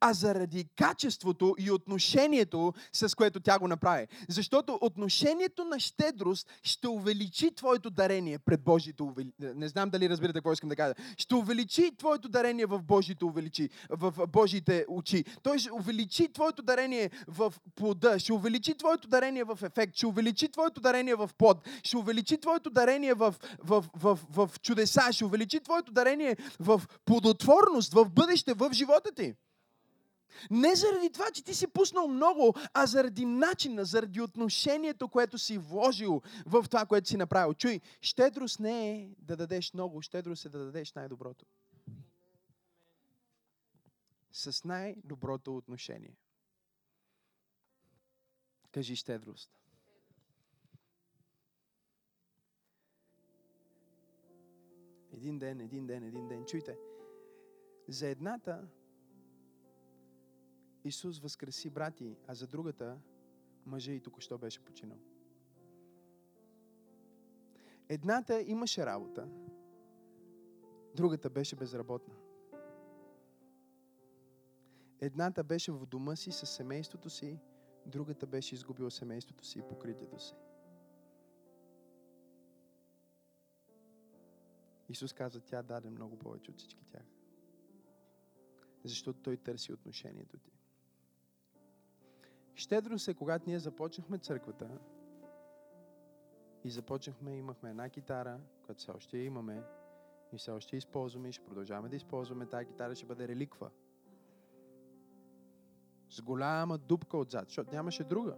а 0.00 0.12
заради 0.12 0.68
качеството 0.76 1.54
и 1.58 1.70
отношението, 1.70 2.72
с 2.92 3.14
което 3.14 3.40
тя 3.40 3.58
го 3.58 3.68
направи. 3.68 4.06
Защото 4.28 4.78
отношението 4.80 5.64
на 5.64 5.80
щедрост 5.80 6.48
ще 6.62 6.88
увеличи 6.88 7.54
твоето 7.54 7.90
дарение 7.90 8.38
пред 8.38 8.62
Божието. 8.64 9.14
Не 9.38 9.68
знам 9.68 9.90
дали 9.90 10.08
разбирате 10.08 10.38
какво 10.38 10.52
искам 10.52 10.68
да 10.68 10.76
кажа. 10.76 10.94
Ще 11.18 11.34
увеличи 11.34 11.96
твоето 11.98 12.28
дарение 12.28 12.66
в 12.66 12.82
Божиите, 12.82 13.24
увеличи, 13.24 13.68
в 13.90 14.26
Божиите 14.26 14.84
очи. 14.88 15.24
Той 15.42 15.58
ще 15.58 15.72
увеличи 15.72 16.32
твоето 16.32 16.62
дарение 16.62 17.10
в 17.28 17.54
плода, 17.74 18.18
ще 18.18 18.32
увеличи 18.32 18.74
твоето 18.74 19.08
дарение 19.08 19.44
в 19.44 19.58
ефект, 19.62 19.96
ще 19.96 20.06
увеличи 20.06 20.48
твоето 20.48 20.80
дарение 20.80 21.14
в 21.14 21.30
плод, 21.38 21.68
ще 21.82 21.96
увеличи 21.96 22.40
твоето 22.40 22.70
дарение 22.70 23.14
в, 23.14 23.34
в, 23.62 23.84
в, 23.94 24.18
в, 24.30 24.48
в 24.48 24.60
чудеса, 24.60 25.12
ще 25.12 25.24
увеличи 25.24 25.60
твоето 25.60 25.92
дарение 25.92 26.36
в 26.60 26.82
плодотворност, 27.04 27.92
в 27.92 28.10
бъдеще, 28.10 28.54
в 28.54 28.70
живота 28.72 29.12
ти. 29.12 29.34
Не 30.50 30.74
заради 30.74 31.10
това, 31.10 31.30
че 31.30 31.44
ти 31.44 31.54
си 31.54 31.66
пуснал 31.66 32.08
много, 32.08 32.54
а 32.74 32.86
заради 32.86 33.24
начина, 33.24 33.84
заради 33.84 34.20
отношението, 34.20 35.08
което 35.08 35.38
си 35.38 35.58
вложил 35.58 36.22
в 36.46 36.64
това, 36.70 36.86
което 36.86 37.08
си 37.08 37.16
направил. 37.16 37.54
Чуй, 37.54 37.80
щедрост 38.00 38.60
не 38.60 38.90
е 38.90 39.08
да 39.18 39.36
дадеш 39.36 39.74
много, 39.74 40.02
щедрост 40.02 40.44
е 40.44 40.48
да 40.48 40.58
дадеш 40.58 40.92
най-доброто. 40.92 41.46
С 44.32 44.64
най-доброто 44.64 45.56
отношение. 45.56 46.16
Кажи 48.72 48.96
щедрост. 48.96 49.50
Един 55.12 55.38
ден, 55.38 55.60
един 55.60 55.86
ден, 55.86 56.02
един 56.02 56.28
ден. 56.28 56.44
Чуйте, 56.44 56.76
за 57.88 58.08
едната 58.08 58.68
Исус 60.86 61.18
възкреси 61.18 61.70
брати, 61.70 62.16
а 62.26 62.34
за 62.34 62.46
другата 62.46 62.98
мъжа 63.66 63.92
и 63.92 64.00
току-що 64.00 64.38
беше 64.38 64.64
починал. 64.64 64.98
Едната 67.88 68.40
имаше 68.40 68.86
работа, 68.86 69.28
другата 70.94 71.30
беше 71.30 71.56
безработна. 71.56 72.14
Едната 75.00 75.44
беше 75.44 75.72
в 75.72 75.86
дома 75.86 76.16
си 76.16 76.32
с 76.32 76.46
семейството 76.46 77.10
си, 77.10 77.38
другата 77.86 78.26
беше 78.26 78.54
изгубила 78.54 78.90
семейството 78.90 79.44
си 79.44 79.58
и 79.58 79.68
покритието 79.68 80.18
си. 80.18 80.34
Исус 84.88 85.12
каза, 85.12 85.40
тя 85.40 85.62
даде 85.62 85.90
много 85.90 86.18
повече 86.18 86.50
от 86.50 86.58
всички 86.58 86.84
тях. 86.84 87.06
Защото 88.84 89.22
Той 89.22 89.36
търси 89.36 89.72
отношението 89.72 90.38
ти. 90.38 90.55
Щедро 92.56 92.98
се, 92.98 93.14
когато 93.14 93.44
ние 93.46 93.58
започнахме 93.58 94.18
църквата 94.18 94.78
и 96.64 96.70
започнахме, 96.70 97.36
имахме 97.36 97.70
една 97.70 97.88
китара, 97.88 98.40
която 98.64 98.80
все 98.80 98.90
още 98.90 99.18
имаме 99.18 99.62
и 100.32 100.36
все 100.36 100.50
още 100.50 100.76
използваме 100.76 101.28
и 101.28 101.32
ще 101.32 101.44
продължаваме 101.44 101.88
да 101.88 101.96
използваме. 101.96 102.46
Тази 102.46 102.66
китара 102.66 102.94
ще 102.94 103.06
бъде 103.06 103.28
реликва. 103.28 103.70
С 106.10 106.22
голяма 106.22 106.78
дупка 106.78 107.16
отзад, 107.16 107.48
защото 107.48 107.74
нямаше 107.74 108.04
друга. 108.04 108.36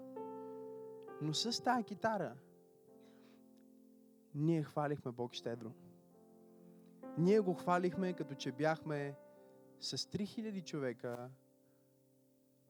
Но 1.23 1.35
с 1.35 1.65
тази 1.65 1.85
китара 1.85 2.37
ние 4.35 4.63
хвалихме 4.63 5.13
Бог 5.13 5.35
щедро. 5.35 5.73
Ние 7.19 7.41
го 7.41 7.55
хвалихме 7.55 8.13
като 8.13 8.35
че 8.35 8.53
бяхме 8.53 9.17
с 9.81 9.99
3000 9.99 10.65
човека 10.65 11.31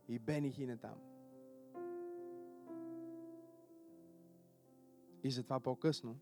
и 0.09 0.18
Бенихи 0.18 0.66
не 0.66 0.76
там. 0.76 1.17
И 5.28 5.30
затова 5.30 5.60
по-късно, 5.60 6.16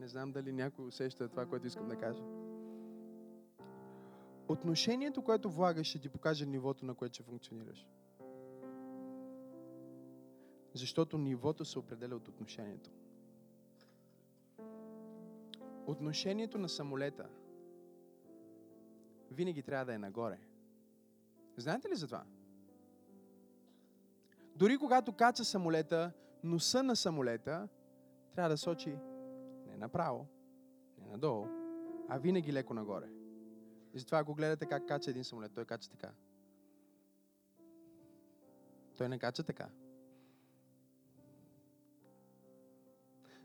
не 0.00 0.08
знам 0.08 0.32
дали 0.32 0.52
някой 0.52 0.86
усеща 0.86 1.28
това, 1.28 1.46
което 1.46 1.66
искам 1.66 1.88
да 1.88 1.96
кажа. 1.96 2.22
Отношението, 4.48 5.22
което 5.22 5.50
влагаш, 5.50 5.86
ще 5.86 5.98
ти 5.98 6.08
покаже 6.08 6.46
нивото, 6.46 6.86
на 6.86 6.94
което 6.94 7.14
ще 7.14 7.22
функционираш. 7.22 7.86
Защото 10.74 11.18
нивото 11.18 11.64
се 11.64 11.78
определя 11.78 12.16
от 12.16 12.28
отношението. 12.28 12.90
Отношението 15.86 16.58
на 16.58 16.68
самолета 16.68 17.28
винаги 19.30 19.62
трябва 19.62 19.84
да 19.84 19.94
е 19.94 19.98
нагоре. 19.98 20.38
Знаете 21.56 21.88
ли 21.88 21.96
за 21.96 22.06
това? 22.06 22.24
Дори 24.56 24.78
когато 24.78 25.12
кача 25.12 25.44
самолета, 25.44 26.12
носа 26.44 26.82
на 26.82 26.96
самолета 26.96 27.68
трябва 28.36 28.48
да 28.48 28.56
сочи 28.56 28.98
не 29.66 29.76
направо, 29.76 30.26
не 30.98 31.06
надолу, 31.06 31.46
а 32.08 32.18
винаги 32.18 32.52
леко 32.52 32.74
нагоре. 32.74 33.08
И 33.94 33.98
затова, 33.98 34.18
ако 34.18 34.34
гледате 34.34 34.66
как 34.66 34.88
кача 34.88 35.10
един 35.10 35.24
самолет, 35.24 35.52
той 35.54 35.64
кача 35.64 35.90
така. 35.90 36.12
Той 38.96 39.08
не 39.08 39.18
кача 39.18 39.42
така. 39.42 39.68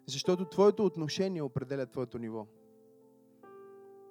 Защото 0.05 0.49
твоето 0.49 0.85
отношение 0.85 1.41
определя 1.41 1.85
твоето 1.85 2.19
ниво. 2.19 2.47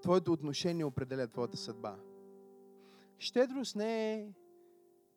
Твоето 0.03 0.33
отношение 0.33 0.85
определя 0.85 1.29
твоята 1.29 1.57
съдба. 1.57 1.99
Щедрост 3.19 3.77
не 3.77 4.15
е 4.15 4.33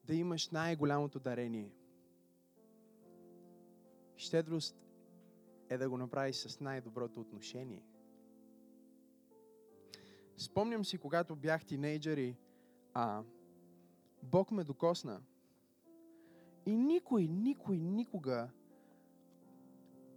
да 0.04 0.16
имаш 0.16 0.50
най-голямото 0.50 1.20
дарение. 1.20 1.72
Щедрост 4.18 4.83
е 5.74 5.78
да 5.78 5.90
го 5.90 5.98
направиш 5.98 6.36
с 6.36 6.60
най-доброто 6.60 7.22
отношение. 7.22 7.84
Спомням 10.38 10.86
си, 10.86 10.98
когато 10.98 11.36
бях 11.36 11.66
тинейджър 11.66 12.18
и 12.18 12.36
а, 12.94 13.24
Бог 14.24 14.52
ме 14.52 14.64
докосна. 14.64 15.22
И 16.66 16.76
никой, 16.76 17.28
никой, 17.28 17.80
никога 17.80 18.50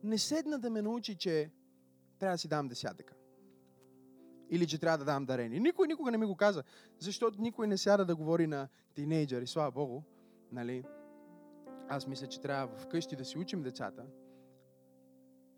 не 0.02 0.18
седна 0.18 0.58
да 0.58 0.70
ме 0.70 0.82
научи, 0.82 1.14
че 1.14 1.50
трябва 2.18 2.34
да 2.34 2.38
си 2.38 2.48
дам 2.48 2.68
десятъка. 2.68 3.14
Или 4.50 4.66
че 4.66 4.78
трябва 4.78 4.98
да 4.98 5.04
дам 5.04 5.26
дарение. 5.26 5.60
Никой 5.60 5.86
никога 5.88 6.10
не 6.10 6.18
ми 6.18 6.26
го 6.26 6.36
каза, 6.36 6.62
защото 6.98 7.40
никой 7.40 7.66
не 7.66 7.78
сяда 7.78 8.04
да 8.04 8.16
говори 8.16 8.46
на 8.46 8.68
тинейджъри, 8.94 9.46
слава 9.46 9.70
Богу. 9.70 10.02
Нали? 10.52 10.84
Аз 11.88 12.06
мисля, 12.06 12.26
че 12.26 12.40
трябва 12.40 12.78
вкъщи 12.78 13.16
да 13.16 13.24
си 13.24 13.38
учим 13.38 13.62
децата, 13.62 14.06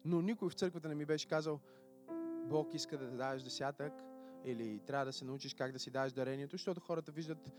но 0.09 0.23
никой 0.23 0.49
в 0.49 0.55
църквата 0.55 0.89
не 0.89 0.95
ми 0.95 1.05
беше 1.05 1.29
казал, 1.29 1.61
Бог 2.45 2.75
иска 2.75 2.99
да 2.99 3.07
даваш 3.07 3.43
десятък 3.43 3.93
или 4.45 4.81
трябва 4.87 5.05
да 5.05 5.13
се 5.13 5.25
научиш 5.25 5.55
как 5.55 5.73
да 5.73 5.79
си 5.79 5.91
даваш 5.91 6.13
дарението, 6.13 6.55
защото 6.55 6.81
хората 6.81 7.13
виждат 7.13 7.53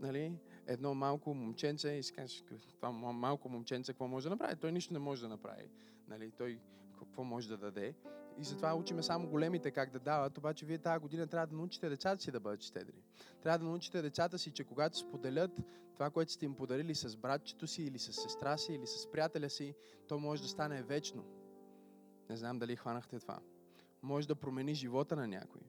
нали, 0.00 0.38
едно 0.66 0.94
малко 0.94 1.34
момченце 1.34 1.88
и 1.88 2.02
си 2.02 2.12
кажеш, 2.12 2.44
това 2.76 2.90
малко 2.92 3.48
момченце 3.48 3.92
какво 3.92 4.08
може 4.08 4.24
да 4.24 4.30
направи? 4.30 4.56
Той 4.56 4.72
нищо 4.72 4.92
не 4.92 4.98
може 4.98 5.22
да 5.22 5.28
направи. 5.28 5.70
Нали, 6.08 6.30
той 6.30 6.58
какво 6.98 7.24
може 7.24 7.48
да 7.48 7.56
даде? 7.56 7.94
И 8.38 8.44
затова 8.44 8.74
учиме 8.74 9.02
само 9.02 9.28
големите 9.28 9.70
как 9.70 9.90
да 9.90 9.98
дават, 9.98 10.38
обаче 10.38 10.66
вие 10.66 10.78
тази 10.78 11.00
година 11.00 11.26
трябва 11.26 11.46
да 11.46 11.56
научите 11.56 11.88
децата 11.88 12.22
си 12.22 12.30
да 12.30 12.40
бъдат 12.40 12.62
щедри. 12.62 13.02
Трябва 13.42 13.58
да 13.58 13.64
научите 13.64 14.02
децата 14.02 14.38
си, 14.38 14.50
че 14.50 14.64
когато 14.64 14.98
споделят 14.98 15.50
това, 15.94 16.10
което 16.10 16.32
сте 16.32 16.44
им 16.44 16.54
подарили 16.54 16.94
с 16.94 17.16
братчето 17.16 17.66
си 17.66 17.82
или 17.82 17.98
с 17.98 18.12
сестра 18.12 18.56
си 18.56 18.72
или 18.72 18.86
с 18.86 19.10
приятеля 19.10 19.50
си, 19.50 19.74
то 20.08 20.18
може 20.18 20.42
да 20.42 20.48
стане 20.48 20.82
вечно. 20.82 21.24
Не 22.30 22.36
знам 22.36 22.58
дали 22.58 22.76
хванахте 22.76 23.18
това. 23.18 23.38
Може 24.02 24.28
да 24.28 24.34
промени 24.34 24.74
живота 24.74 25.16
на 25.16 25.28
някой. 25.28 25.60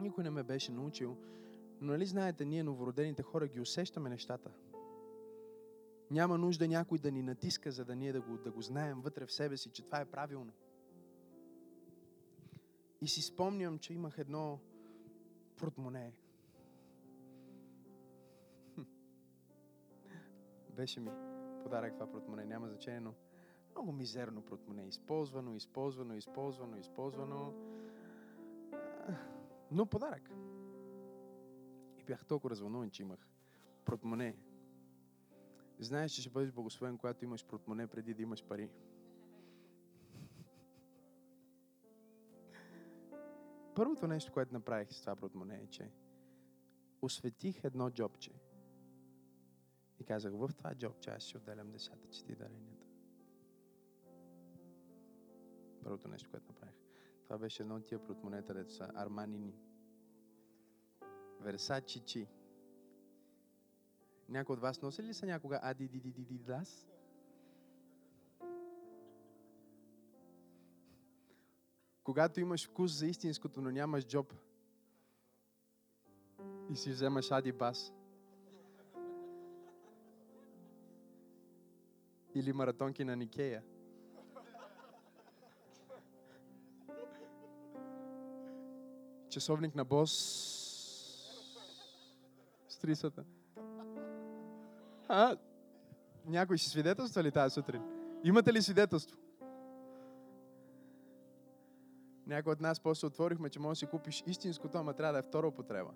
Никой 0.00 0.24
не 0.24 0.30
ме 0.30 0.42
беше 0.42 0.72
научил, 0.72 1.16
Но 1.80 1.92
нали 1.92 2.06
знаете, 2.06 2.44
ние 2.44 2.62
новородените 2.62 3.22
хора 3.22 3.48
ги 3.48 3.60
усещаме 3.60 4.10
нещата. 4.10 4.50
Няма 6.10 6.38
нужда 6.38 6.68
някой 6.68 6.98
да 6.98 7.12
ни 7.12 7.22
натиска, 7.22 7.70
за 7.70 7.84
да 7.84 7.96
ние 7.96 8.12
да 8.12 8.20
го, 8.20 8.38
да 8.38 8.50
го 8.50 8.62
знаем 8.62 9.00
вътре 9.00 9.26
в 9.26 9.32
себе 9.32 9.56
си, 9.56 9.70
че 9.70 9.84
това 9.84 10.00
е 10.00 10.04
правилно. 10.04 10.52
И 13.00 13.08
си 13.08 13.22
спомням, 13.22 13.78
че 13.78 13.94
имах 13.94 14.18
едно 14.18 14.60
портмоне. 15.56 16.12
Беше 20.76 21.00
ми 21.00 21.10
подарък 21.62 21.94
това 21.94 22.10
портмоне, 22.10 22.44
няма 22.44 22.68
значение, 22.68 23.00
но 23.00 23.14
много 23.70 23.92
мизерно 23.92 24.42
портмоне. 24.42 24.86
Използвано, 24.86 25.54
използвано, 25.54 26.14
използвано, 26.14 26.76
използвано. 26.76 27.54
Но 29.70 29.86
подарък. 29.86 30.30
И 31.98 32.04
бях 32.04 32.24
толкова 32.24 32.50
развълнуван, 32.50 32.90
че 32.90 33.02
имах 33.02 33.28
портмоне. 33.84 34.36
Знаеш, 35.78 36.12
че 36.12 36.20
ще 36.20 36.30
бъдеш 36.30 36.52
благословен, 36.52 36.98
когато 36.98 37.24
имаш 37.24 37.46
портмоне 37.46 37.86
преди 37.86 38.14
да 38.14 38.22
имаш 38.22 38.44
пари. 38.44 38.70
Първото 43.74 44.06
нещо, 44.06 44.32
което 44.32 44.54
направих 44.54 44.92
с 44.92 45.00
това 45.00 45.16
портмоне 45.16 45.56
е, 45.56 45.66
че 45.66 45.90
осветих 47.02 47.64
едно 47.64 47.90
джобче. 47.90 48.32
И 49.98 50.04
казах, 50.04 50.32
в 50.32 50.50
това 50.58 50.74
джобче 50.74 51.10
аз 51.10 51.22
ще 51.22 51.36
отделям 51.36 51.70
десятъците 51.70 52.32
и 52.32 52.36
Първото 55.88 56.08
нещо, 56.08 56.30
което 56.30 56.46
направих. 56.48 56.74
Това 57.24 57.38
беше 57.38 57.62
едно 57.62 57.76
от 57.76 57.86
тия 57.86 58.04
портмонета, 58.04 58.54
дето 58.54 58.72
са 58.72 58.90
Арманини. 58.94 59.54
Версачи 61.40 62.00
Чи. 62.00 62.28
Някой 64.28 64.54
от 64.54 64.60
вас 64.60 64.82
носи 64.82 65.02
ли 65.02 65.14
са 65.14 65.26
някога 65.26 65.60
Ади 65.62 65.88
Ди 65.88 66.00
Ди 66.00 66.10
Ди 66.12 66.24
Ди 66.24 66.38
Дас? 66.38 66.88
Когато 72.04 72.40
имаш 72.40 72.68
вкус 72.68 72.98
за 72.98 73.06
истинското, 73.06 73.60
но 73.60 73.70
нямаш 73.70 74.06
джоб 74.06 74.34
и 76.70 76.76
си 76.76 76.90
вземаш 76.90 77.30
Ади 77.30 77.52
Бас. 77.52 77.92
Или 82.34 82.52
маратонки 82.52 83.04
на 83.04 83.16
Никея. 83.16 83.62
Часовник 89.28 89.74
на 89.74 89.84
бос. 89.84 90.12
Стрисата. 92.68 93.24
А? 95.08 95.36
Някой 96.26 96.58
си 96.58 96.68
свидетелства 96.68 97.22
ли 97.22 97.32
тази 97.32 97.54
сутрин? 97.54 97.82
Имате 98.24 98.52
ли 98.52 98.62
свидетелство? 98.62 99.18
Някой 102.26 102.52
от 102.52 102.60
нас 102.60 102.80
после 102.80 103.06
отворихме, 103.06 103.50
че 103.50 103.60
можеш 103.60 103.80
да 103.80 103.86
си 103.86 103.90
купиш 103.90 104.24
истинското, 104.26 104.78
ама 104.78 104.94
трябва 104.94 105.12
да 105.12 105.18
е 105.18 105.22
втора 105.22 105.48
употреба. 105.48 105.90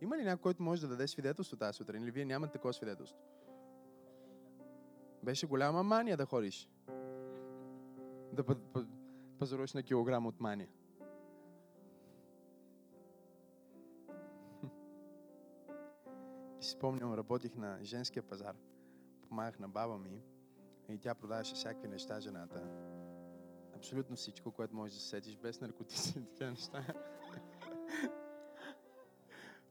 Има 0.00 0.18
ли 0.18 0.24
някой, 0.24 0.42
който 0.42 0.62
може 0.62 0.80
да 0.80 0.88
даде 0.88 1.08
свидетелство 1.08 1.56
тази 1.56 1.76
сутрин? 1.76 2.02
Или 2.02 2.10
вие 2.10 2.24
нямате 2.24 2.52
такова 2.52 2.74
свидетелство? 2.74 3.18
Беше 5.22 5.46
голяма 5.46 5.82
мания 5.82 6.16
да 6.16 6.26
ходиш. 6.26 6.68
Да 8.32 8.44
пазаруваш 9.38 9.72
на 9.72 9.82
килограм 9.82 10.26
от 10.26 10.40
мания. 10.40 10.68
И 16.62 16.64
си 16.64 16.70
спомням, 16.70 17.14
работих 17.14 17.56
на 17.56 17.78
женския 17.82 18.22
пазар. 18.22 18.56
Помагах 19.28 19.58
на 19.58 19.68
баба 19.68 19.98
ми 19.98 20.22
и 20.88 20.98
тя 20.98 21.14
продаваше 21.14 21.54
всякакви 21.54 21.88
неща, 21.88 22.20
жената. 22.20 22.62
Абсолютно 23.76 24.16
всичко, 24.16 24.52
което 24.52 24.74
можеш 24.74 24.94
да 24.94 25.00
се 25.00 25.08
сетиш, 25.08 25.36
без 25.36 25.60
наркотици 25.60 26.18
и 26.18 26.24
такива 26.24 26.50
неща. 26.50 26.86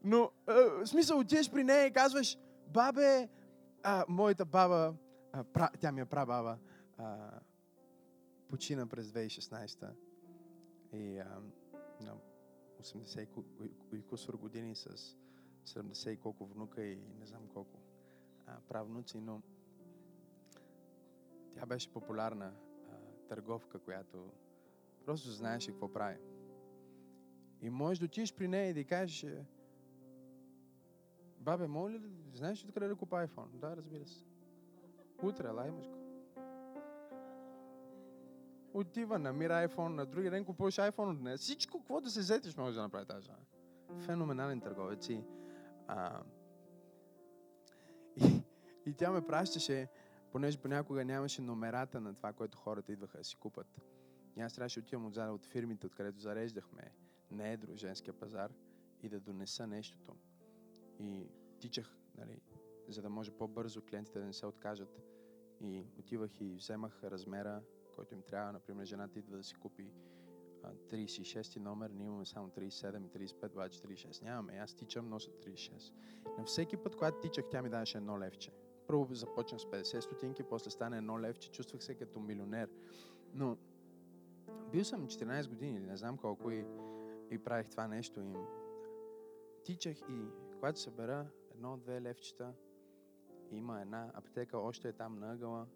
Но, 0.03 0.31
в 0.47 0.85
смисъл, 0.85 1.19
отидеш 1.19 1.51
при 1.51 1.63
нея 1.63 1.85
и 1.85 1.93
казваш, 1.93 2.37
бабе, 2.67 3.29
а, 3.83 4.05
моята 4.09 4.45
баба, 4.45 4.95
а, 5.31 5.43
пра, 5.43 5.69
тя 5.79 5.91
ми 5.91 6.01
е 6.01 6.05
прабаба, 6.05 6.57
а, 6.97 7.39
почина 8.47 8.87
през 8.87 9.07
2016 9.07 9.89
и 10.93 11.17
а, 11.17 11.41
на 12.01 12.15
80 12.81 13.27
и 13.93 14.01
кусор 14.01 14.33
години 14.33 14.75
с 14.75 15.17
70 15.65 16.09
и 16.09 16.17
колко 16.17 16.45
внука 16.45 16.83
и 16.83 16.95
не 17.19 17.25
знам 17.25 17.47
колко 17.53 17.79
а, 18.47 18.59
правнуци, 18.69 19.19
но 19.19 19.41
тя 21.53 21.65
беше 21.65 21.93
популярна 21.93 22.53
а, 22.89 22.95
търговка, 23.27 23.79
която 23.79 24.31
просто 25.05 25.29
знаеше 25.29 25.71
какво 25.71 25.93
прави. 25.93 26.17
И 27.61 27.69
можеш 27.69 27.99
да 27.99 28.05
отидеш 28.05 28.33
при 28.33 28.47
нея 28.47 28.69
и 28.69 28.73
да 28.73 28.83
кажеш, 28.83 29.23
е, 29.23 29.45
бабе, 31.39 31.67
моля 31.67 31.93
ли, 31.93 32.11
знаеш 32.33 32.65
ли 32.65 32.71
къде 32.71 32.87
да 32.87 32.95
купа 32.95 33.27
iPhone? 33.27 33.49
Да, 33.53 33.77
разбира 33.77 34.05
се. 34.05 34.25
Утре, 35.23 35.47
го. 35.71 36.01
Отива, 38.73 39.19
намира 39.19 39.67
iPhone, 39.67 39.87
на 39.87 40.05
другия 40.05 40.31
ден 40.31 40.45
купуваш 40.45 40.75
iPhone 40.75 41.11
от 41.11 41.21
нея. 41.21 41.37
Всичко, 41.37 41.77
какво 41.77 42.01
да 42.01 42.09
се 42.09 42.23
сетиш, 42.23 42.57
може 42.57 42.75
да 42.75 42.81
направи 42.81 43.05
тази. 43.05 43.29
Феноменален 43.99 44.61
търговец 44.61 45.09
и 45.09 45.23
а, 45.91 46.23
и, 48.15 48.41
и 48.85 48.93
тя 48.93 49.11
ме 49.11 49.25
пращаше, 49.27 49.87
понеже 50.31 50.57
понякога 50.57 51.05
нямаше 51.05 51.41
номерата 51.41 52.01
на 52.01 52.15
това, 52.15 52.33
което 52.33 52.57
хората 52.57 52.91
идваха 52.91 53.17
да 53.17 53.23
си 53.23 53.35
купат. 53.35 53.81
И 54.35 54.41
аз 54.41 54.53
трябваше 54.53 54.79
да 54.79 54.83
отивам 54.83 55.05
отзад 55.05 55.29
от 55.29 55.45
фирмите, 55.45 55.87
откъдето 55.87 56.19
зареждахме 56.19 56.91
на 57.31 57.47
едро 57.47 57.75
женския 57.75 58.13
пазар 58.13 58.51
и 59.03 59.09
да 59.09 59.19
донеса 59.19 59.67
нещото. 59.67 60.15
И 60.99 61.27
тичах, 61.59 61.97
нали, 62.17 62.41
за 62.87 63.01
да 63.01 63.09
може 63.09 63.31
по-бързо 63.31 63.81
клиентите 63.81 64.19
да 64.19 64.25
не 64.25 64.33
се 64.33 64.45
откажат. 64.45 65.01
И 65.61 65.85
отивах 65.99 66.41
и 66.41 66.55
вземах 66.55 67.03
размера, 67.03 67.61
който 67.95 68.13
им 68.13 68.21
трябва. 68.21 68.51
Например, 68.51 68.85
жената 68.85 69.19
идва 69.19 69.37
да 69.37 69.43
си 69.43 69.55
купи 69.55 69.91
36 70.67 71.59
номер, 71.59 71.89
ние 71.89 72.05
имаме 72.05 72.25
само 72.25 72.49
37 72.49 73.05
и 73.05 73.27
35, 73.27 73.51
обаче 73.51 73.79
36 73.79 74.23
нямаме. 74.23 74.57
Аз 74.57 74.73
тичам, 74.73 75.09
нося 75.09 75.31
36. 75.31 75.93
На 76.37 76.43
всеки 76.43 76.77
път, 76.77 76.95
когато 76.95 77.19
тичах, 77.19 77.45
тя 77.51 77.61
ми 77.61 77.69
даваше 77.69 77.97
едно 77.97 78.19
левче. 78.19 78.51
Първо 78.87 79.13
започнах 79.13 79.61
с 79.61 79.65
50 79.65 79.99
стотинки, 79.99 80.43
после 80.43 80.71
стана 80.71 80.97
едно 80.97 81.19
левче, 81.19 81.51
чувствах 81.51 81.83
се 81.83 81.95
като 81.95 82.19
милионер. 82.19 82.69
Но 83.33 83.57
бил 84.71 84.83
съм 84.83 85.07
14 85.07 85.49
години, 85.49 85.77
или 85.77 85.85
не 85.85 85.97
знам 85.97 86.17
колко, 86.17 86.51
и, 86.51 86.65
и 87.31 87.37
правих 87.37 87.69
това 87.69 87.87
нещо. 87.87 88.21
И 88.21 88.35
тичах 89.63 89.97
и 90.09 90.25
когато 90.53 90.79
събера 90.79 91.27
едно-две 91.55 92.01
левчета, 92.01 92.53
има 93.51 93.81
една 93.81 94.11
аптека, 94.13 94.57
още 94.57 94.89
е 94.89 94.93
там 94.93 95.19
на 95.19 95.33
ъгъла. 95.33 95.67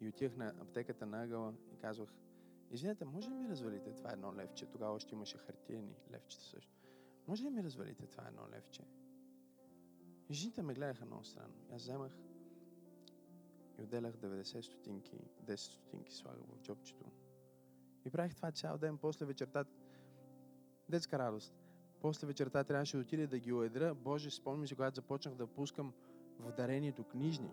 И 0.00 0.08
отивах 0.08 0.36
на 0.36 0.46
аптеката 0.60 1.06
на 1.06 1.22
ъгъла 1.24 1.54
и 1.72 1.76
казвах, 1.76 2.08
Извинете, 2.72 3.04
може 3.04 3.30
ли 3.30 3.34
ми 3.34 3.48
развалите 3.48 3.92
това 3.92 4.12
едно 4.12 4.34
левче? 4.34 4.66
Тогава 4.66 4.94
още 4.94 5.14
имаше 5.14 5.38
хартиени 5.38 5.96
левчета 6.10 6.44
също. 6.44 6.72
Може 7.26 7.44
ли 7.44 7.50
ми 7.50 7.62
развалите 7.62 8.06
това 8.06 8.28
едно 8.28 8.42
левче? 8.50 8.82
И 10.28 10.34
жените 10.34 10.62
ме 10.62 10.74
гледаха 10.74 11.04
много 11.04 11.24
странно. 11.24 11.54
Аз 11.74 11.82
вземах 11.82 12.12
и 13.78 13.82
отделях 13.82 14.16
90 14.16 14.60
стотинки, 14.60 15.18
10 15.44 15.56
стотинки 15.56 16.14
слагах 16.14 16.44
в 16.48 16.62
джобчето. 16.62 17.04
И 18.04 18.10
правих 18.10 18.34
това 18.34 18.52
цял 18.52 18.78
ден, 18.78 18.98
после 18.98 19.26
вечерта. 19.26 19.64
Детска 20.88 21.18
радост. 21.18 21.54
После 22.00 22.26
вечерта 22.26 22.64
трябваше 22.64 22.96
да 22.96 23.00
отида 23.00 23.26
да 23.26 23.38
ги 23.38 23.52
уедра. 23.52 23.94
Боже, 23.94 24.30
спомням 24.30 24.66
си, 24.66 24.74
когато 24.74 24.94
започнах 24.94 25.34
да 25.34 25.46
пускам 25.46 25.92
в 26.38 26.52
дарението 26.52 27.04
книжни. 27.04 27.50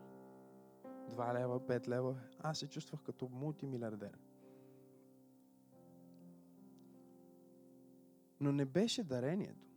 2 0.86 1.34
лева, 1.34 1.60
5 1.60 1.88
лева. 1.88 2.16
Аз 2.40 2.60
се 2.60 2.68
чувствах 2.68 3.02
като 3.04 3.28
мултимилиардер. 3.28 4.18
Но 8.40 8.52
не 8.52 8.66
беше 8.66 9.04
дарението. 9.04 9.68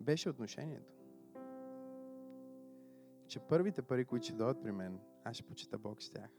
Беше 0.00 0.30
отношението. 0.30 0.94
Че 3.26 3.40
първите 3.40 3.82
пари, 3.82 4.04
които 4.04 4.24
ще 4.24 4.34
дойдат 4.34 4.62
при 4.62 4.72
мен, 4.72 5.00
аз 5.24 5.36
ще 5.36 5.46
почита 5.46 5.78
Бог 5.78 6.02
с 6.02 6.10
тях. 6.10 6.30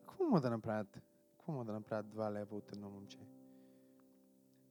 Какво 0.00 0.24
мога 0.24 0.40
да 0.40 0.50
направят? 0.50 1.00
Какво 1.30 1.52
мога 1.52 1.64
да 1.64 1.72
направят 1.72 2.08
два 2.08 2.32
лева 2.32 2.56
от 2.56 2.72
едно 2.72 2.90
момче 2.90 3.18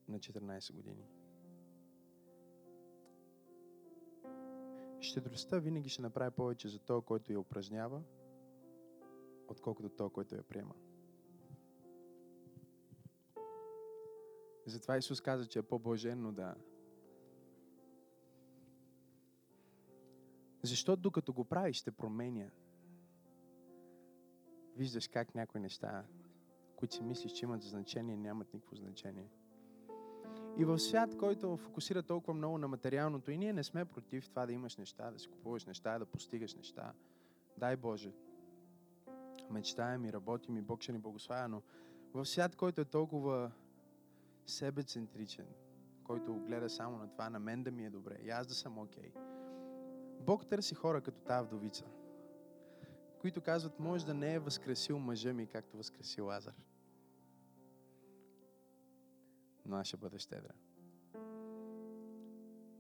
на 0.07 0.19
14 0.19 0.73
години? 0.73 1.05
Щедростта 4.99 5.59
винаги 5.59 5.89
ще 5.89 6.01
направи 6.01 6.31
повече 6.31 6.69
за 6.69 6.79
този, 6.79 7.05
който 7.05 7.31
я 7.31 7.39
упражнява, 7.39 8.01
отколкото 9.47 9.89
този, 9.89 10.13
който 10.13 10.35
я 10.35 10.43
приема. 10.43 10.73
Затова 14.66 14.97
Исус 14.97 15.22
каза, 15.22 15.45
че 15.45 15.59
е 15.59 15.63
по-блаженно 15.63 16.32
да... 16.32 16.55
Защото 20.63 21.01
докато 21.01 21.34
го 21.34 21.45
правиш, 21.45 21.78
ще 21.78 21.91
променя. 21.91 22.49
Виждаш 24.76 25.07
как 25.07 25.36
някои 25.36 25.61
неща, 25.61 26.05
които 26.76 26.95
си 26.95 27.03
мислиш, 27.03 27.32
че 27.32 27.45
имат 27.45 27.61
значение, 27.61 28.18
нямат 28.18 28.53
никакво 28.53 28.76
значение. 28.76 29.30
И 30.57 30.66
в 30.66 30.80
свят, 30.80 31.18
който 31.18 31.57
фокусира 31.57 32.03
толкова 32.03 32.34
много 32.34 32.57
на 32.57 32.68
материалното, 32.68 33.32
и 33.32 33.38
ние 33.38 33.53
не 33.53 33.63
сме 33.63 33.86
против 33.86 34.30
това 34.30 34.45
да 34.45 34.53
имаш 34.53 34.78
неща, 34.78 35.11
да 35.11 35.20
си 35.20 35.28
купуваш 35.28 35.66
неща, 35.66 35.99
да 35.99 36.05
постигаш 36.05 36.55
неща. 36.55 36.93
Дай 37.57 37.76
Боже. 37.76 38.13
Мечтаем 39.49 40.05
и 40.05 40.13
работим 40.13 40.57
и 40.57 40.61
Бог 40.61 40.82
ще 40.82 40.91
ни 40.91 40.99
благославя, 40.99 41.47
но 41.47 41.61
в 42.13 42.26
свят, 42.26 42.55
който 42.55 42.82
е 42.82 42.86
толкова 42.86 43.51
себецентричен, 44.45 45.47
който 46.03 46.35
гледа 46.35 46.69
само 46.69 46.97
на 46.97 47.09
това, 47.11 47.29
на 47.29 47.39
мен 47.39 47.63
да 47.63 47.71
ми 47.71 47.85
е 47.85 47.89
добре, 47.89 48.17
и 48.23 48.29
аз 48.29 48.47
да 48.47 48.53
съм 48.53 48.77
окей. 48.77 49.11
Okay. 49.11 49.35
Бог 50.21 50.47
търси 50.47 50.75
хора 50.75 51.01
като 51.01 51.21
тази 51.21 51.47
вдовица, 51.47 51.85
които 53.21 53.41
казват, 53.41 53.79
може 53.79 54.05
да 54.05 54.13
не 54.13 54.33
е 54.33 54.39
възкресил 54.39 54.99
мъжа 54.99 55.33
ми, 55.33 55.47
както 55.47 55.77
възкреси 55.77 56.21
Лазар. 56.21 56.53
Но 59.65 59.75
аз 59.75 59.87
ще 59.87 59.97
бъда 59.97 60.19
щедра. 60.19 60.53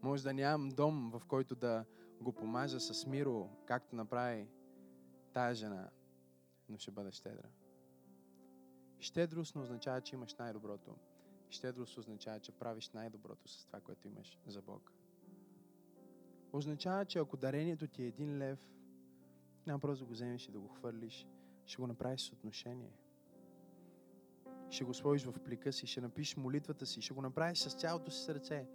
Може 0.01 0.23
да 0.23 0.33
нямам 0.33 0.69
дом, 0.69 1.11
в 1.11 1.25
който 1.27 1.55
да 1.55 1.85
го 2.21 2.33
помажа 2.33 2.79
с 2.79 3.05
миро, 3.05 3.49
както 3.65 3.95
направи 3.95 4.47
тая 5.33 5.55
жена, 5.55 5.89
но 6.69 6.77
ще 6.77 6.91
бъда 6.91 7.11
щедра. 7.11 7.49
Щедрост 8.99 9.55
не 9.55 9.61
означава, 9.61 10.01
че 10.01 10.15
имаш 10.15 10.35
най-доброто. 10.35 10.95
Щедрост 11.55 11.97
означава, 11.97 12.39
че 12.39 12.51
правиш 12.51 12.89
най-доброто 12.89 13.47
с 13.47 13.65
това, 13.65 13.79
което 13.79 14.07
имаш 14.07 14.39
за 14.47 14.61
Бог. 14.61 14.91
Означава, 16.53 17.05
че 17.05 17.19
ако 17.19 17.37
дарението 17.37 17.87
ти 17.87 18.03
е 18.03 18.07
един 18.07 18.37
лев, 18.37 18.59
няма 19.67 19.79
просто 19.79 20.03
да 20.03 20.07
го 20.07 20.13
вземеш 20.13 20.47
и 20.47 20.51
да 20.51 20.59
го 20.59 20.67
хвърлиш. 20.67 21.27
Ще 21.65 21.77
го 21.77 21.87
направиш 21.87 22.21
с 22.21 22.31
отношение. 22.31 22.91
Ще 24.69 24.83
го 24.83 24.93
сложиш 24.93 25.25
в 25.25 25.39
плика 25.39 25.73
си, 25.73 25.87
ще 25.87 26.01
напишеш 26.01 26.37
молитвата 26.37 26.85
си, 26.85 27.01
ще 27.01 27.13
го 27.13 27.21
направиш 27.21 27.59
с 27.59 27.79
цялото 27.79 28.11
си 28.11 28.23
сърце. 28.23 28.67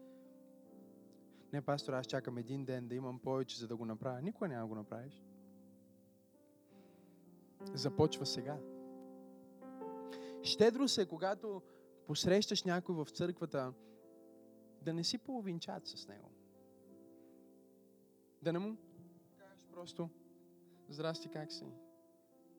Не, 1.52 1.62
пастор, 1.62 1.92
аз 1.92 2.06
чакам 2.06 2.38
един 2.38 2.64
ден 2.64 2.88
да 2.88 2.94
имам 2.94 3.18
повече, 3.18 3.58
за 3.58 3.68
да 3.68 3.76
го 3.76 3.84
направя. 3.84 4.22
Никога 4.22 4.48
няма 4.48 4.66
го 4.66 4.74
направиш. 4.74 5.22
Започва 7.74 8.26
сега. 8.26 8.58
Щедрост 10.42 10.98
е, 10.98 11.06
когато 11.06 11.62
посрещаш 12.10 12.62
някой 12.62 12.94
в 12.94 13.10
църквата, 13.10 13.72
да 14.82 14.94
не 14.94 15.04
си 15.04 15.18
половинчат 15.18 15.86
с 15.86 16.08
него. 16.08 16.30
Да 18.42 18.52
не 18.52 18.58
му 18.58 18.76
кажеш 19.38 19.64
просто 19.72 20.10
Здрасти, 20.88 21.28
как 21.28 21.52
си? 21.52 21.64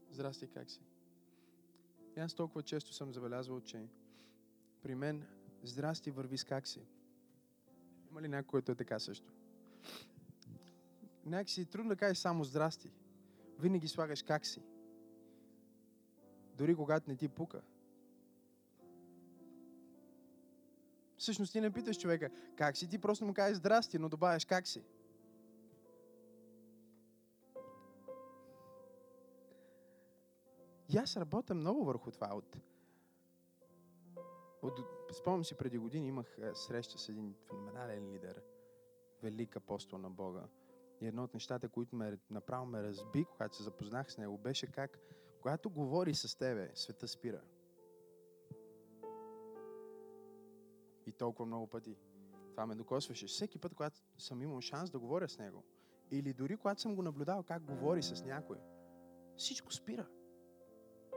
Здрасти, 0.09 0.47
как 0.47 0.69
си? 0.69 0.81
И 2.17 2.19
аз 2.19 2.33
толкова 2.33 2.63
често 2.63 2.93
съм 2.93 3.13
забелязвал, 3.13 3.61
че 3.61 3.87
при 4.81 4.95
мен 4.95 5.27
здрасти 5.63 6.11
върви 6.11 6.37
с 6.37 6.43
как 6.43 6.67
си. 6.67 6.81
Има 8.11 8.21
ли 8.21 8.27
някой, 8.27 8.47
който 8.47 8.71
е 8.71 8.75
така 8.75 8.99
също? 8.99 9.31
Някакси 11.25 11.65
трудно 11.65 11.89
да 11.89 11.95
кажеш 11.95 12.17
само 12.17 12.43
здрасти. 12.43 12.91
Винаги 13.59 13.87
слагаш 13.87 14.23
как 14.23 14.45
си. 14.45 14.61
Дори 16.57 16.75
когато 16.75 17.09
не 17.09 17.15
ти 17.15 17.29
пука. 17.29 17.61
Всъщност 21.21 21.51
ти 21.51 21.61
не 21.61 21.71
питаш 21.71 21.97
човека 21.97 22.29
как 22.55 22.77
си, 22.77 22.89
ти 22.89 22.99
просто 22.99 23.25
му 23.25 23.33
кажеш 23.33 23.57
здрасти, 23.57 23.99
но 23.99 24.09
добавяш 24.09 24.45
как 24.45 24.67
си. 24.67 24.83
И 30.89 30.97
аз 30.97 31.17
работя 31.17 31.55
много 31.55 31.85
върху 31.85 32.11
това. 32.11 32.35
От, 32.35 32.57
от, 34.61 34.79
спомням 35.13 35.43
си, 35.43 35.55
преди 35.55 35.77
години 35.77 36.07
имах 36.07 36.37
среща 36.53 36.97
с 36.97 37.09
един 37.09 37.35
феноменален 37.47 38.11
лидер, 38.11 38.41
велик 39.23 39.55
апостол 39.55 39.97
на 39.97 40.09
Бога. 40.09 40.43
И 41.01 41.07
едно 41.07 41.23
от 41.23 41.33
нещата, 41.33 41.69
които 41.69 41.95
ме, 41.95 42.17
направо 42.29 42.65
ме 42.65 42.83
разби, 42.83 43.25
когато 43.25 43.55
се 43.55 43.63
запознах 43.63 44.11
с 44.11 44.17
него, 44.17 44.37
беше 44.37 44.67
как, 44.67 44.99
когато 45.41 45.69
говори 45.69 46.13
с 46.13 46.37
тебе, 46.37 46.71
света 46.75 47.07
спира. 47.07 47.41
И 51.05 51.11
толкова 51.11 51.45
много 51.45 51.67
пъти. 51.67 51.97
Това 52.51 52.65
ме 52.65 52.75
докосваше. 52.75 53.27
Всеки 53.27 53.59
път, 53.59 53.75
когато 53.75 54.01
съм 54.17 54.41
имал 54.41 54.61
шанс 54.61 54.91
да 54.91 54.99
говоря 54.99 55.29
с 55.29 55.37
него, 55.37 55.63
или 56.11 56.33
дори 56.33 56.57
когато 56.57 56.81
съм 56.81 56.95
го 56.95 57.01
наблюдавал 57.01 57.43
как 57.43 57.63
говори 57.63 58.03
с 58.03 58.25
някой, 58.25 58.57
всичко 59.37 59.73
спира. 59.73 60.07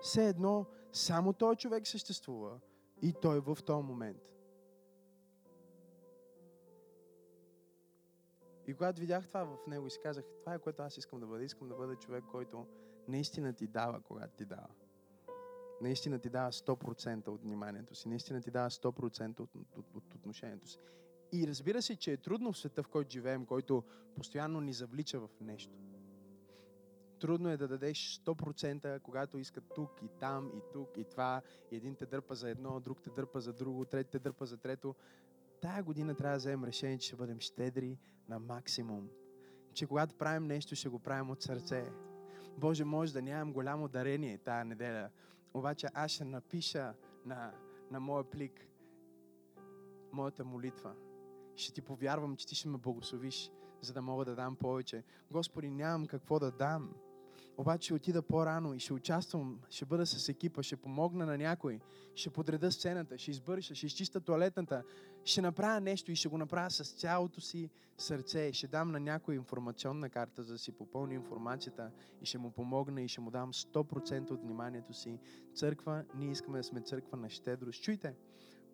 Все 0.00 0.28
едно, 0.28 0.66
само 0.92 1.32
този 1.32 1.56
човек 1.56 1.86
съществува 1.86 2.60
и 3.02 3.14
той 3.22 3.40
в 3.40 3.58
този 3.66 3.86
момент. 3.86 4.22
И 8.66 8.74
когато 8.74 9.00
видях 9.00 9.28
това 9.28 9.44
в 9.44 9.66
него 9.66 9.86
и 9.86 9.90
си 9.90 9.98
казах, 10.02 10.24
това 10.40 10.54
е 10.54 10.58
което 10.58 10.82
аз 10.82 10.96
искам 10.96 11.20
да 11.20 11.26
бъда. 11.26 11.44
Искам 11.44 11.68
да 11.68 11.74
бъда 11.74 11.96
човек, 11.96 12.24
който 12.30 12.66
наистина 13.08 13.52
ти 13.52 13.66
дава, 13.66 14.00
когато 14.00 14.36
ти 14.36 14.44
дава. 14.44 14.68
Наистина 15.84 16.18
ти 16.18 16.28
дава 16.28 16.52
100% 16.52 17.28
от 17.28 17.42
вниманието 17.42 17.94
си. 17.94 18.08
Наистина 18.08 18.40
ти 18.40 18.50
дава 18.50 18.70
100% 18.70 19.40
от, 19.40 19.54
от, 19.54 19.94
от 19.94 20.14
отношението 20.14 20.68
си. 20.68 20.78
И 21.32 21.46
разбира 21.48 21.82
се, 21.82 21.96
че 21.96 22.12
е 22.12 22.16
трудно 22.16 22.52
в 22.52 22.58
света, 22.58 22.82
в 22.82 22.88
който 22.88 23.10
живеем, 23.10 23.46
който 23.46 23.84
постоянно 24.16 24.60
ни 24.60 24.72
завлича 24.72 25.20
в 25.20 25.28
нещо. 25.40 25.78
Трудно 27.20 27.50
е 27.50 27.56
да 27.56 27.68
дадеш 27.68 28.20
100%, 28.26 29.00
когато 29.00 29.38
искат 29.38 29.64
тук 29.74 29.90
и 30.02 30.08
там 30.20 30.50
и 30.54 30.60
тук 30.72 30.88
и 30.96 31.04
това. 31.04 31.42
Един 31.70 31.94
те 31.94 32.06
дърпа 32.06 32.34
за 32.34 32.50
едно, 32.50 32.80
друг 32.80 33.02
те 33.02 33.10
дърпа 33.10 33.40
за 33.40 33.52
друго, 33.52 33.84
трети 33.84 34.10
те 34.10 34.18
дърпа 34.18 34.46
за 34.46 34.56
трето. 34.56 34.94
Тая 35.60 35.82
година 35.82 36.14
трябва 36.14 36.34
да 36.34 36.38
вземем 36.38 36.64
решение, 36.64 36.98
че 36.98 37.06
ще 37.06 37.16
бъдем 37.16 37.40
щедри 37.40 37.98
на 38.28 38.38
максимум. 38.38 39.08
Че 39.74 39.86
когато 39.86 40.14
правим 40.14 40.46
нещо, 40.46 40.76
ще 40.76 40.88
го 40.88 40.98
правим 40.98 41.30
от 41.30 41.42
сърце. 41.42 41.90
Боже, 42.58 42.84
може 42.84 43.12
да 43.12 43.22
нямам 43.22 43.52
голямо 43.52 43.88
дарение 43.88 44.38
тая 44.38 44.64
неделя, 44.64 45.10
обаче 45.54 45.88
аз 45.94 46.10
ще 46.10 46.24
напиша 46.24 46.94
на, 47.26 47.52
на 47.90 48.00
моя 48.00 48.24
плик 48.24 48.68
моята 50.12 50.44
молитва. 50.44 50.94
Ще 51.56 51.72
ти 51.72 51.82
повярвам, 51.82 52.36
че 52.36 52.46
ти 52.46 52.54
ще 52.54 52.68
ме 52.68 52.78
благословиш, 52.78 53.50
за 53.80 53.92
да 53.92 54.02
мога 54.02 54.24
да 54.24 54.34
дам 54.34 54.56
повече. 54.56 55.04
Господи, 55.30 55.70
нямам 55.70 56.06
какво 56.06 56.38
да 56.38 56.50
дам. 56.50 56.94
Обаче 57.56 57.84
ще 57.84 57.94
отида 57.94 58.22
по-рано 58.22 58.74
и 58.74 58.78
ще 58.78 58.92
участвам, 58.92 59.60
ще 59.70 59.84
бъда 59.84 60.06
с 60.06 60.28
екипа, 60.28 60.62
ще 60.62 60.76
помогна 60.76 61.26
на 61.26 61.38
някой, 61.38 61.80
ще 62.14 62.30
подреда 62.30 62.72
сцената, 62.72 63.18
ще 63.18 63.30
избърша, 63.30 63.74
ще 63.74 63.86
изчиста 63.86 64.20
туалетната, 64.20 64.82
ще 65.24 65.42
направя 65.42 65.80
нещо 65.80 66.12
и 66.12 66.16
ще 66.16 66.28
го 66.28 66.38
направя 66.38 66.70
с 66.70 66.92
цялото 66.92 67.40
си 67.40 67.70
сърце. 67.98 68.52
Ще 68.52 68.66
дам 68.66 68.92
на 68.92 69.00
някой 69.00 69.34
информационна 69.34 70.10
карта, 70.10 70.42
за 70.42 70.52
да 70.52 70.58
си 70.58 70.72
попълни 70.72 71.14
информацията 71.14 71.90
и 72.22 72.26
ще 72.26 72.38
му 72.38 72.50
помогна 72.50 73.02
и 73.02 73.08
ще 73.08 73.20
му 73.20 73.30
дам 73.30 73.52
100% 73.52 74.30
от 74.30 74.42
вниманието 74.42 74.92
си. 74.92 75.18
Църква, 75.54 76.04
ние 76.14 76.30
искаме 76.30 76.58
да 76.58 76.64
сме 76.64 76.80
църква 76.80 77.16
на 77.16 77.30
щедрост. 77.30 77.82
Чуйте, 77.82 78.14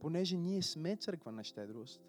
понеже 0.00 0.36
ние 0.36 0.62
сме 0.62 0.96
църква 0.96 1.32
на 1.32 1.44
щедрост, 1.44 2.00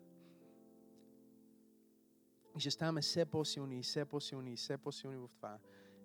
и 2.57 2.59
ще 2.59 2.71
ставаме 2.71 3.01
все 3.01 3.25
по-силни 3.25 3.79
и 3.79 3.83
все 3.83 4.05
по-силни 4.05 4.53
и 4.53 4.55
все 4.55 4.77
по-силни 4.77 5.17
в 5.17 5.29
това. 5.35 5.57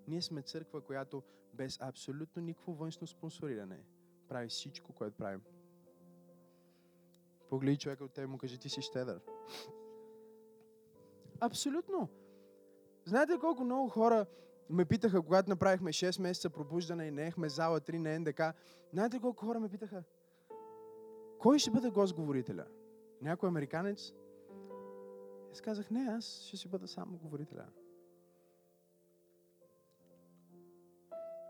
Ние 0.09 0.23
сме 0.23 0.43
църква, 0.43 0.81
която 0.81 1.23
без 1.55 1.81
абсолютно 1.81 2.43
никакво 2.43 2.73
външно 2.73 3.07
спонсориране 3.07 3.85
прави 4.29 4.49
всичко, 4.49 4.93
което 4.93 5.17
правим. 5.17 5.41
Погледни 7.51 7.79
човека 7.79 8.05
от 8.05 8.13
тебе 8.13 8.27
му 8.27 8.39
кажи, 8.39 8.59
ти 8.59 8.69
си 8.69 8.83
щедър. 8.83 9.21
Абсолютно. 11.41 12.09
Знаете 13.05 13.39
колко 13.41 13.65
много 13.65 13.89
хора 13.89 14.27
ме 14.71 14.85
питаха, 14.85 15.23
когато 15.23 15.51
направихме 15.51 15.93
6 15.93 16.23
месеца 16.23 16.51
пробуждане 16.51 17.07
и 17.07 17.11
неехме 17.11 17.49
зала 17.49 17.81
3 17.81 17.99
на 17.99 18.19
НДК. 18.19 18.43
Знаете 18.93 19.21
колко 19.21 19.47
хора 19.47 19.61
ме 19.61 19.69
питаха? 19.69 20.05
Кой 21.39 21.59
ще 21.59 21.71
бъде 21.71 21.91
гостговорителя? 21.91 22.67
Някой 23.23 23.49
американец? 23.49 24.13
Аз 25.53 25.61
казах, 25.61 25.91
не, 25.91 26.01
аз 26.01 26.43
ще 26.47 26.57
си 26.57 26.69
бъда 26.69 26.89
само 26.89 27.19
говорителя. 27.19 27.67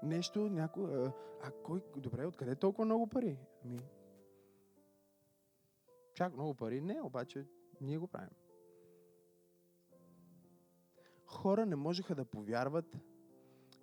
Нещо, 0.03 0.49
някой... 0.49 1.07
А, 1.07 1.13
а 1.43 1.51
кой... 1.51 1.81
Добре, 1.97 2.27
откъде 2.27 2.55
толкова 2.55 2.85
много 2.85 3.07
пари? 3.07 3.39
Ами... 3.65 3.79
Чак 6.15 6.35
много 6.35 6.55
пари? 6.55 6.81
Не, 6.81 7.03
обаче 7.03 7.47
ние 7.81 7.99
го 7.99 8.07
правим. 8.07 8.31
Хора 11.27 11.67
не 11.67 11.77
можеха 11.77 12.15
да 12.15 12.25
повярват, 12.25 12.97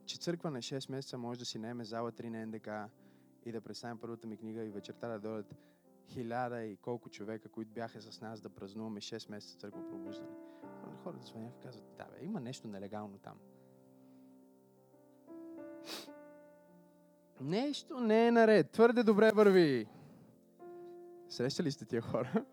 че 0.05 0.17
църква 0.17 0.51
на 0.51 0.59
6 0.59 0.91
месеца 0.91 1.17
може 1.17 1.39
да 1.39 1.45
си 1.45 1.59
наеме 1.59 1.85
зала 1.85 2.11
3 2.11 2.29
на 2.29 2.45
НДК 2.45 2.93
и 3.45 3.51
да 3.51 3.61
представим 3.61 3.97
първата 3.97 4.27
ми 4.27 4.37
книга 4.37 4.63
и 4.63 4.69
вечерта 4.69 5.07
да 5.07 5.19
дойдат 5.19 5.55
хиляда 6.07 6.63
и 6.63 6.77
колко 6.77 7.09
човека, 7.09 7.49
които 7.49 7.71
бяха 7.71 8.01
с 8.01 8.21
нас 8.21 8.41
да 8.41 8.49
празнуваме 8.49 9.01
6 9.01 9.29
месеца 9.29 9.57
църква 9.57 9.89
пробуждане. 9.89 10.35
Хората 11.03 11.25
звъняха 11.25 11.55
и 11.57 11.63
казват, 11.63 11.95
да 11.97 12.05
бе, 12.05 12.25
има 12.25 12.39
нещо 12.39 12.67
нелегално 12.67 13.17
там. 13.17 13.39
Нещо 17.41 17.99
не 17.99 18.27
е 18.27 18.31
наред. 18.31 18.71
Твърде 18.71 19.03
добре 19.03 19.31
върви. 19.31 19.87
Срещали 21.29 21.71
сте 21.71 21.85
тия 21.85 22.01
хора? 22.01 22.45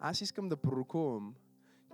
Аз 0.00 0.20
искам 0.20 0.48
да 0.48 0.56
пророкувам, 0.56 1.34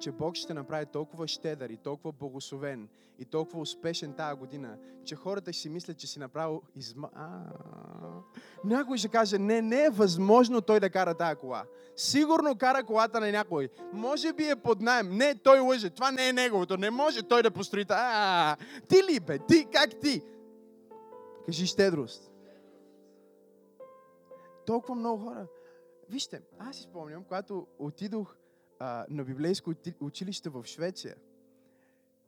че 0.01 0.12
Бог 0.12 0.34
ще 0.34 0.55
направи 0.55 0.87
толкова 0.87 1.28
щедър 1.28 1.70
и 1.70 1.76
толкова 1.76 2.12
благословен 2.12 2.89
и 3.18 3.24
толкова 3.24 3.61
успешен 3.61 4.12
тази 4.12 4.39
година, 4.39 4.78
че 5.05 5.16
хората 5.16 5.53
ще 5.53 5.62
си 5.62 5.68
мислят, 5.68 5.99
че 5.99 6.07
си 6.07 6.18
направил 6.18 6.62
изма... 6.74 7.09
Някой 8.64 8.99
ще 8.99 9.09
каже, 9.09 9.39
не, 9.39 9.62
не 9.62 9.84
е 9.84 9.91
възможно 9.91 10.61
той 10.61 10.80
да 10.80 10.91
кара 10.91 11.14
тази 11.14 11.37
кола. 11.37 11.64
Сигурно 11.97 12.57
кара 12.59 12.84
колата 12.84 13.20
на 13.20 13.30
някой. 13.30 13.68
Може 13.93 14.32
би 14.32 14.49
е 14.49 14.57
под 14.57 14.80
найем. 14.80 15.16
Не, 15.16 15.34
той 15.34 15.59
лъже. 15.59 15.91
Това 15.91 16.11
не 16.11 16.28
е 16.28 16.32
неговото. 16.32 16.76
Не 16.76 16.91
може 16.91 17.22
той 17.22 17.43
да 17.43 17.51
построи. 17.51 17.84
А, 17.89 18.57
ти 18.89 18.97
ли 19.11 19.20
бе? 19.20 19.39
Ти, 19.39 19.66
как 19.72 20.01
ти? 20.01 20.22
Кажи 21.47 21.66
щедрост. 21.66 22.32
Толкова 24.66 24.94
много 24.94 25.24
хора. 25.24 25.47
Вижте, 26.09 26.42
аз 26.59 26.76
си 26.76 26.82
спомням, 26.82 27.24
когато 27.24 27.66
отидох 27.78 28.36
а, 28.78 29.07
на 29.11 29.24
библейско 29.24 29.72
училище 30.01 30.49
в 30.49 30.64
Швеция, 30.64 31.16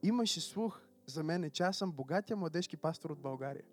имаше 0.03 0.41
слух 0.41 0.81
за 1.07 1.23
мен, 1.23 1.51
че 1.51 1.63
аз 1.63 1.77
съм 1.77 1.93
богатия 1.93 2.37
младежки 2.37 2.77
пастор 2.77 3.11
от 3.11 3.19
България. 3.19 3.65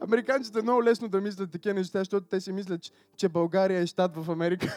Американците 0.00 0.58
е 0.58 0.62
много 0.62 0.84
лесно 0.84 1.08
да 1.08 1.20
мислят 1.20 1.50
такива 1.50 1.74
неща, 1.74 1.98
защото 1.98 2.26
те 2.26 2.40
си 2.40 2.52
мислят, 2.52 2.80
че 3.16 3.28
България 3.28 3.80
е 3.80 3.86
щат 3.86 4.16
в 4.16 4.30
Америка. 4.30 4.76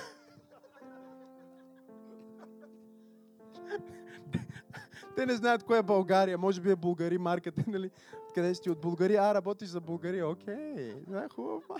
Те 5.17 5.25
не 5.25 5.35
знаят 5.35 5.63
кое 5.63 5.77
е 5.77 5.83
България. 5.83 6.37
Може 6.37 6.61
би 6.61 6.71
е 6.71 6.75
Българи 6.75 7.17
марката, 7.17 7.63
нали? 7.67 7.91
Къде 8.35 8.55
си 8.55 8.69
от 8.69 8.81
България? 8.81 9.21
А, 9.21 9.33
работиш 9.33 9.69
за 9.69 9.81
България. 9.81 10.29
Окей, 10.29 10.93
да, 11.07 11.23
е 11.23 11.29
хубаво. 11.29 11.61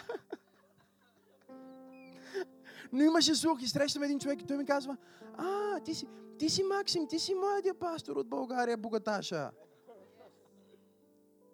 Но 2.91 3.03
имаше 3.03 3.35
слух 3.35 3.61
и 3.61 3.67
срещам 3.67 4.03
един 4.03 4.19
човек 4.19 4.41
и 4.41 4.45
той 4.45 4.57
ми 4.57 4.65
казва, 4.65 4.97
а, 5.37 5.79
ти 5.79 5.95
си, 5.95 6.07
ти 6.39 6.49
си 6.49 6.63
Максим, 6.63 7.07
ти 7.07 7.19
си 7.19 7.35
младия 7.35 7.73
пастор 7.73 8.15
от 8.15 8.27
България, 8.27 8.77
богаташа. 8.77 9.51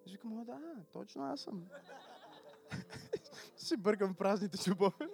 И 0.06 0.12
викам, 0.12 0.44
да, 0.46 0.60
точно 0.94 1.24
аз 1.24 1.42
съм. 1.42 1.64
си 3.58 3.78
бъркам 3.78 4.16
празните 4.16 4.58
чубове. 4.58 5.08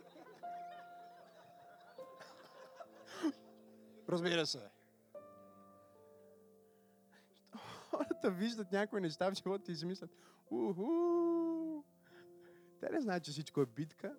Разбира 4.10 4.46
се. 4.46 4.79
Хората 8.00 8.32
виждат 8.32 8.72
някои 8.72 9.02
неща 9.02 9.32
в 9.32 9.36
живота 9.36 9.72
и 9.72 9.76
си 9.76 9.86
мислят, 9.86 10.10
уху, 10.52 11.84
те 12.82 12.90
не 12.90 13.02
знаят, 13.02 13.24
че 13.24 13.32
всичко 13.32 13.62
е 13.62 13.66
битка, 13.66 14.16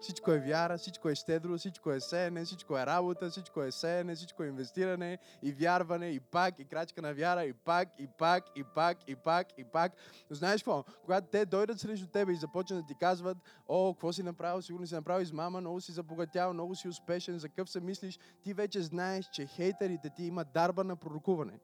всичко 0.00 0.30
е 0.30 0.38
вяра, 0.38 0.78
всичко 0.78 1.08
е 1.08 1.14
щедро, 1.14 1.58
всичко 1.58 1.92
е 1.92 2.00
сеене, 2.00 2.44
всичко 2.44 2.78
е 2.78 2.86
работа, 2.86 3.30
всичко 3.30 3.62
е 3.62 3.70
сеене, 3.70 4.14
всичко 4.14 4.42
е 4.42 4.46
инвестиране 4.46 5.18
и 5.42 5.52
вярване, 5.52 6.08
и 6.08 6.20
пак, 6.20 6.58
и 6.58 6.64
крачка 6.64 7.02
на 7.02 7.14
вяра, 7.14 7.44
и 7.44 7.52
пак, 7.52 7.88
и 7.98 8.08
пак, 8.18 8.44
и 8.56 8.64
пак, 8.74 9.08
и 9.08 9.16
пак, 9.16 9.58
и 9.58 9.64
пак. 9.64 9.92
Но 10.30 10.36
знаеш 10.36 10.62
какво? 10.62 10.84
Когато 11.04 11.28
те 11.28 11.46
дойдат 11.46 11.80
срещу 11.80 12.06
тебе 12.06 12.32
и 12.32 12.36
започнат 12.36 12.80
да 12.80 12.86
ти 12.86 12.94
казват, 13.00 13.38
о, 13.68 13.94
какво 13.94 14.12
си 14.12 14.22
направил, 14.22 14.62
сигурно 14.62 14.86
си 14.86 14.94
направил 14.94 15.22
измама, 15.22 15.60
много 15.60 15.80
си 15.80 15.92
забогатял, 15.92 16.52
много 16.52 16.74
си 16.74 16.88
успешен, 16.88 17.38
за 17.38 17.48
къв 17.48 17.70
се 17.70 17.80
мислиш, 17.80 18.18
ти 18.42 18.54
вече 18.54 18.82
знаеш, 18.82 19.28
че 19.32 19.46
хейтерите 19.46 20.10
ти 20.10 20.24
имат 20.24 20.52
дарба 20.52 20.84
на 20.84 20.96
пророкуване 20.96 21.58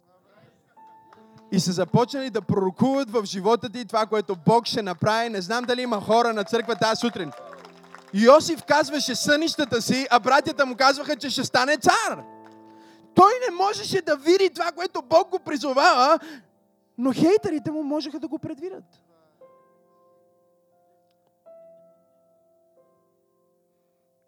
и 1.53 1.61
са 1.61 1.73
започнали 1.73 2.31
да 2.31 2.43
пророкуват 2.43 3.11
в 3.11 3.25
живота 3.25 3.71
ти 3.71 3.85
това, 3.85 4.07
което 4.07 4.37
Бог 4.47 4.67
ще 4.67 4.83
направи. 4.83 5.29
Не 5.29 5.41
знам 5.41 5.65
дали 5.65 5.83
има 5.83 6.01
хора 6.01 6.33
на 6.33 6.45
църква 6.45 6.77
тази 6.77 7.01
сутрин. 7.01 7.33
Йосиф 8.15 8.63
казваше 8.63 9.15
сънищата 9.15 9.83
си, 9.83 10.07
а 10.11 10.21
братята 10.21 10.67
му 10.67 10.77
казваха, 10.77 11.17
че 11.17 11.31
ще 11.31 11.45
стане 11.45 11.77
цар. 11.77 12.25
Той 13.15 13.33
не 13.51 13.57
можеше 13.57 14.03
да 14.03 14.17
види 14.17 14.51
това, 14.55 14.73
което 14.73 15.03
Бог 15.03 15.29
го 15.29 15.39
призовава, 15.39 16.19
но 16.99 17.13
хейтерите 17.13 17.71
му 17.71 17.83
можеха 17.83 18.21
да 18.21 18.29
го 18.29 18.39
предвидят. 18.39 18.85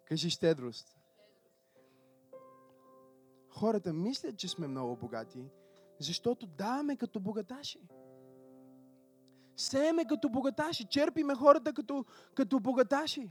Кажи 0.05 0.29
щедрост. 0.29 0.87
Хората 3.49 3.93
мислят, 3.93 4.37
че 4.37 4.47
сме 4.47 4.67
много 4.67 4.95
богати, 4.95 5.45
защото 5.99 6.47
даваме 6.47 6.95
като 6.95 7.19
богаташи. 7.19 7.79
Сееме 9.55 10.05
като 10.05 10.29
богаташи. 10.29 10.85
Черпиме 10.85 11.35
хората 11.35 11.73
като, 11.73 12.05
като 12.35 12.59
богаташи. 12.59 13.29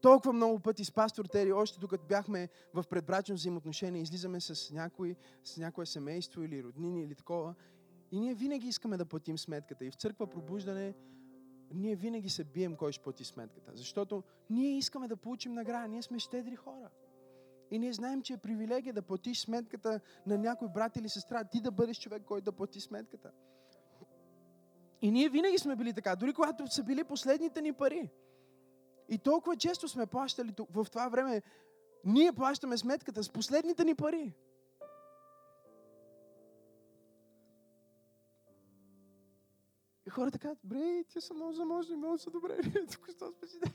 Толкова 0.00 0.32
много 0.32 0.60
пъти 0.60 0.84
с 0.84 0.92
пастор 0.92 1.24
Тери, 1.24 1.52
още 1.52 1.80
докато 1.80 2.06
бяхме 2.06 2.48
в 2.74 2.84
предбрачно 2.90 3.34
взаимоотношение, 3.34 4.02
излизаме 4.02 4.40
с, 4.40 4.70
някой, 4.70 5.16
с 5.44 5.56
някое 5.56 5.86
семейство 5.86 6.42
или 6.42 6.64
роднини 6.64 7.02
или 7.02 7.14
такова. 7.14 7.54
И 8.12 8.20
ние 8.20 8.34
винаги 8.34 8.68
искаме 8.68 8.96
да 8.96 9.04
платим 9.04 9.38
сметката. 9.38 9.84
И 9.84 9.90
в 9.90 9.94
църква 9.94 10.26
пробуждане 10.26 10.94
ние 11.74 11.96
винаги 11.96 12.30
се 12.30 12.44
бием 12.44 12.76
кой 12.76 12.92
ще 12.92 13.02
плати 13.02 13.24
сметката. 13.24 13.72
Защото 13.74 14.22
ние 14.50 14.78
искаме 14.78 15.08
да 15.08 15.16
получим 15.16 15.52
награда. 15.52 15.88
Ние 15.88 16.02
сме 16.02 16.18
щедри 16.18 16.56
хора. 16.56 16.90
И 17.70 17.78
ние 17.78 17.92
знаем, 17.92 18.22
че 18.22 18.32
е 18.32 18.36
привилегия 18.36 18.94
да 18.94 19.02
платиш 19.02 19.40
сметката 19.40 20.00
на 20.26 20.38
някой 20.38 20.68
брат 20.68 20.96
или 20.96 21.08
сестра. 21.08 21.44
Ти 21.44 21.60
да 21.60 21.70
бъдеш 21.70 21.98
човек, 21.98 22.22
който 22.22 22.44
да 22.44 22.52
плати 22.52 22.80
сметката. 22.80 23.30
И 25.02 25.10
ние 25.10 25.28
винаги 25.28 25.58
сме 25.58 25.76
били 25.76 25.92
така, 25.92 26.16
дори 26.16 26.32
когато 26.32 26.66
са 26.66 26.84
били 26.84 27.04
последните 27.04 27.62
ни 27.62 27.72
пари. 27.72 28.10
И 29.08 29.18
толкова 29.18 29.56
често 29.56 29.88
сме 29.88 30.06
плащали 30.06 30.54
в 30.70 30.86
това 30.90 31.08
време, 31.08 31.42
ние 32.04 32.32
плащаме 32.32 32.78
сметката 32.78 33.24
с 33.24 33.30
последните 33.30 33.84
ни 33.84 33.94
пари. 33.94 34.34
И 40.06 40.10
хората 40.10 40.38
казват, 40.38 40.58
бре, 40.64 41.04
ти 41.08 41.20
са 41.20 41.34
много 41.34 41.52
заможни, 41.52 41.96
много 41.96 42.18
са 42.18 42.30
добре. 42.30 42.60
Тук 42.92 43.10
що 43.16 43.32
спасите. 43.32 43.72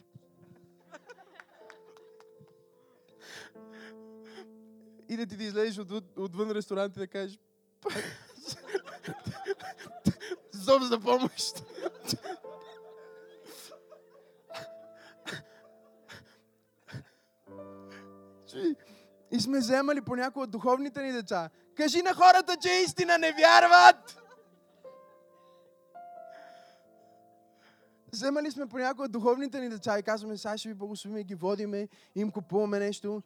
И 5.16 5.18
да 5.18 5.26
ти 5.26 5.38
да 5.38 5.44
излезеш 5.44 5.78
от, 5.78 5.92
отвън 6.18 6.52
ресторант 6.52 6.96
и 6.96 7.00
да 7.00 7.08
кажеш 7.08 7.40
Зов 10.52 10.84
за 10.84 11.00
помощ. 11.00 11.64
И 19.32 19.40
сме 19.40 19.60
вземали 19.60 20.02
по 20.02 20.16
някои 20.16 20.44
от 20.44 20.52
духовните 20.52 21.02
ни 21.02 21.12
деца. 21.12 21.50
Кажи 21.76 22.02
на 22.02 22.14
хората, 22.14 22.58
че 22.62 22.70
истина 22.70 23.18
не 23.18 23.32
вярват! 23.32 24.22
Вземали 28.12 28.52
сме 28.52 28.68
по 28.68 28.78
някои 28.78 29.06
от 29.06 29.12
духовните 29.12 29.60
ни 29.60 29.70
деца 29.70 30.00
и 30.00 30.04
казваме, 30.04 30.38
сега 30.38 30.58
ще 30.58 30.70
ви 30.70 30.76
благословим 30.76 31.18
и 31.18 31.24
ги 31.24 31.36
водиме, 31.36 31.88
им 32.16 32.32
купуваме 32.32 32.80
нещо 32.80 33.24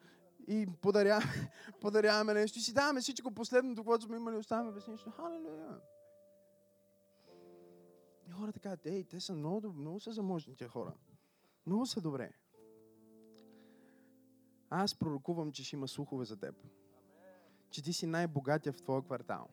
и 0.50 0.68
подаряваме, 0.82 1.52
подаряваме 1.82 2.34
нещо 2.34 2.60
и 2.60 2.62
си 2.62 2.74
даваме 2.74 3.02
всичко 3.02 3.32
последното, 3.32 3.84
което 3.84 4.06
сме 4.06 4.16
имали, 4.16 4.36
оставаме 4.36 4.72
без 4.72 4.88
нищо. 4.88 5.12
Халелуя! 5.12 5.80
И 8.28 8.32
хората 8.32 8.60
казват, 8.60 8.86
ей, 8.86 9.04
те 9.04 9.20
са 9.20 9.34
много, 9.34 9.74
много 9.74 10.00
са 10.00 10.12
заможни 10.12 10.56
тия 10.56 10.70
хора. 10.70 10.94
Много 11.66 11.86
са 11.86 12.02
добре. 12.02 12.32
Аз 14.70 14.96
пророкувам, 14.96 15.52
че 15.52 15.64
ще 15.64 15.76
има 15.76 15.88
слухове 15.88 16.26
за 16.26 16.38
теб. 16.38 16.56
Че 17.70 17.84
ти 17.84 17.94
си 17.94 18.06
най-богатия 18.06 18.74
в 18.74 18.82
твоя 18.82 19.02
квартал. 19.02 19.48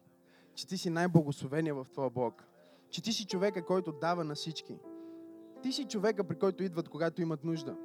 Че 0.55 0.67
ти 0.67 0.79
си 0.79 0.91
най-благословения 0.91 1.75
в 1.75 1.87
твоя 1.93 2.11
блок. 2.11 2.45
Че 2.91 3.03
ти 3.03 3.13
си 3.13 3.27
човека, 3.27 3.65
който 3.65 3.93
дава 3.93 4.25
на 4.25 4.35
всички. 4.35 4.79
Ти 5.63 5.73
си 5.73 5.85
човека, 5.85 6.25
при 6.25 6.39
който 6.39 6.63
идват, 6.63 6.89
когато 6.89 7.23
имат 7.23 7.45
нужда. 7.45 7.77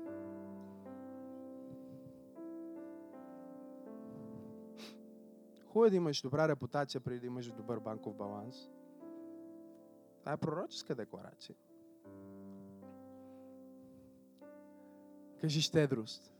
Хубаво 5.71 5.85
е 5.85 5.89
да 5.89 5.95
имаш 5.95 6.21
добра 6.21 6.47
репутация, 6.47 7.01
преди 7.01 7.19
да 7.19 7.25
имаш 7.25 7.51
добър 7.51 7.79
банков 7.79 8.15
баланс. 8.15 8.69
Това 10.19 10.31
е 10.31 10.37
пророческа 10.37 10.95
декларация. 10.95 11.55
Кажи 15.41 15.61
щедрост. 15.61 16.33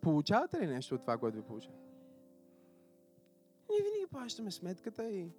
Получавате 0.00 0.60
ли 0.60 0.66
нещо 0.66 0.94
от 0.94 1.00
това, 1.00 1.18
което 1.18 1.36
ви 1.36 1.42
получава? 1.42 1.76
Ние 3.70 3.82
винаги 3.82 4.06
плащаме 4.10 4.50
сметката 4.50 5.10
и 5.10 5.32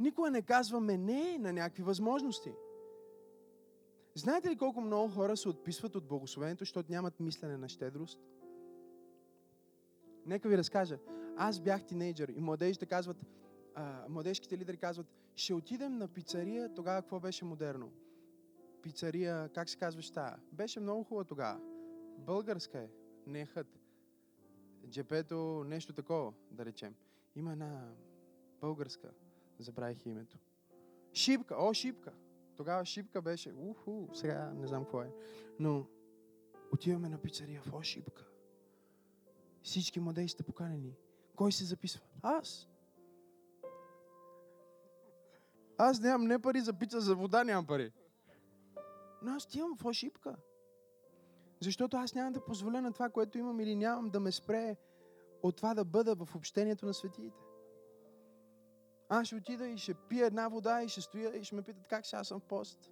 Никога 0.00 0.30
не 0.30 0.42
казваме 0.42 0.96
не 0.96 1.38
на 1.38 1.52
някакви 1.52 1.82
възможности. 1.82 2.52
Знаете 4.14 4.50
ли 4.50 4.56
колко 4.56 4.80
много 4.80 5.08
хора 5.08 5.36
се 5.36 5.48
отписват 5.48 5.96
от 5.96 6.08
благословението, 6.08 6.62
защото 6.62 6.92
нямат 6.92 7.20
мислене 7.20 7.56
на 7.56 7.68
щедрост? 7.68 8.20
Нека 10.26 10.48
ви 10.48 10.58
разкажа. 10.58 10.98
Аз 11.36 11.60
бях 11.60 11.84
тинейджър 11.84 12.28
и 12.28 12.40
младежите 12.40 12.86
казват, 12.86 13.26
а, 13.74 14.06
младежките 14.08 14.58
лидери 14.58 14.76
казват, 14.76 15.06
ще 15.36 15.54
отидем 15.54 15.98
на 15.98 16.08
пицария, 16.08 16.74
тогава 16.74 17.02
какво 17.02 17.20
беше 17.20 17.44
модерно? 17.44 17.92
Пицария, 18.82 19.48
как 19.48 19.68
се 19.68 19.76
казваш 19.76 20.10
тая? 20.10 20.36
Беше 20.52 20.80
много 20.80 21.04
хубава 21.04 21.24
тогава. 21.24 21.60
Българска 22.18 22.78
е, 22.78 22.88
не 23.26 23.40
е 23.40 23.46
хът. 23.46 23.80
Джепето, 24.88 25.64
нещо 25.66 25.92
такова, 25.92 26.32
да 26.50 26.64
речем. 26.64 26.94
Има 27.36 27.52
една 27.52 27.88
българска, 28.60 29.10
забравих 29.58 30.06
името. 30.06 30.38
Шипка, 31.12 31.56
о, 31.58 31.74
шипка. 31.74 32.12
Тогава 32.56 32.84
шипка 32.84 33.22
беше, 33.22 33.52
уху, 33.56 34.08
сега 34.14 34.52
не 34.52 34.66
знам 34.66 34.82
какво 34.84 35.02
е. 35.02 35.12
Но 35.58 35.86
отиваме 36.72 37.08
на 37.08 37.18
пицария 37.18 37.62
в 37.62 37.74
о, 37.74 37.82
шипка. 37.82 38.28
Всички 39.62 40.00
младежи 40.00 40.28
сте 40.28 40.42
поканени. 40.42 40.96
Кой 41.42 41.52
се 41.52 41.64
записва? 41.64 42.00
Аз. 42.22 42.68
Аз 45.78 46.00
нямам 46.00 46.26
не 46.26 46.38
пари 46.38 46.60
за 46.60 46.72
пица, 46.72 47.00
за 47.00 47.14
вода 47.14 47.44
нямам 47.44 47.66
пари. 47.66 47.92
Но 49.22 49.32
аз 49.32 49.44
отивам 49.44 49.76
в 49.76 49.84
ошибка. 49.84 50.36
Защото 51.60 51.96
аз 51.96 52.14
няма 52.14 52.32
да 52.32 52.44
позволя 52.44 52.80
на 52.80 52.92
това, 52.92 53.08
което 53.08 53.38
имам 53.38 53.60
или 53.60 53.76
нямам, 53.76 54.10
да 54.10 54.20
ме 54.20 54.32
спре 54.32 54.76
от 55.42 55.56
това 55.56 55.74
да 55.74 55.84
бъда 55.84 56.14
в 56.14 56.34
общението 56.34 56.86
на 56.86 56.94
светиите. 56.94 57.40
Аз 59.08 59.26
ще 59.26 59.36
отида 59.36 59.68
и 59.68 59.78
ще 59.78 59.94
пия 59.94 60.26
една 60.26 60.48
вода 60.48 60.82
и 60.82 60.88
ще 60.88 61.00
стоя 61.00 61.36
и 61.36 61.44
ще 61.44 61.54
ме 61.54 61.62
питат 61.62 61.86
как 61.88 62.06
сега 62.06 62.24
съм 62.24 62.40
в 62.40 62.44
пост. 62.44 62.90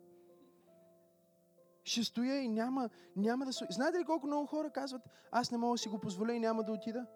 Ще 1.85 2.05
стоя 2.05 2.41
и 2.41 2.49
няма, 2.49 2.91
няма 3.17 3.45
да... 3.45 3.53
Знаете 3.71 3.99
ли 3.99 4.05
колко 4.05 4.27
много 4.27 4.47
хора 4.47 4.71
казват, 4.71 5.03
аз 5.31 5.51
не 5.51 5.59
мога 5.59 5.75
да 5.75 5.79
си 5.79 5.89
го 5.89 5.99
позволя 5.99 6.33
и 6.33 6.41
няма 6.41 6.65
да 6.65 6.73
отида? 6.73 7.07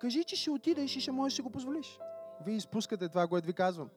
Кажи, 0.00 0.24
че 0.24 0.36
ще 0.36 0.50
отидеш 0.50 0.96
и 0.96 1.00
ще 1.00 1.12
можеш 1.12 1.36
да 1.36 1.42
го 1.42 1.50
позволиш. 1.50 1.98
Вие 2.46 2.56
изпускате 2.56 3.08
това, 3.08 3.28
което 3.28 3.46
ви 3.46 3.52
казвам. 3.52 3.90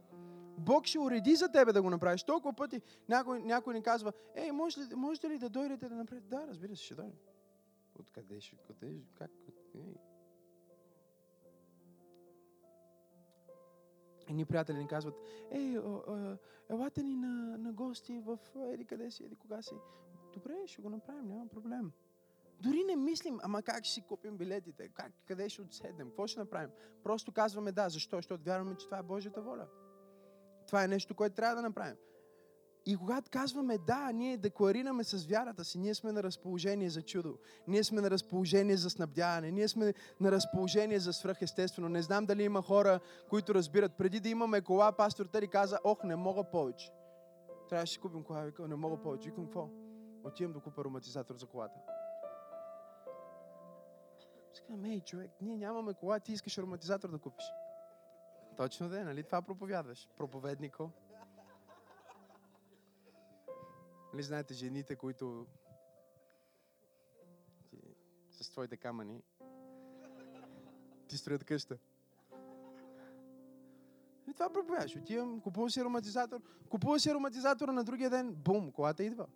Бог 0.57 0.85
ще 0.85 0.99
уреди 0.99 1.35
за 1.35 1.51
тебе 1.51 1.73
да 1.73 1.81
го 1.81 1.89
направиш. 1.89 2.23
Толкова 2.23 2.53
пъти 2.53 2.81
някой, 3.09 3.39
някой 3.39 3.73
ни 3.73 3.83
казва, 3.83 4.13
ей, 4.35 4.51
може 4.51 4.79
ли, 4.79 4.95
можете 4.95 5.29
ли 5.29 5.37
да 5.37 5.49
дойдете 5.49 5.89
да 5.89 5.95
направите? 5.95 6.27
Да, 6.27 6.47
разбира 6.47 6.75
се, 6.75 6.83
ще 6.83 6.95
дойдем. 6.95 7.13
Откъде 7.99 8.41
ще, 8.41 8.55
къде, 8.55 9.01
как? 9.13 9.31
Ей. 9.75 9.95
Едни 14.29 14.45
приятели 14.45 14.77
ни 14.77 14.87
казват, 14.87 15.15
ей, 15.51 15.77
о, 15.79 16.35
елате 16.69 17.03
ни 17.03 17.15
на, 17.15 17.57
на 17.57 17.73
гости 17.73 18.19
в 18.19 18.39
еди 18.55 18.85
къде 18.85 19.11
си, 19.11 19.23
еди 19.23 19.35
кога 19.35 19.61
си. 19.61 19.75
Добре, 20.33 20.53
ще 20.65 20.81
го 20.81 20.89
направим, 20.89 21.27
няма 21.27 21.47
проблем. 21.47 21.91
Дори 22.59 22.83
не 22.83 22.95
мислим, 22.95 23.39
ама 23.43 23.61
как 23.61 23.85
ще 23.85 23.93
си 23.93 24.01
купим 24.01 24.37
билетите, 24.37 24.89
как, 24.93 25.11
къде 25.27 25.49
ще 25.49 25.61
отседнем, 25.61 26.07
какво 26.07 26.27
ще 26.27 26.39
направим. 26.39 26.69
Просто 27.03 27.31
казваме 27.31 27.71
да. 27.71 27.89
Защо? 27.89 28.15
Защото 28.15 28.43
вярваме, 28.43 28.75
че 28.75 28.85
това 28.85 28.97
е 28.97 29.03
Божията 29.03 29.41
воля. 29.41 29.67
Това 30.67 30.83
е 30.83 30.87
нещо, 30.87 31.15
което 31.15 31.35
трябва 31.35 31.55
да 31.55 31.61
направим. 31.61 31.95
И 32.85 32.97
когато 32.97 33.31
казваме 33.31 33.77
да, 33.77 34.11
ние 34.11 34.37
декларираме 34.37 35.03
с 35.03 35.25
вярата 35.25 35.63
си, 35.63 35.77
ние 35.77 35.95
сме 35.95 36.11
на 36.11 36.23
разположение 36.23 36.89
за 36.89 37.01
чудо, 37.01 37.37
ние 37.67 37.83
сме 37.83 38.01
на 38.01 38.11
разположение 38.11 38.77
за 38.77 38.89
снабдяване, 38.89 39.51
ние 39.51 39.67
сме 39.67 39.93
на 40.19 40.31
разположение 40.31 40.99
за 40.99 41.13
свръхестествено. 41.13 41.89
Не 41.89 42.01
знам 42.01 42.25
дали 42.25 42.43
има 42.43 42.61
хора, 42.61 42.99
които 43.29 43.53
разбират. 43.53 43.97
Преди 43.97 44.19
да 44.19 44.29
имаме 44.29 44.61
кола, 44.61 44.91
пастор 44.91 45.25
Тери 45.25 45.47
каза, 45.47 45.79
ох, 45.83 46.03
не 46.03 46.15
мога 46.15 46.43
повече. 46.43 46.91
Трябваше 47.69 47.95
да 47.95 48.01
купим 48.01 48.23
кола, 48.23 48.41
викам, 48.41 48.69
не 48.69 48.75
мога 48.75 48.97
повече. 48.97 49.29
Викам, 49.29 49.45
какво? 49.45 49.69
Отивам 50.23 50.53
да 50.53 50.59
купа 50.59 50.81
ароматизатор 50.81 51.35
за 51.35 51.45
колата. 51.45 51.79
Скам, 54.63 54.85
ей, 54.85 55.01
човек, 55.01 55.31
ние 55.41 55.57
нямаме 55.57 55.93
кола, 55.93 56.19
ти 56.19 56.31
искаш 56.33 56.57
ароматизатор 56.57 57.11
да 57.11 57.19
купиш. 57.19 57.45
Точно 58.57 58.89
да 58.89 58.99
е, 58.99 59.03
нали 59.03 59.23
това 59.23 59.41
проповядваш? 59.41 60.09
Проповеднико. 60.17 60.89
Нали 64.13 64.23
знаете 64.23 64.53
жените, 64.53 64.95
които 64.95 65.47
с 68.31 68.49
твоите 68.51 68.77
камъни 68.77 69.23
ти 71.07 71.17
строят 71.17 71.43
къща. 71.43 71.77
И 74.27 74.33
това 74.33 74.49
проповядаш. 74.53 74.95
Отивам, 74.95 75.41
купувам 75.41 75.69
си 75.69 75.79
ароматизатор, 75.79 76.41
купувам 76.69 76.99
си 76.99 77.09
ароматизатора 77.09 77.71
на 77.71 77.83
другия 77.83 78.09
ден, 78.09 78.33
бум, 78.33 78.71
колата 78.71 79.03
идва. 79.03 79.27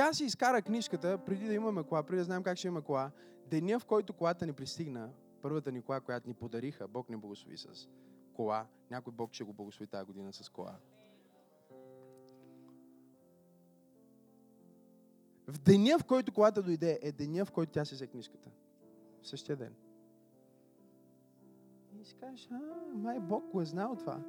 Тя 0.00 0.12
си 0.12 0.24
изкара 0.24 0.62
книжката, 0.62 1.18
преди 1.18 1.46
да 1.46 1.54
имаме 1.54 1.82
кола, 1.82 2.02
преди 2.02 2.18
да 2.18 2.24
знаем 2.24 2.42
как 2.42 2.58
ще 2.58 2.68
имаме 2.68 2.84
кола. 2.84 3.10
Деня, 3.46 3.78
в 3.78 3.84
който 3.84 4.12
колата 4.12 4.46
ни 4.46 4.52
пристигна, 4.52 5.10
първата 5.42 5.72
ни 5.72 5.82
кола, 5.82 6.00
която 6.00 6.28
ни 6.28 6.34
подариха, 6.34 6.88
Бог 6.88 7.10
ни 7.10 7.16
благослови 7.16 7.56
с 7.56 7.88
кола. 8.34 8.66
Някой 8.90 9.12
Бог 9.12 9.32
ще 9.32 9.44
го 9.44 9.52
благослови 9.52 9.86
тази 9.86 10.06
година 10.06 10.32
с 10.32 10.48
кола. 10.48 10.76
В 15.46 15.58
деня, 15.58 15.98
в 15.98 16.04
който 16.04 16.32
колата 16.32 16.62
дойде, 16.62 16.98
е 17.02 17.12
деня, 17.12 17.44
в 17.44 17.52
който 17.52 17.72
тя 17.72 17.84
си 17.84 17.94
взе 17.94 18.06
книжката. 18.06 18.50
В 19.22 19.28
същия 19.28 19.56
ден. 19.56 19.74
И 22.00 22.04
си 22.04 22.14
кажеш, 22.14 22.48
а, 22.50 22.60
май 22.94 23.20
Бог 23.20 23.50
го 23.50 23.60
е 23.60 23.64
знал 23.64 23.96
това. 23.96 24.20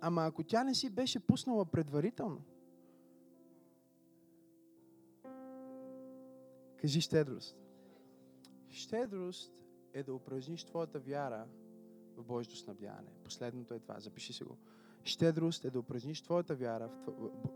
Ама 0.00 0.24
ако 0.24 0.42
тя 0.42 0.64
не 0.64 0.74
си 0.74 0.90
беше 0.90 1.20
пуснала 1.20 1.64
предварително, 1.64 2.42
Кажи 6.80 7.00
щедрост. 7.00 7.56
Щедрост 8.68 9.52
е 9.92 10.02
да 10.02 10.14
упражниш 10.14 10.64
твоята 10.64 11.00
вяра 11.00 11.46
в 12.16 12.24
Божието 12.24 12.56
снабдяване. 12.56 13.10
Последното 13.24 13.74
е 13.74 13.80
това. 13.80 14.00
Запиши 14.00 14.32
си 14.32 14.44
го. 14.44 14.58
Щедрост 15.04 15.64
е 15.64 15.70
да 15.70 15.78
упражниш 15.78 16.22
твоята 16.22 16.54
вяра, 16.54 16.88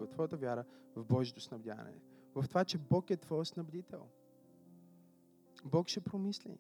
в 0.01 0.07
твоята 0.07 0.37
вяра 0.37 0.65
в 0.97 1.05
Божието 1.05 1.41
снабдяване. 1.41 1.95
В 2.35 2.45
това, 2.49 2.65
че 2.65 2.79
Бог 2.79 3.11
е 3.11 3.17
твой 3.17 3.47
снабдител. 3.47 4.09
Бог 5.65 5.89
ще 5.89 6.01
промисли. 6.01 6.59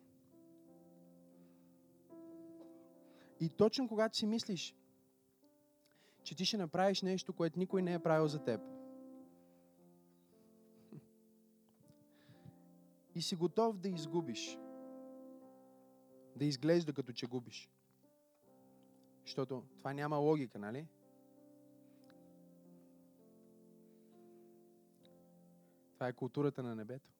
И 3.40 3.48
точно 3.48 3.88
когато 3.88 4.16
си 4.16 4.26
мислиш, 4.26 4.76
че 6.22 6.34
ти 6.34 6.44
ще 6.44 6.56
направиш 6.56 7.02
нещо, 7.02 7.32
което 7.32 7.58
никой 7.58 7.82
не 7.82 7.94
е 7.94 7.98
правил 7.98 8.28
за 8.28 8.44
теб, 8.44 8.60
си 13.22 13.36
готов 13.36 13.78
да 13.78 13.88
изгубиш. 13.88 14.58
Да 16.36 16.44
изглежда 16.44 16.92
като 16.92 17.12
че 17.12 17.26
губиш. 17.26 17.70
Защото 19.22 19.64
това 19.78 19.92
няма 19.92 20.16
логика, 20.16 20.58
нали? 20.58 20.86
Това 25.94 26.08
е 26.08 26.12
културата 26.12 26.62
на 26.62 26.76
небето. 26.76 27.12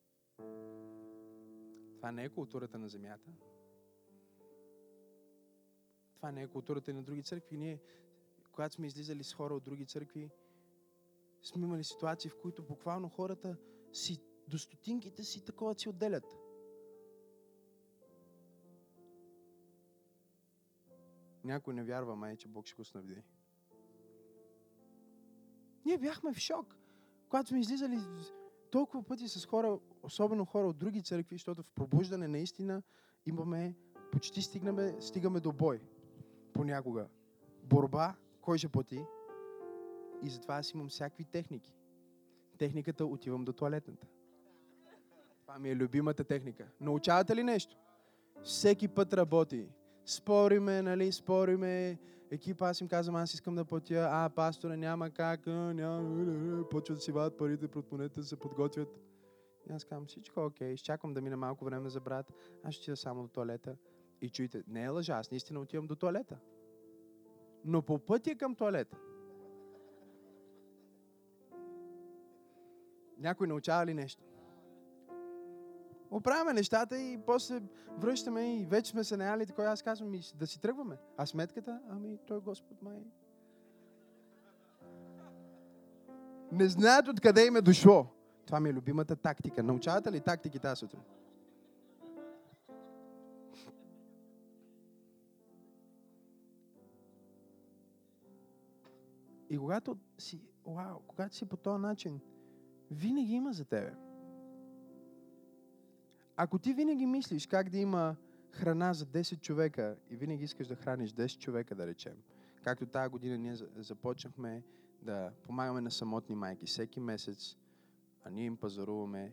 Това 1.96 2.12
не 2.12 2.24
е 2.24 2.28
културата 2.28 2.78
на 2.78 2.88
земята. 2.88 3.30
Това 6.14 6.32
не 6.32 6.42
е 6.42 6.48
културата 6.48 6.90
и 6.90 6.94
на 6.94 7.02
други 7.02 7.22
църкви. 7.22 7.56
Ние, 7.56 7.80
когато 8.52 8.74
сме 8.74 8.86
излизали 8.86 9.24
с 9.24 9.34
хора 9.34 9.54
от 9.54 9.64
други 9.64 9.86
църкви, 9.86 10.30
сме 11.42 11.66
имали 11.66 11.84
ситуации, 11.84 12.30
в 12.30 12.40
които 12.42 12.62
буквално 12.62 13.08
хората 13.08 13.56
си 13.92 14.20
до 14.52 14.58
стотинките 14.58 15.24
си 15.24 15.44
такова 15.44 15.74
си 15.74 15.88
отделят. 15.88 16.24
Някой 21.44 21.74
не 21.74 21.84
вярва, 21.84 22.16
май, 22.16 22.36
че 22.36 22.48
Бог 22.48 22.66
ще 22.66 22.76
го 22.76 22.84
снабди. 22.84 23.22
Ние 25.84 25.98
бяхме 25.98 26.32
в 26.32 26.38
шок, 26.38 26.76
когато 27.28 27.48
сме 27.48 27.60
излизали 27.60 27.98
толкова 28.70 29.02
пъти 29.02 29.28
с 29.28 29.46
хора, 29.46 29.78
особено 30.02 30.44
хора 30.44 30.68
от 30.68 30.78
други 30.78 31.02
църкви, 31.02 31.34
защото 31.34 31.62
в 31.62 31.70
пробуждане 31.70 32.28
наистина 32.28 32.82
имаме, 33.26 33.74
почти 34.12 34.42
стигнаме, 34.42 34.96
стигаме 35.00 35.40
до 35.40 35.52
бой. 35.52 35.80
Понякога. 36.52 37.08
Борба, 37.62 38.16
кой 38.40 38.58
ще 38.58 38.68
плати. 38.68 39.04
И 40.22 40.30
затова 40.30 40.56
аз 40.56 40.70
имам 40.70 40.88
всякакви 40.88 41.24
техники. 41.24 41.76
Техниката 42.58 43.06
отивам 43.06 43.44
до 43.44 43.52
туалетната. 43.52 44.06
Това 45.52 45.60
ми 45.60 45.70
е 45.70 45.76
любимата 45.76 46.24
техника. 46.24 46.66
Научавате 46.80 47.36
ли 47.36 47.42
нещо? 47.42 47.76
Всеки 48.42 48.88
път 48.88 49.14
работи. 49.14 49.68
Спориме, 50.06 50.82
нали, 50.82 51.12
спориме. 51.12 51.98
Екипа, 52.30 52.68
аз 52.68 52.80
им 52.80 52.88
казвам, 52.88 53.16
аз 53.16 53.34
искам 53.34 53.54
да 53.54 53.64
платя. 53.64 54.08
А, 54.10 54.30
пастора, 54.30 54.76
няма 54.76 55.10
как. 55.10 55.46
Няма. 55.46 56.68
Почват 56.70 56.98
да 56.98 57.02
си 57.02 57.12
вадат 57.12 57.38
парите, 57.38 57.68
протмонете 57.68 58.20
да 58.20 58.26
се 58.26 58.36
подготвят. 58.36 58.88
И 59.70 59.72
аз 59.72 59.84
казвам, 59.84 60.06
всичко 60.06 60.40
е 60.40 60.44
окей, 60.44 60.72
изчаквам 60.72 61.14
да 61.14 61.20
мине 61.20 61.36
малко 61.36 61.64
време 61.64 61.88
за 61.88 62.00
брат, 62.00 62.32
аз 62.64 62.74
ще 62.74 62.82
отида 62.82 62.96
само 62.96 63.22
до 63.22 63.28
туалета. 63.28 63.76
И 64.20 64.30
чуйте, 64.30 64.62
не 64.68 64.84
е 64.84 64.88
лъжа, 64.88 65.12
аз 65.12 65.30
наистина 65.30 65.60
отивам 65.60 65.86
до 65.86 65.96
туалета. 65.96 66.38
Но 67.64 67.82
по 67.82 67.98
пътя 67.98 68.36
към 68.36 68.54
туалета. 68.54 68.96
Някой 73.18 73.46
научава 73.46 73.86
ли 73.86 73.94
нещо? 73.94 74.24
Оправяме 76.12 76.52
нещата 76.52 76.98
и 76.98 77.18
после 77.26 77.62
връщаме 77.98 78.56
и 78.56 78.66
вече 78.66 78.90
сме 78.90 79.04
се 79.04 79.16
наяли 79.16 79.46
такова. 79.46 79.68
Аз 79.68 79.82
казвам, 79.82 80.14
и 80.14 80.20
да 80.34 80.46
си 80.46 80.60
тръгваме. 80.60 80.96
А 81.16 81.26
сметката? 81.26 81.80
Ами, 81.90 82.18
той 82.26 82.40
Господ 82.40 82.82
май. 82.82 83.04
Не 86.52 86.68
знаят 86.68 87.08
откъде 87.08 87.46
им 87.46 87.56
е 87.56 87.60
дошло. 87.60 88.06
Това 88.46 88.60
ми 88.60 88.68
е 88.68 88.72
любимата 88.72 89.16
тактика. 89.16 89.62
Научавате 89.62 90.12
ли 90.12 90.20
тактики 90.20 90.58
тази 90.58 90.78
сутрин? 90.78 91.00
И 99.50 99.58
когато 99.58 99.96
си, 100.18 100.40
вау, 100.66 100.98
когато 101.06 101.36
си 101.36 101.46
по 101.46 101.56
този 101.56 101.82
начин, 101.82 102.20
винаги 102.90 103.32
има 103.32 103.52
за 103.52 103.64
тебе. 103.64 103.92
Ако 106.36 106.58
ти 106.58 106.74
винаги 106.74 107.06
мислиш 107.06 107.46
как 107.46 107.68
да 107.68 107.78
има 107.78 108.16
храна 108.50 108.94
за 108.94 109.06
10 109.06 109.40
човека 109.40 109.96
и 110.10 110.16
винаги 110.16 110.44
искаш 110.44 110.66
да 110.66 110.76
храниш 110.76 111.12
10 111.12 111.38
човека, 111.38 111.74
да 111.74 111.86
речем, 111.86 112.16
както 112.62 112.86
тази 112.86 113.10
година 113.10 113.38
ние 113.38 113.54
започнахме 113.76 114.62
да 115.02 115.32
помагаме 115.42 115.80
на 115.80 115.90
самотни 115.90 116.34
майки 116.34 116.66
всеки 116.66 117.00
месец, 117.00 117.56
а 118.24 118.30
ние 118.30 118.44
им 118.44 118.56
пазаруваме 118.56 119.32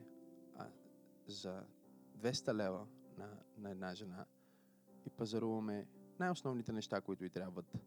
а, 0.57 0.67
за 1.27 1.63
200 2.17 2.53
лева 2.53 2.87
на, 3.17 3.29
на 3.57 3.71
една 3.71 3.95
жена 3.95 4.25
и 5.05 5.09
пазаруваме 5.09 5.87
най-основните 6.19 6.71
неща, 6.73 7.01
които 7.01 7.25
и 7.25 7.29
трябват 7.29 7.77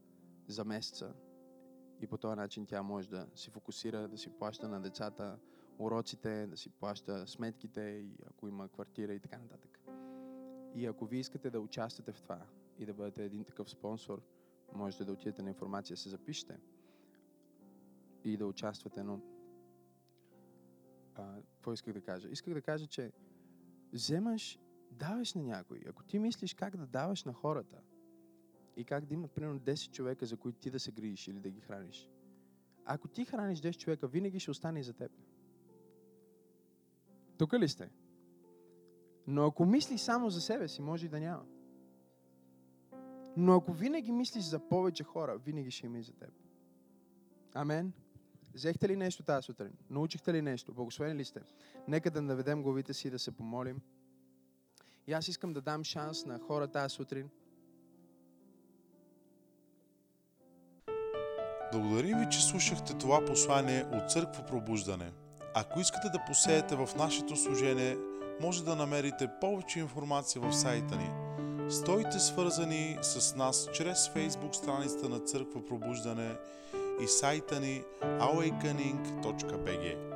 за 0.47 0.65
месеца. 0.65 1.15
И 2.01 2.07
по 2.07 2.19
този 2.19 2.37
начин 2.37 2.67
тя 2.67 2.83
може 2.83 3.09
да 3.09 3.27
се 3.35 3.51
фокусира, 3.51 4.09
да 4.09 4.19
си 4.19 4.31
плаща 4.39 4.69
на 4.69 4.81
децата 4.81 5.39
уроците, 5.85 6.47
да 6.47 6.57
си 6.57 6.71
плаща 6.71 7.27
сметките 7.27 7.81
и 7.81 8.17
ако 8.27 8.49
има 8.49 8.69
квартира 8.69 9.15
и 9.15 9.21
така 9.21 9.39
нататък. 9.39 9.81
И 10.75 10.87
ако 10.87 11.07
ви 11.07 11.19
искате 11.19 11.51
да 11.51 11.61
участвате 11.61 12.13
в 12.13 12.23
това 12.23 12.47
и 12.79 12.87
да 12.87 12.95
бъдете 12.95 13.25
един 13.25 13.45
такъв 13.45 13.71
спонсор, 13.71 14.23
можете 14.75 15.05
да 15.05 15.13
отидете 15.13 15.43
на 15.43 15.49
информация, 15.49 15.97
се 15.97 16.09
запишете 16.09 16.59
и 18.25 18.37
да 18.37 18.47
участвате, 18.47 19.03
но 19.03 19.21
а, 21.15 21.43
какво 21.43 21.73
исках 21.73 21.95
да 21.95 22.01
кажа? 22.01 22.29
Исках 22.29 22.55
да 22.55 22.63
кажа, 22.63 22.87
че 22.87 23.13
вземаш, 23.93 24.59
даваш 24.91 25.35
на 25.35 25.43
някой. 25.43 25.81
Ако 25.89 26.05
ти 26.05 26.19
мислиш 26.19 26.55
как 26.55 26.77
да 26.77 26.87
даваш 26.87 27.25
на 27.25 27.33
хората 27.33 27.81
и 28.77 28.85
как 28.85 29.07
да 29.07 29.15
имат 29.15 29.33
примерно 29.33 29.61
10 29.61 29.91
човека, 29.91 30.27
за 30.27 30.37
които 30.37 30.59
ти 30.59 30.71
да 30.71 30.81
се 30.81 30.93
грижиш 30.93 31.29
или 31.29 31.41
да 31.41 31.51
ги 31.51 31.61
храниш, 31.61 32.09
ако 32.85 33.09
ти 33.09 33.25
храниш 33.25 33.61
10 33.61 33.77
човека, 33.77 34.09
винаги 34.09 34.41
ще 34.41 34.51
остане 34.51 34.81
и 34.81 34.83
за 34.83 34.93
теб. 34.93 35.13
Тук 37.39 37.53
ли 37.53 37.69
сте? 37.69 37.91
Но 39.27 39.47
ако 39.47 39.65
мислиш 39.65 40.01
само 40.01 40.31
за 40.31 40.41
себе 40.41 40.69
си, 40.69 40.83
може 40.83 41.07
и 41.07 41.09
да 41.09 41.21
няма. 41.21 41.45
Но 43.37 43.55
ако 43.55 43.73
винаги 43.73 44.13
мислиш 44.13 44.45
за 44.45 44.69
повече 44.69 45.05
хора, 45.05 45.39
винаги 45.39 45.71
ще 45.71 45.87
има 45.87 45.99
и 45.99 46.03
за 46.03 46.13
теб. 46.13 46.31
Амен. 47.55 47.93
Взехте 48.55 48.89
ли 48.89 48.97
нещо 48.97 49.23
тази 49.23 49.45
сутрин? 49.45 49.73
Научихте 49.91 50.33
ли 50.33 50.43
нещо? 50.43 50.75
Благословени 50.75 51.21
ли 51.21 51.25
сте? 51.25 51.41
Нека 51.89 52.11
да 52.11 52.23
наведем 52.23 52.63
главите 52.63 52.95
си 52.95 53.11
да 53.11 53.19
се 53.19 53.37
помолим. 53.37 53.81
И 55.07 55.13
аз 55.13 55.29
искам 55.29 55.53
да 55.53 55.61
дам 55.61 55.85
шанс 55.85 56.27
на 56.27 56.39
хора 56.39 56.69
тази 56.69 56.95
сутрин. 56.95 57.31
Благодарим 61.73 62.19
ви, 62.19 62.31
че 62.31 62.43
слушахте 62.43 62.99
това 62.99 63.25
послание 63.25 63.85
от 63.93 64.11
Църква 64.11 64.47
Пробуждане. 64.47 65.13
Ако 65.55 65.81
искате 65.81 66.09
да 66.09 66.25
посеете 66.27 66.77
в 66.77 66.89
нашето 66.97 67.37
служение, 67.37 67.97
може 68.41 68.65
да 68.65 68.77
намерите 68.77 69.29
повече 69.41 69.79
информация 69.79 70.43
в 70.43 70.53
сайта 70.53 70.97
ни. 70.97 71.11
Стойте 71.71 72.19
свързани 72.19 72.99
с 73.03 73.37
нас 73.37 73.69
чрез 73.73 74.09
Facebook 74.09 74.53
страницата 74.53 75.09
на 75.09 75.19
Църква 75.19 75.67
Пробуждане 75.67 76.31
и 77.03 77.09
сайта 77.09 77.61
ни 77.61 77.83
awakening.bg. 78.03 80.12